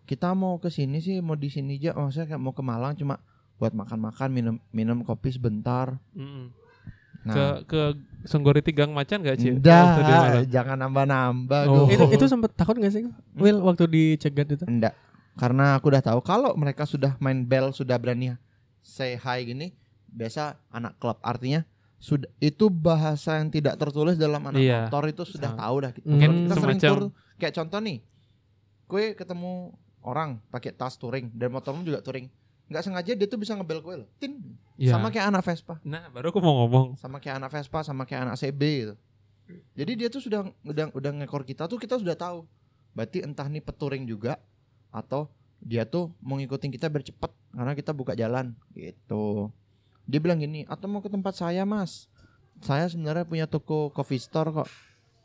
kita 0.04 0.32
mau 0.34 0.58
ke 0.58 0.68
sini 0.72 0.98
sih, 0.98 1.20
mau 1.20 1.36
di 1.38 1.48
sini 1.52 1.78
aja. 1.78 1.94
Oh 1.96 2.10
saya 2.10 2.26
kayak 2.26 2.42
mau 2.42 2.52
ke 2.56 2.64
Malang 2.64 2.96
cuma 2.96 3.20
buat 3.60 3.70
makan-makan, 3.70 4.28
minum 4.34 4.56
minum 4.74 5.00
kopi 5.06 5.30
sebentar. 5.32 5.96
Mm-mm. 6.16 6.50
Nah, 7.24 7.32
Ke 7.32 7.44
ke 7.64 7.80
Songgoriti 8.28 8.68
Gang 8.68 8.92
Macan 8.92 9.24
gak? 9.24 9.40
Enggak, 9.40 9.96
di 9.96 10.02
Malang? 10.04 10.44
jangan 10.44 10.76
nambah-nambah. 10.76 11.62
Oh. 11.72 11.88
Itu 11.88 12.04
itu 12.12 12.24
sempat 12.28 12.52
takut 12.52 12.76
gak 12.76 12.92
sih? 12.92 13.08
Will 13.36 13.64
waktu 13.64 13.88
dicegat 13.88 14.48
itu? 14.50 14.64
Enggak, 14.68 14.92
karena 15.38 15.78
aku 15.78 15.88
udah 15.88 16.02
tahu 16.04 16.20
kalau 16.20 16.52
mereka 16.52 16.84
sudah 16.84 17.16
main 17.22 17.46
bel, 17.46 17.72
sudah 17.72 17.96
berani 17.96 18.36
say 18.84 19.16
hi 19.16 19.40
gini, 19.48 19.72
biasa 20.12 20.60
anak 20.68 21.00
klub. 21.00 21.16
Artinya 21.24 21.64
sudah 22.04 22.28
itu 22.38 22.68
bahasa 22.68 23.40
yang 23.40 23.48
tidak 23.48 23.80
tertulis 23.80 24.14
dalam 24.14 24.44
anak 24.44 24.60
Iya. 24.60 24.84
motor 24.84 25.08
itu 25.08 25.24
sudah 25.24 25.56
Sama. 25.56 25.60
tahu 25.64 25.76
dah. 25.80 25.90
Kita, 25.90 26.04
Mungkin 26.04 26.30
kita 26.44 26.54
sering 26.54 26.76
semacam- 26.76 26.92
tur, 26.92 27.02
kayak 27.34 27.54
contoh 27.54 27.80
nih, 27.80 27.98
kue 28.84 29.04
ketemu 29.14 29.52
orang 30.02 30.30
pakai 30.46 30.70
tas 30.70 30.94
touring 30.94 31.32
dan 31.32 31.48
motormu 31.48 31.80
juga 31.80 31.98
touring, 31.98 32.28
nggak 32.66 32.82
sengaja 32.82 33.12
dia 33.14 33.24
tuh 33.24 33.40
bisa 33.40 33.56
ngebel 33.56 33.80
kue 33.80 33.96
loh, 33.96 34.08
tin, 34.14 34.36
Iya. 34.76 34.92
sama 34.92 35.08
kayak 35.08 35.32
anak 35.32 35.42
Vespa, 35.42 35.80
Nah, 35.82 36.12
baru 36.12 36.28
aku 36.28 36.38
mau 36.38 36.54
ngomong. 36.62 37.00
sama 37.00 37.16
kayak 37.18 37.40
anak 37.40 37.50
Vespa, 37.50 37.80
sama 37.80 38.04
kayak 38.04 38.20
anak 38.22 38.36
CB 38.36 38.60
gitu. 38.82 38.94
Jadi 39.74 39.92
dia 39.94 40.08
tuh 40.08 40.20
sudah 40.20 40.40
udah 40.62 40.88
udah 40.90 41.10
ngekor 41.14 41.42
kita 41.42 41.64
tuh 41.64 41.76
kita 41.76 41.96
sudah 41.96 42.12
tahu. 42.14 42.44
Berarti 42.92 43.20
entah 43.20 43.44
nih 43.44 43.60
peturing 43.60 44.04
juga 44.04 44.40
atau 44.88 45.28
dia 45.58 45.84
tuh 45.84 46.12
mau 46.18 46.36
ngikutin 46.36 46.68
kita 46.70 46.86
biar 46.86 47.00
cepet 47.02 47.28
karena 47.50 47.72
kita 47.72 47.90
buka 47.90 48.12
jalan 48.12 48.52
gitu. 48.72 49.48
Dia 50.04 50.20
bilang 50.20 50.36
gini, 50.36 50.64
atau 50.64 50.84
mau 50.86 51.00
ke 51.00 51.08
tempat 51.08 51.32
saya 51.32 51.64
mas? 51.64 52.06
Saya 52.60 52.84
sebenarnya 52.86 53.24
punya 53.24 53.46
toko 53.46 53.88
coffee 53.88 54.20
store 54.20 54.52
kok. 54.54 54.70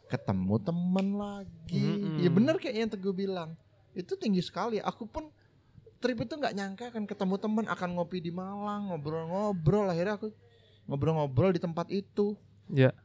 Ketemu 0.08 0.56
teman 0.60 1.08
lagi. 1.14 1.78
Mm-mm. 1.78 2.20
Ya 2.20 2.30
bener 2.30 2.56
kayak 2.58 2.76
yang 2.76 2.90
Teguh 2.90 3.14
bilang. 3.14 3.54
Itu 3.94 4.16
tinggi 4.16 4.40
sekali. 4.40 4.80
Aku 4.80 5.06
pun 5.06 5.30
trip 6.00 6.18
itu 6.18 6.34
nggak 6.34 6.56
nyangka 6.56 6.84
akan 6.90 7.04
ketemu 7.06 7.36
teman 7.38 7.66
akan 7.68 7.90
ngopi 7.94 8.18
di 8.18 8.32
Malang 8.32 8.90
ngobrol-ngobrol. 8.90 9.86
Akhirnya 9.86 10.16
aku 10.16 10.32
ngobrol-ngobrol 10.88 11.54
di 11.54 11.62
tempat 11.62 11.92
itu. 11.92 12.34
Ya. 12.72 12.96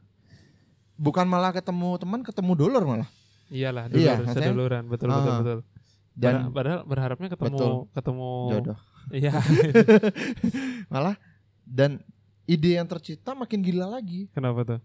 Bukan 0.95 1.27
malah 1.27 1.51
ketemu 1.51 1.99
teman, 1.99 2.23
ketemu 2.23 2.51
dolar 2.55 2.81
malah. 2.81 3.09
Iyalah, 3.45 3.91
Iya, 3.93 4.17
dulur, 4.17 4.25
maksudnya- 4.25 4.47
seduluran, 4.49 4.83
betul 4.89 5.07
betul 5.11 5.29
Ah. 5.29 5.37
betul. 5.37 5.59
Dan 6.15 6.33
Padahal- 6.33 6.49
padahal 6.49 6.79
berharapnya 6.87 7.29
ketemu 7.29 7.57
Betul. 7.59 7.73
ketemu 7.91 8.29
jodoh. 8.49 8.77
Iya. 9.11 9.33
Malah 10.93 11.15
Dan 11.65 11.99
ide 12.45 12.73
yang 12.73 12.85
tercipta 12.85 13.33
makin 13.33 13.59
gila 13.59 13.89
lagi 13.89 14.29
Kenapa 14.29 14.61
tuh? 14.63 14.79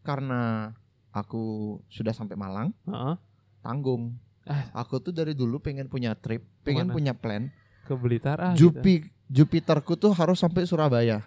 karena 0.00 0.70
aku 1.10 1.42
sudah 1.86 2.10
sampai 2.10 2.34
Malang, 2.34 2.70
Heeh. 2.84 3.14
tanggung. 3.60 4.16
Ah. 4.42 4.66
Aku 4.76 4.98
tuh 4.98 5.10
dari 5.10 5.30
dulu 5.32 5.58
pengen 5.58 5.86
punya 5.86 6.14
trip, 6.14 6.42
pengen 6.62 6.86
Ke 6.86 6.88
mana? 6.88 6.94
punya 6.94 7.12
plan. 7.12 7.42
Ke 7.82 7.92
Blitar 7.92 8.38
ah. 8.40 8.52
gitu. 8.52 8.70
Jupi 8.72 9.06
Jupiterku 9.28 9.94
tuh 9.94 10.10
harus 10.10 10.36
sampai 10.36 10.62
Surabaya. 10.62 11.22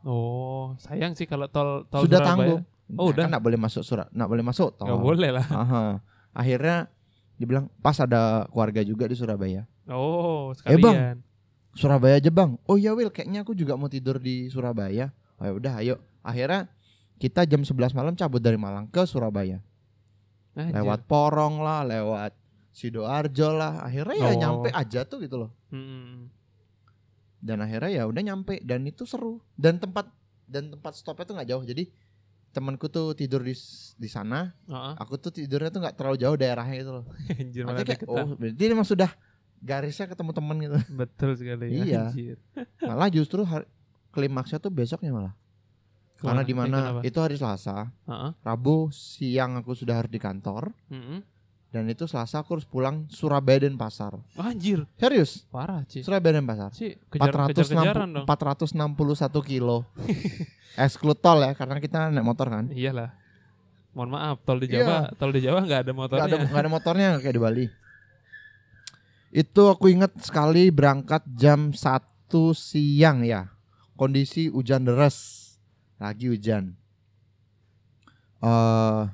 Oh, 0.00 0.72
sayang 0.78 1.12
sih 1.12 1.24
kalau 1.24 1.44
tol 1.46 1.84
tol 1.86 2.02
sudah 2.02 2.18
Surabaya. 2.18 2.28
tanggung. 2.28 2.62
Oh, 2.90 3.06
Nah, 3.06 3.06
udah. 3.08 3.22
kan 3.22 3.30
nggak 3.30 3.44
boleh 3.44 3.58
masuk 3.60 3.82
Surab, 3.82 4.08
nggak 4.08 4.26
boleh 4.28 4.42
masuk 4.42 4.68
tol. 4.74 4.86
Nggak 4.86 5.00
boleh 5.00 5.30
lah. 5.30 5.46
Aha. 5.46 5.84
Akhirnya 6.32 6.76
dibilang 7.36 7.70
pas 7.78 7.94
ada 7.96 8.46
keluarga 8.48 8.82
juga 8.82 9.04
di 9.04 9.14
Surabaya. 9.14 9.62
Oh, 9.86 10.50
Eh, 10.64 10.74
Bang. 10.74 11.22
Surabaya 11.80 12.20
aja 12.20 12.28
bang. 12.28 12.60
Oh 12.68 12.76
iya 12.76 12.92
Will, 12.92 13.08
kayaknya 13.08 13.40
aku 13.40 13.56
juga 13.56 13.72
mau 13.74 13.88
tidur 13.88 14.20
di 14.20 14.52
Surabaya. 14.52 15.08
Oh 15.40 15.48
ya 15.48 15.52
udah, 15.56 15.72
ayo. 15.80 15.96
Akhirnya 16.20 16.68
kita 17.16 17.48
jam 17.48 17.64
11 17.64 17.96
malam 17.96 18.12
cabut 18.12 18.40
dari 18.40 18.60
Malang 18.60 18.84
ke 18.92 19.08
Surabaya. 19.08 19.64
Anjir. 20.52 20.76
Lewat 20.76 21.08
Porong 21.08 21.64
lah, 21.64 21.88
lewat 21.88 22.36
Sidoarjo 22.70 23.56
lah. 23.56 23.80
Akhirnya 23.80 24.16
ya 24.20 24.28
Oh. 24.28 24.36
nyampe 24.36 24.68
aja 24.70 25.08
tuh 25.08 25.24
gitu 25.24 25.40
loh. 25.40 25.50
Mm-mm. 25.72 26.28
Dan 27.40 27.64
akhirnya 27.64 27.88
ya 27.88 28.02
udah 28.04 28.20
nyampe 28.20 28.60
dan 28.60 28.84
itu 28.84 29.08
seru. 29.08 29.40
Dan 29.56 29.80
tempat 29.80 30.12
dan 30.44 30.68
tempat 30.68 30.92
stopnya 30.92 31.24
tuh 31.24 31.34
nggak 31.40 31.48
jauh. 31.48 31.64
Jadi 31.64 31.88
temanku 32.50 32.90
tuh 32.92 33.16
tidur 33.16 33.40
di 33.40 33.56
di 33.96 34.08
sana. 34.10 34.52
Heeh. 34.68 34.94
Aku 35.00 35.16
tuh 35.16 35.32
tidurnya 35.32 35.72
tuh 35.72 35.80
nggak 35.80 35.96
terlalu 35.96 36.16
jauh 36.20 36.36
daerahnya 36.36 36.76
itu 36.84 36.90
loh. 36.92 37.04
Anjir 37.40 37.64
kayak 37.64 38.04
oh 38.04 38.36
berarti 38.36 38.64
memang 38.68 38.84
sudah 38.84 39.08
garisnya 39.60 40.06
ketemu 40.06 40.30
temen 40.30 40.56
gitu. 40.58 40.76
Betul 41.00 41.30
sekali. 41.34 41.66
Iya. 41.78 42.08
Anjir. 42.08 42.36
Malah 42.80 43.08
justru 43.08 43.42
har- 43.42 43.68
klimaksnya 44.10 44.56
tuh 44.56 44.68
besoknya 44.68 45.10
malah. 45.10 45.34
Karena 46.16 46.42
Ke 46.42 46.42
mana? 46.42 46.42
di 46.42 46.52
Eh, 46.52 46.58
mana 46.58 46.78
kenapa? 46.82 47.00
itu 47.02 47.18
hari 47.18 47.34
Selasa, 47.34 47.88
Heeh. 48.04 48.30
Rabu 48.38 48.88
siang 48.90 49.56
aku 49.56 49.72
sudah 49.72 49.96
harus 49.96 50.08
di 50.08 50.18
kantor 50.18 50.68
Mm-mm. 50.86 51.24
dan 51.70 51.84
itu 51.86 52.04
Selasa 52.04 52.40
aku 52.40 52.54
harus 52.54 52.66
pulang 52.66 53.08
Surabaya 53.08 53.64
dan 53.64 53.72
Pasar. 53.74 54.20
Anjir, 54.34 54.84
Serius? 54.94 55.48
parah 55.48 55.80
sih. 55.86 56.00
Surabaya 56.00 56.36
dan 56.36 56.44
Pasar. 56.44 56.70
Sih, 56.72 57.00
kejar 57.08 57.32
kejar-kejaran 57.48 58.08
dong. 58.12 58.24
461 58.28 58.76
kilo. 59.42 59.88
Exclude 60.76 61.18
tol 61.18 61.40
ya 61.40 61.52
karena 61.52 61.76
kita 61.78 62.08
naik 62.08 62.20
motor 62.22 62.46
kan. 62.46 62.68
Iyalah. 62.68 63.16
Mohon 63.90 64.10
maaf, 64.12 64.36
tol 64.44 64.58
di 64.58 64.68
Iya. 64.68 64.76
Jawa, 64.78 64.98
tol 65.14 65.30
di 65.30 65.40
Jawa 65.40 65.60
nggak 65.62 65.80
ada 65.80 65.88
Gak 65.88 65.96
motornya. 65.96 66.24
ada 66.26 66.36
nggak 66.44 66.60
ada 66.60 66.70
motornya 66.70 67.06
nggak 67.10 67.22
kayak 67.22 67.32
di 67.32 67.42
Bali. 67.42 67.64
Itu 69.30 69.70
aku 69.70 69.86
ingat 69.88 70.10
sekali 70.18 70.68
berangkat 70.68 71.22
jam 71.32 71.70
1 71.70 72.02
siang 72.52 73.22
ya. 73.22 73.50
Kondisi 73.94 74.50
hujan 74.50 74.82
deras. 74.84 75.46
Lagi 75.96 76.26
hujan. 76.28 76.74
eh 78.40 79.04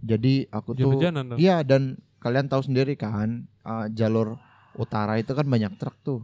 jadi 0.00 0.48
aku 0.48 0.72
tuh 0.72 0.88
Hujan-hujanan 0.96 1.22
dong. 1.28 1.38
Iya 1.38 1.60
dan 1.60 1.82
kalian 2.18 2.48
tahu 2.48 2.64
sendiri 2.64 2.96
kan 2.96 3.44
eh, 3.44 3.86
jalur 3.92 4.40
utara 4.74 5.20
itu 5.20 5.36
kan 5.36 5.44
banyak 5.44 5.76
truk 5.76 5.92
tuh. 6.00 6.20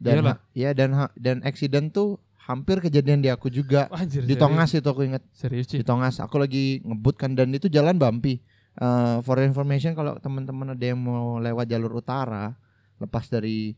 Dan 0.00 0.24
ha- 0.24 0.40
iya 0.52 0.72
dan 0.72 0.96
ha- 0.96 1.12
dan 1.14 1.44
accident 1.44 1.92
tuh 1.92 2.16
hampir 2.40 2.80
kejadian 2.80 3.20
di 3.20 3.28
aku 3.28 3.48
juga. 3.48 3.88
Anjir, 3.92 4.24
Di 4.24 4.32
serius. 4.32 4.40
Tongas 4.40 4.70
itu 4.72 4.88
aku 4.88 5.02
ingat 5.04 5.22
Serius 5.32 5.68
sih. 5.68 5.80
di 5.80 5.84
Tongas 5.84 6.16
aku 6.20 6.40
lagi 6.40 6.80
ngebut 6.80 7.16
kan 7.16 7.36
dan 7.36 7.52
itu 7.52 7.68
jalan 7.68 8.00
bumpy. 8.00 8.40
Eh, 8.74 9.16
for 9.20 9.38
information 9.38 9.92
kalau 9.92 10.18
teman-teman 10.18 10.70
ada 10.70 10.82
yang 10.82 10.98
mau 10.98 11.38
lewat 11.38 11.62
jalur 11.64 11.94
utara 11.94 12.50
lepas 12.96 13.28
dari 13.28 13.70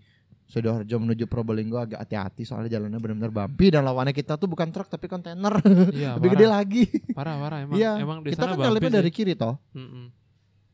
Sidoarjo 0.42 0.96
menuju 0.96 1.26
Probolinggo 1.26 1.76
agak 1.76 2.00
hati-hati 2.00 2.42
soalnya 2.42 2.70
jalannya 2.72 2.96
benar-benar 2.96 3.28
bumpy 3.30 3.68
dan 3.68 3.82
lawannya 3.82 4.10
kita 4.10 4.34
tuh 4.34 4.46
bukan 4.46 4.70
truk 4.70 4.86
tapi 4.86 5.04
kontainer 5.04 5.52
Iya, 5.90 6.14
lebih 6.16 6.22
parah. 6.22 6.32
gede 6.32 6.46
lagi. 6.46 6.82
Parah, 7.12 7.34
parah 7.36 7.58
emang. 7.60 7.76
Iya, 7.76 7.92
Emang 7.98 8.18
di 8.20 8.30
kita 8.30 8.40
sana 8.40 8.54
kan 8.54 8.64
nyalipnya 8.64 8.88
sih. 8.88 8.96
dari 8.96 9.10
kiri 9.10 9.34
toh. 9.34 9.58
Mm-mm. 9.72 10.04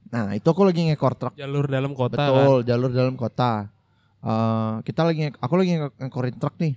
Nah 0.09 0.37
itu 0.37 0.45
aku 0.45 0.62
lagi 0.62 0.85
ngekor 0.85 1.14
truk. 1.16 1.35
Jalur 1.35 1.66
dalam 1.66 1.91
kota 1.91 2.14
kan. 2.14 2.29
Betul, 2.29 2.59
jalur 2.62 2.91
dalam 2.93 3.14
kota. 3.16 3.53
Eh, 4.20 4.75
kita 4.85 5.03
lagi 5.03 5.20
aku 5.33 5.55
lagi 5.57 5.73
nge- 5.75 5.97
ngekorin 5.99 6.37
truk 6.37 6.55
nih. 6.59 6.75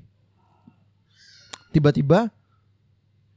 Tiba-tiba 1.70 2.32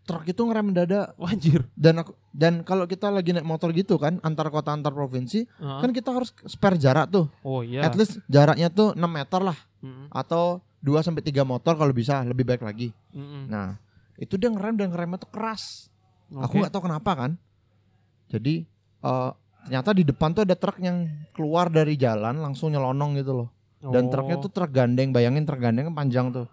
truk 0.08 0.24
itu 0.24 0.40
ngerem 0.40 0.64
mendadak 0.66 1.12
Wah, 1.14 1.28
anjir. 1.28 1.68
dan 1.76 2.00
aku 2.00 2.16
dan 2.32 2.64
kalau 2.64 2.84
kita 2.84 3.06
lagi 3.06 3.30
naik 3.30 3.44
motor 3.44 3.68
gitu 3.70 3.94
kan 3.94 4.16
antar 4.20 4.48
kota 4.48 4.72
antar 4.72 4.88
provinsi 4.88 5.44
Heeh. 5.44 5.80
kan 5.84 5.92
kita 5.92 6.08
harus 6.10 6.32
spare 6.42 6.74
jarak 6.74 7.12
tuh. 7.12 7.28
oh 7.42 7.60
iya. 7.60 7.84
At 7.84 7.92
least 7.92 8.16
jaraknya 8.26 8.68
tuh 8.68 8.92
6 8.92 9.04
meter 9.04 9.40
lah 9.44 9.58
Mm-mm. 9.78 10.08
atau 10.08 10.64
2 10.80 10.96
sampai 11.02 11.20
3 11.20 11.44
motor 11.44 11.74
kalau 11.74 11.92
bisa 11.92 12.22
lebih 12.22 12.42
baik 12.42 12.62
lagi. 12.62 12.88
Mm-mm. 13.10 13.46
Nah, 13.46 13.76
itu 14.16 14.34
dia 14.34 14.48
ngerem 14.48 14.74
dan 14.74 14.88
ngeremnya 14.88 15.18
tuh 15.18 15.28
keras. 15.28 15.92
Aku 16.30 16.56
Oke. 16.56 16.58
nggak 16.58 16.72
tahu 16.72 16.86
kenapa 16.86 17.10
kan. 17.14 17.30
Jadi 18.28 18.64
eh, 18.98 19.30
ternyata 19.64 19.90
di 19.92 20.04
depan 20.04 20.32
tuh 20.32 20.42
ada 20.42 20.54
truk 20.54 20.78
yang 20.78 21.04
keluar 21.32 21.68
dari 21.68 21.94
jalan 21.94 22.38
langsung 22.38 22.70
nyelonong 22.70 23.18
gitu 23.18 23.32
loh. 23.34 23.48
Dan 23.78 24.06
Oh. 24.06 24.10
truknya 24.10 24.36
tuh 24.38 24.48
truk 24.48 24.70
gandeng, 24.70 25.12
bayangin 25.12 25.44
truk 25.44 25.58
gandeng 25.58 25.86
kan 25.86 25.96
panjang 25.96 26.26
tuh. 26.30 26.46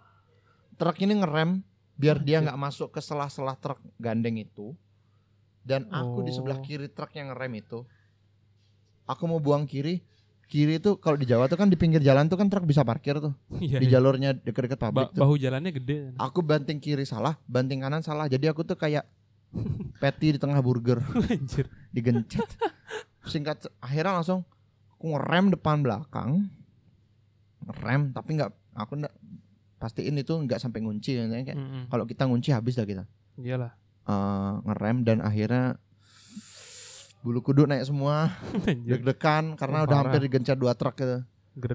Truk 0.74 1.00
ini 1.00 1.16
ngerem 1.16 1.64
biar 1.96 2.16
dia 2.18 2.38
nggak 2.38 2.56
masuk 2.56 2.88
ke 2.90 3.00
selah-selah 3.00 3.56
truk 3.56 3.80
gandeng 3.96 4.36
itu. 4.36 4.76
Dan 5.60 5.88
aku 5.88 6.22
di 6.22 6.30
sebelah 6.30 6.56
Oh. 6.56 6.62
kiri 6.62 6.86
truk 6.86 7.10
yang 7.12 7.28
ngerem 7.28 7.58
itu. 7.58 7.82
Aku 9.04 9.24
mau 9.24 9.38
buang 9.38 9.64
kiri. 9.64 9.98
Kiri 10.46 10.78
tuh 10.78 10.94
kalau 10.94 11.14
di 11.14 11.26
Jawa 11.26 11.44
tuh 11.44 11.56
kan 11.56 11.66
di 11.66 11.74
pinggir 11.74 11.98
jalan 11.98 12.26
tuh 12.26 12.36
kan 12.36 12.46
truk 12.46 12.62
bisa 12.64 12.80
parkir 12.80 13.18
tuh. 13.18 13.34
Iya, 13.58 13.78
Di 13.78 13.86
iya. 13.86 13.98
jalurnya 13.98 14.30
deket-deket 14.32 14.78
Ba- 14.78 14.86
pabrik 14.88 15.10
tuh. 15.10 15.20
bahu 15.20 15.34
jalannya 15.36 15.72
gede. 15.72 16.14
Aku 16.16 16.38
banting 16.40 16.78
kiri 16.78 17.02
salah, 17.02 17.34
banting 17.44 17.80
kanan 17.80 17.98
salah. 18.00 18.24
Jadi 18.24 18.46
aku 18.46 18.62
tuh 18.62 18.74
kayak 18.74 19.02
patty 20.02 20.34
di 20.34 20.38
tengah 20.38 20.60
burger 20.60 21.02
Anjir. 21.26 21.66
digencet. 21.90 22.46
Singkat 23.24 23.66
akhirnya 23.80 24.14
langsung 24.14 24.46
aku 24.92 25.10
ngerem 25.10 25.50
depan 25.50 25.82
belakang. 25.82 26.46
Ngerem 27.64 28.12
tapi 28.12 28.30
nggak 28.32 28.50
aku 28.72 28.92
nggak 28.96 29.14
pastiin 29.76 30.16
itu 30.16 30.32
nggak 30.32 30.56
sampai 30.56 30.80
ngunci 30.80 31.20
kayak 31.20 31.52
Mm-mm. 31.52 31.82
kalau 31.86 32.04
kita 32.04 32.24
ngunci 32.24 32.50
habis 32.50 32.74
dah 32.74 32.84
kita. 32.84 33.04
Iyalah. 33.36 33.72
Eh, 34.06 34.52
ngerem 34.64 34.96
dan 35.02 35.18
akhirnya 35.20 35.76
bulu 37.20 37.42
kuduk 37.42 37.66
naik 37.66 37.82
semua 37.82 38.30
deg-degan 38.86 39.58
karena 39.58 39.82
Oh, 39.82 39.84
udah 39.84 39.96
parah. 39.98 40.02
hampir 40.14 40.20
digencet 40.24 40.54
dua 40.54 40.72
truk 40.72 40.94
gitu. 40.94 41.18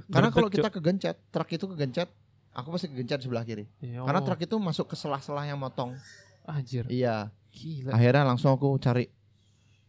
Karena 0.07 0.29
kalau 0.29 0.47
kita 0.47 0.69
kegencet, 0.69 1.17
truk 1.27 1.49
itu 1.49 1.65
kegencet, 1.67 2.07
aku 2.53 2.69
pasti 2.69 2.87
kegencet 2.87 3.17
di 3.17 3.25
sebelah 3.25 3.41
kiri. 3.41 3.65
Iya, 3.81 4.05
Karena 4.05 4.21
truk 4.21 4.39
itu 4.39 4.55
masuk 4.55 4.85
ke 4.87 4.95
selah-selah 4.95 5.43
yang 5.43 5.57
motong. 5.57 5.97
Anjir. 6.43 6.85
Iya. 6.87 7.29
Gila. 7.51 7.91
akhirnya 7.91 8.23
langsung 8.23 8.55
aku 8.55 8.79
cari 8.79 9.11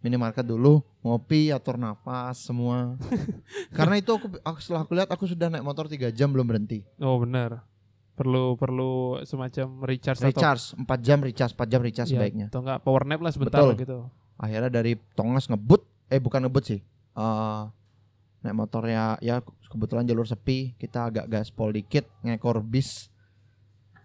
minimarket 0.02 0.42
dulu 0.42 0.82
ngopi 0.98 1.54
atur 1.54 1.78
nafas 1.78 2.42
semua 2.42 2.98
karena 3.78 4.02
itu 4.02 4.10
aku, 4.10 4.34
aku 4.42 4.58
setelah 4.58 4.82
aku 4.82 4.92
lihat 4.98 5.06
aku 5.06 5.30
sudah 5.30 5.46
naik 5.46 5.62
motor 5.62 5.86
tiga 5.86 6.10
jam 6.10 6.34
belum 6.34 6.42
berhenti 6.42 6.82
Oh, 6.98 7.22
benar. 7.22 7.62
Perlu 8.22 8.54
perlu 8.54 8.92
semacam 9.22 9.66
recharge, 9.82 10.18
atau 10.18 10.30
recharge 10.30 10.64
4 10.78 10.86
jam 11.00 11.18
recharge 11.18 11.52
4 11.52 11.66
jam 11.66 11.80
recharge 11.80 12.08
Iya, 12.08 12.16
sebaiknya 12.16 12.46
Atau 12.46 12.62
enggak 12.62 12.78
power 12.80 13.02
nap 13.02 13.18
lah 13.18 13.30
sebentar 13.30 13.58
Betul. 13.60 13.74
gitu. 13.76 13.98
akhirnya 14.38 14.70
dari 14.70 14.94
Tongas 15.12 15.46
ngebut 15.46 15.82
eh 16.06 16.18
bukan 16.18 16.42
ngebut 16.42 16.64
sih 16.64 16.80
eh 17.12 17.62
naik 18.40 18.54
motornya 18.54 19.18
ya 19.18 19.38
kebetulan 19.64 20.02
jalur 20.02 20.22
sepi 20.24 20.74
kita 20.76 21.06
agak 21.08 21.26
gaspol 21.26 21.70
dikit 21.70 22.06
ngekor 22.20 22.58
bis 22.60 23.06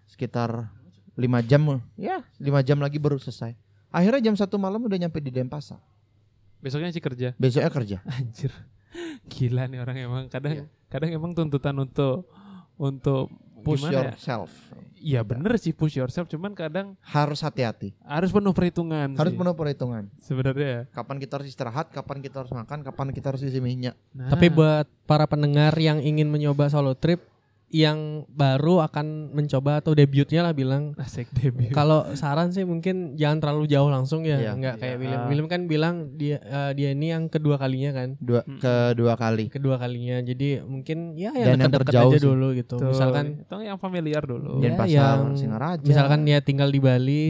sekitar 0.06 0.70
5 1.14 1.22
jam 1.44 1.62
ya 1.94 2.22
5 2.36 2.42
jam 2.62 2.78
lagi 2.78 2.96
baru 2.96 3.16
selesai 3.16 3.54
akhirnya 3.88 4.20
jam 4.24 4.34
satu 4.34 4.56
malam 4.56 4.78
udah 4.80 4.94
nyampe 4.96 5.18
di 5.18 5.30
Denpasar 5.30 5.78
Besoknya 6.58 6.90
sih 6.90 6.98
kerja. 6.98 7.34
besoknya 7.34 7.70
kerja 7.70 7.98
Anjir. 8.14 8.50
Gila 9.28 9.66
nih 9.66 9.78
orang 9.78 9.96
emang 9.96 10.24
kadang 10.26 10.54
Iya. 10.54 10.64
kadang 10.88 11.10
emang 11.12 11.30
tuntutan 11.32 11.74
untuk 11.76 12.26
untuk 12.74 13.30
push 13.62 13.82
gimana 13.82 13.92
ya? 13.92 14.02
yourself. 14.12 14.50
Iya 14.98 15.20
bener 15.22 15.54
sih 15.62 15.70
push 15.70 15.94
yourself 15.94 16.26
cuman 16.26 16.52
kadang 16.52 16.98
harus 17.02 17.40
hati-hati. 17.42 17.94
Harus 18.02 18.34
penuh 18.34 18.50
perhitungan 18.50 19.14
harus 19.14 19.32
sih, 19.34 19.38
penuh 19.38 19.54
perhitungan. 19.54 20.02
Sebenarnya. 20.18 20.90
kapan 20.90 21.16
kita 21.22 21.38
harus 21.38 21.48
istirahat 21.48 21.86
kapan 21.94 22.18
kita 22.18 22.42
harus 22.42 22.52
makan 22.52 22.82
kapan 22.82 23.08
kita 23.14 23.34
harus 23.34 23.42
isi 23.46 23.62
minyak. 23.62 23.94
Nah, 24.10 24.30
Tapi 24.30 24.50
buat 24.50 24.90
para 25.06 25.24
pendengar 25.30 25.74
yang 25.78 26.02
ingin 26.02 26.26
mencoba 26.26 26.66
solo 26.66 26.98
trip 26.98 27.22
yang 27.70 27.98
baru 28.26 28.80
akan 28.82 29.06
mencoba 29.30 29.78
atau 29.78 29.92
debutnya 29.92 30.40
lah 30.40 30.50
bilang 30.50 30.96
asik 30.96 31.28
debut. 31.30 31.68
kalau 31.70 32.08
saran 32.12 32.48
sih 32.48 32.62
mungkin 32.62 33.12
jangan 33.14 33.38
terlalu 33.38 33.68
jauh 33.68 33.86
langsung 33.86 34.22
ya 34.22 34.40
Iya. 34.40 34.52
nggak 34.54 34.74
kayak 34.76 34.88
Iya. 34.88 34.96
William 34.98 35.20
William 35.26 35.46
kan 35.46 35.60
bilang 35.64 35.94
dia 36.14 36.40
eh, 36.40 36.72
dia 36.72 36.88
ini 36.90 37.10
yang 37.10 37.26
kedua 37.26 37.56
kalinya 37.56 37.92
kan 37.94 38.16
dua 38.16 38.40
Mm-mm. 38.42 38.56
kedua 38.58 39.14
kali 39.14 39.46
kedua 39.48 39.76
kalinya 39.76 40.16
jadi 40.18 40.62
mungkin 40.62 41.12
ya 41.12 41.28
yang 41.30 41.44
Dan 41.46 41.60
yang 41.60 41.68
dekat-dekat 41.68 41.86
terjauh 41.86 42.08
aja 42.08 42.16
sih. 42.16 42.24
dulu 42.24 42.46
gitu 42.54 42.74
Tuh, 42.74 42.88
misalkan 42.88 43.24
itu 43.38 43.56
yang 43.60 43.76
familiar 43.76 44.22
dulu. 44.22 44.52
Denpasar 44.58 44.88
yang- 44.88 45.36
Singaraja 45.36 45.84
misalkan 45.84 46.20
dia 46.22 46.40
tinggal 46.40 46.68
di 46.68 46.80
Bali 46.80 47.24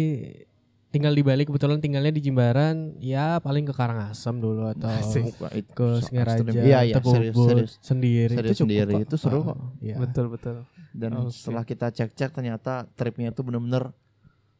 tinggal 0.99 1.13
di 1.13 1.23
Bali 1.23 1.43
kebetulan 1.43 1.79
tinggalnya 1.79 2.11
di 2.11 2.21
Jimbaran 2.21 2.77
ya 2.99 3.39
paling 3.39 3.63
ke 3.63 3.71
Karangasem 3.71 4.35
dulu 4.37 4.67
atau 4.69 4.91
Asik. 4.91 5.31
Itu 5.55 5.71
ke 5.73 5.89
Singaraja 6.03 6.43
iya 6.59 6.83
iya 6.83 6.95
Teguh 6.95 7.15
serius 7.15 7.37
serius 7.39 7.73
sendiri 7.79 8.35
Serius 8.35 8.51
itu 8.51 8.59
cukup 8.59 8.67
sendiri, 8.67 8.93
kok. 8.93 9.01
itu 9.01 9.17
seru 9.17 9.39
Ah, 9.39 9.45
kok. 9.45 9.59
iya. 9.79 9.97
Betul 9.97 10.27
betul. 10.29 10.57
Dan 10.91 11.11
Oke. 11.17 11.31
setelah 11.33 11.63
kita 11.63 11.87
cek-cek 11.89 12.31
ternyata 12.33 12.73
tripnya 12.93 13.31
itu 13.31 13.41
bener-bener 13.41 13.95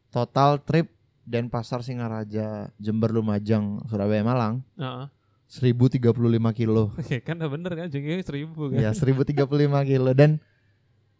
total 0.07 0.57
trip 0.59 0.87
Denpasar 1.21 1.79
Singaraja 1.79 2.73
Jember 2.75 3.09
Lumajang 3.09 3.83
Surabaya 3.85 4.23
Malang 4.23 4.63
Heeh. 4.73 5.05
1035 5.45 6.15
kilo. 6.55 6.93
Oke, 6.97 7.19
kan 7.19 7.35
udah 7.35 7.49
bener 7.49 7.71
kan 7.75 7.85
jengnya 7.85 8.17
seribu 8.19 8.69
kan. 8.69 8.79
ya 8.79 8.89
1035 8.89 9.43
kilo 9.83 10.11
dan 10.13 10.39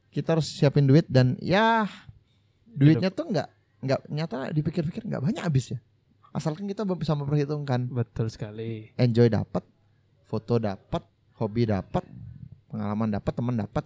kita 0.10 0.34
harus 0.34 0.50
siapin 0.50 0.84
duit 0.84 1.06
dan 1.06 1.38
ya 1.38 1.86
duitnya 2.66 3.10
tuh 3.10 3.26
nggak 3.28 3.50
nggak 3.80 4.12
nyata 4.12 4.38
dipikir-pikir 4.52 5.08
nggak 5.08 5.24
banyak 5.24 5.44
habis 5.44 5.76
ya. 5.76 5.80
Asalkan 6.30 6.70
kita 6.70 6.86
bisa 6.86 7.18
memperhitungkan 7.18 7.90
Betul 7.90 8.30
sekali. 8.30 8.94
enjoy 8.96 9.34
dapat, 9.34 9.66
foto 10.30 10.62
dapat, 10.62 11.02
hobi 11.42 11.66
dapat, 11.66 12.06
pengalaman 12.70 13.10
dapat, 13.10 13.34
teman 13.34 13.56
dapat. 13.58 13.86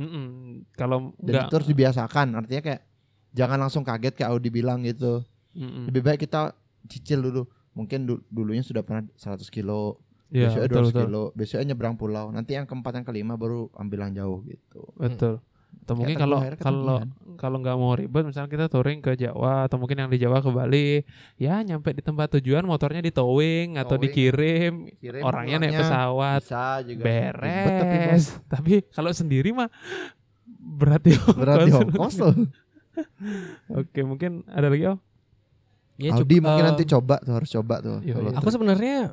Mm-mm. 0.00 0.64
Kalau 0.78 1.12
Dan 1.18 1.44
itu 1.46 1.54
harus 1.60 1.68
dibiasakan. 1.68 2.38
Artinya 2.38 2.62
kayak 2.62 2.82
jangan 3.34 3.58
langsung 3.60 3.82
kaget 3.82 4.14
kayak 4.16 4.30
Audi 4.30 4.48
bilang 4.48 4.80
gitu. 4.86 5.20
Mm-mm. 5.52 5.90
Lebih 5.90 6.02
baik 6.06 6.20
kita 6.24 6.54
cicil 6.88 7.20
dulu. 7.20 7.42
Mungkin 7.74 8.06
du- 8.06 8.24
dulunya 8.30 8.64
sudah 8.64 8.82
pernah 8.82 9.06
100 9.14 9.46
kilo, 9.52 10.02
ya, 10.30 10.50
besoknya 10.50 10.68
betul 10.70 10.82
200 10.82 10.90
betul. 10.90 11.02
kilo, 11.06 11.22
besoknya 11.36 11.66
nyebrang 11.72 11.94
pulau. 12.00 12.26
Nanti 12.34 12.54
yang 12.56 12.66
keempat 12.66 13.02
yang 13.02 13.06
kelima 13.06 13.34
baru 13.38 13.70
ambil 13.78 14.08
yang 14.08 14.12
jauh 14.24 14.38
gitu. 14.46 14.82
Betul. 14.98 15.34
Atau 15.82 15.94
mungkin 15.98 16.16
kalau 16.16 16.38
kalau 16.56 16.96
ketagihan. 17.02 17.34
kalau 17.34 17.56
nggak 17.58 17.76
mau 17.76 17.92
ribet 17.98 18.22
misalnya 18.22 18.46
kita 18.46 18.66
touring 18.70 19.02
ke 19.02 19.18
Jawa 19.18 19.66
atau 19.66 19.76
mungkin 19.80 19.96
yang 19.98 20.10
di 20.10 20.22
Jawa 20.22 20.38
ke 20.38 20.50
Bali, 20.50 21.02
ya 21.34 21.58
nyampe 21.60 21.90
di 21.90 22.02
tempat 22.04 22.38
tujuan 22.38 22.62
motornya 22.62 23.02
di 23.02 23.10
towing 23.10 23.74
atau 23.74 23.98
Towing. 23.98 24.04
dikirim, 24.06 24.72
Kirim 25.02 25.22
orangnya 25.24 25.56
naik 25.58 25.82
pesawat, 25.82 26.40
bisa 26.46 26.64
juga. 26.86 27.02
Ribet 27.34 27.72
tapi 27.74 27.96
bos. 27.96 28.06
beres. 28.06 28.24
Tapi 28.46 28.72
kalau 28.94 29.10
sendiri 29.10 29.50
mah 29.50 29.66
berat 30.46 31.02
ya. 31.08 31.18
Berat 31.40 31.66
di 31.66 31.72
ongkos 31.74 32.14
loh. 32.20 32.34
Oke, 33.72 34.00
mungkin 34.04 34.44
ada 34.46 34.68
lagi 34.68 34.84
oh. 34.86 34.98
Ya, 36.00 36.16
Audi 36.16 36.40
cuk- 36.40 36.44
mungkin 36.48 36.64
eh, 36.64 36.68
nanti 36.72 36.84
coba 36.88 37.20
tuh 37.20 37.34
harus 37.36 37.50
coba 37.52 37.74
tuh. 37.84 38.00
Iya, 38.00 38.14
iya. 38.16 38.32
Aku 38.40 38.48
sebenarnya 38.48 39.12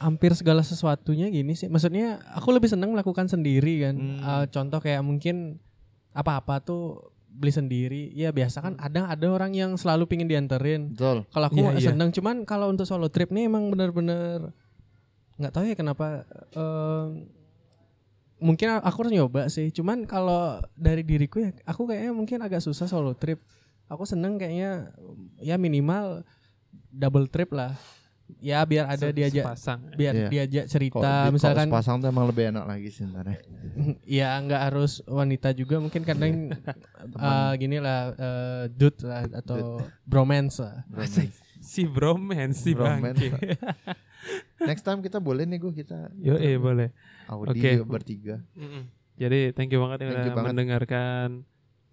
hampir 0.00 0.32
segala 0.32 0.64
sesuatunya 0.64 1.28
gini 1.28 1.52
sih. 1.52 1.68
Maksudnya 1.68 2.24
aku 2.32 2.56
lebih 2.56 2.72
senang 2.72 2.96
melakukan 2.96 3.28
sendiri 3.28 3.84
kan. 3.84 3.94
Hmm. 4.00 4.18
Eh, 4.24 4.44
contoh 4.48 4.80
kayak 4.80 5.04
mungkin 5.04 5.60
apa-apa 6.16 6.64
tuh 6.64 7.12
beli 7.28 7.52
sendiri. 7.52 8.02
Ya 8.16 8.32
biasa 8.32 8.64
kan 8.64 8.74
ada 8.80 9.06
ada 9.12 9.26
orang 9.28 9.52
yang 9.52 9.76
selalu 9.76 10.08
pingin 10.08 10.26
dianterin. 10.26 10.96
Betul. 10.96 11.28
Kalau 11.28 11.46
aku 11.52 11.60
Iya, 11.60 11.70
iya. 11.76 11.88
seneng 11.92 12.10
cuman 12.16 12.48
kalau 12.48 12.72
untuk 12.72 12.88
solo 12.88 13.12
trip 13.12 13.28
nih 13.30 13.46
emang 13.46 13.68
bener-bener 13.68 14.50
nggak 15.36 15.52
tahu 15.52 15.64
ya 15.68 15.76
kenapa 15.76 16.24
eh, 16.56 17.04
mungkin 18.40 18.80
aku 18.80 18.96
harus 19.04 19.12
nyoba 19.12 19.52
sih. 19.52 19.68
Cuman 19.68 20.08
kalau 20.08 20.64
dari 20.74 21.04
diriku 21.04 21.44
ya 21.44 21.52
aku 21.68 21.84
kayaknya 21.84 22.16
mungkin 22.16 22.40
agak 22.40 22.64
susah 22.64 22.88
solo 22.88 23.12
trip. 23.12 23.44
Aku 23.92 24.08
seneng 24.08 24.40
kayaknya 24.40 24.96
ya 25.44 25.60
minimal 25.60 26.24
double 26.88 27.28
trip 27.28 27.52
lah. 27.52 27.76
Ya 28.38 28.62
biar 28.62 28.86
ada 28.86 29.02
Se- 29.02 29.10
diajak 29.10 29.44
sepasang. 29.44 29.80
biar 29.92 30.12
Iya. 30.14 30.28
diajak 30.28 30.64
cerita 30.66 30.96
di- 30.96 31.06
kalau 31.18 31.32
misalkan 31.32 31.66
sepasang 31.66 31.96
tuh 31.98 32.08
emang 32.08 32.26
lebih 32.26 32.44
enak 32.48 32.64
lagi 32.64 32.88
sih 32.88 33.02
sebenarnya. 33.02 33.38
ya 34.20 34.38
nggak 34.38 34.62
harus 34.64 35.02
wanita 35.04 35.50
juga 35.50 35.76
mungkin 35.76 36.00
kadang 36.00 36.54
eh 36.54 37.52
gini 37.60 37.76
lah 37.76 38.12
eh, 38.12 38.64
dude 38.68 39.00
lah 39.02 39.26
atau 39.32 39.78
bromance 40.02 40.58
lah. 40.58 40.86
Asik. 40.94 41.34
Si 41.58 41.84
bromance 41.84 42.56
si 42.58 42.72
Bromance. 42.72 43.20
bangke. 43.20 43.52
Next 44.62 44.80
time 44.82 45.00
kita 45.00 45.18
boleh 45.18 45.44
nih 45.44 45.58
gue 45.58 45.72
kita 45.74 46.08
Yo, 46.14 46.34
eh 46.34 46.56
boleh. 46.56 46.88
Audi 47.26 47.56
Oke. 47.56 47.70
bertiga. 47.82 48.40
Mm-mm. 48.54 48.88
Jadi 49.14 49.52
thank 49.52 49.68
you 49.68 49.78
banget 49.78 49.98
yang 50.02 50.10
udah 50.14 50.24
banget. 50.30 50.44
mendengarkan 50.46 51.28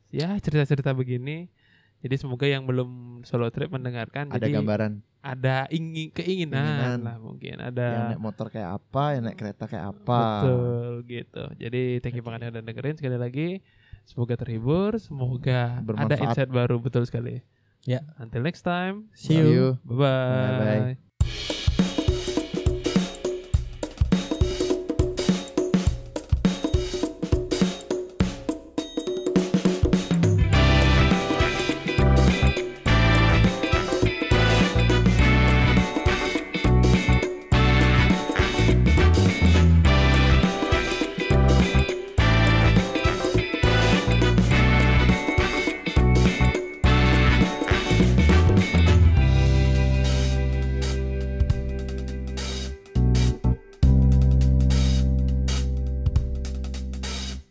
ya 0.09 0.35
cerita-cerita 0.35 0.91
begini. 0.91 1.51
Jadi 1.97 2.15
semoga 2.15 2.45
yang 2.45 2.63
belum 2.63 2.89
solo 3.23 3.49
trip 3.49 3.67
mendengarkan 3.67 4.29
Ada 4.29 4.45
jadi 4.45 4.55
gambaran 4.55 5.01
ada 5.27 5.57
ingin 5.67 6.07
keinginan 6.11 6.63
Keinginan. 6.63 6.97
lah 7.03 7.17
mungkin 7.19 7.59
yang 7.59 7.63
ada 7.67 7.87
naik 8.15 8.21
motor 8.23 8.47
kayak 8.47 8.79
apa, 8.79 9.03
yang 9.17 9.23
naik 9.27 9.37
kereta 9.37 9.63
kayak 9.67 9.85
apa. 9.91 10.19
betul 10.43 10.91
gitu. 11.05 11.43
Jadi 11.59 11.83
thank 11.99 12.15
you 12.15 12.23
banget 12.23 12.47
yang 12.47 12.51
udah 12.55 12.63
dengerin 12.63 12.95
sekali 12.95 13.17
lagi. 13.19 13.49
Semoga 14.07 14.39
terhibur, 14.39 14.95
semoga 15.03 15.77
ada 15.77 15.83
Bermanfaat. 15.83 16.23
insight 16.31 16.47
baru 16.47 16.79
betul 16.79 17.03
sekali. 17.03 17.43
Ya. 17.83 18.03
Until 18.19 18.43
next 18.43 18.63
time. 18.63 19.11
See 19.11 19.35
you. 19.35 19.43
See 19.43 19.55
you. 19.55 19.67
Bye 19.83 19.95
bye. 19.95 20.95
Bye-bye. 20.95 21.06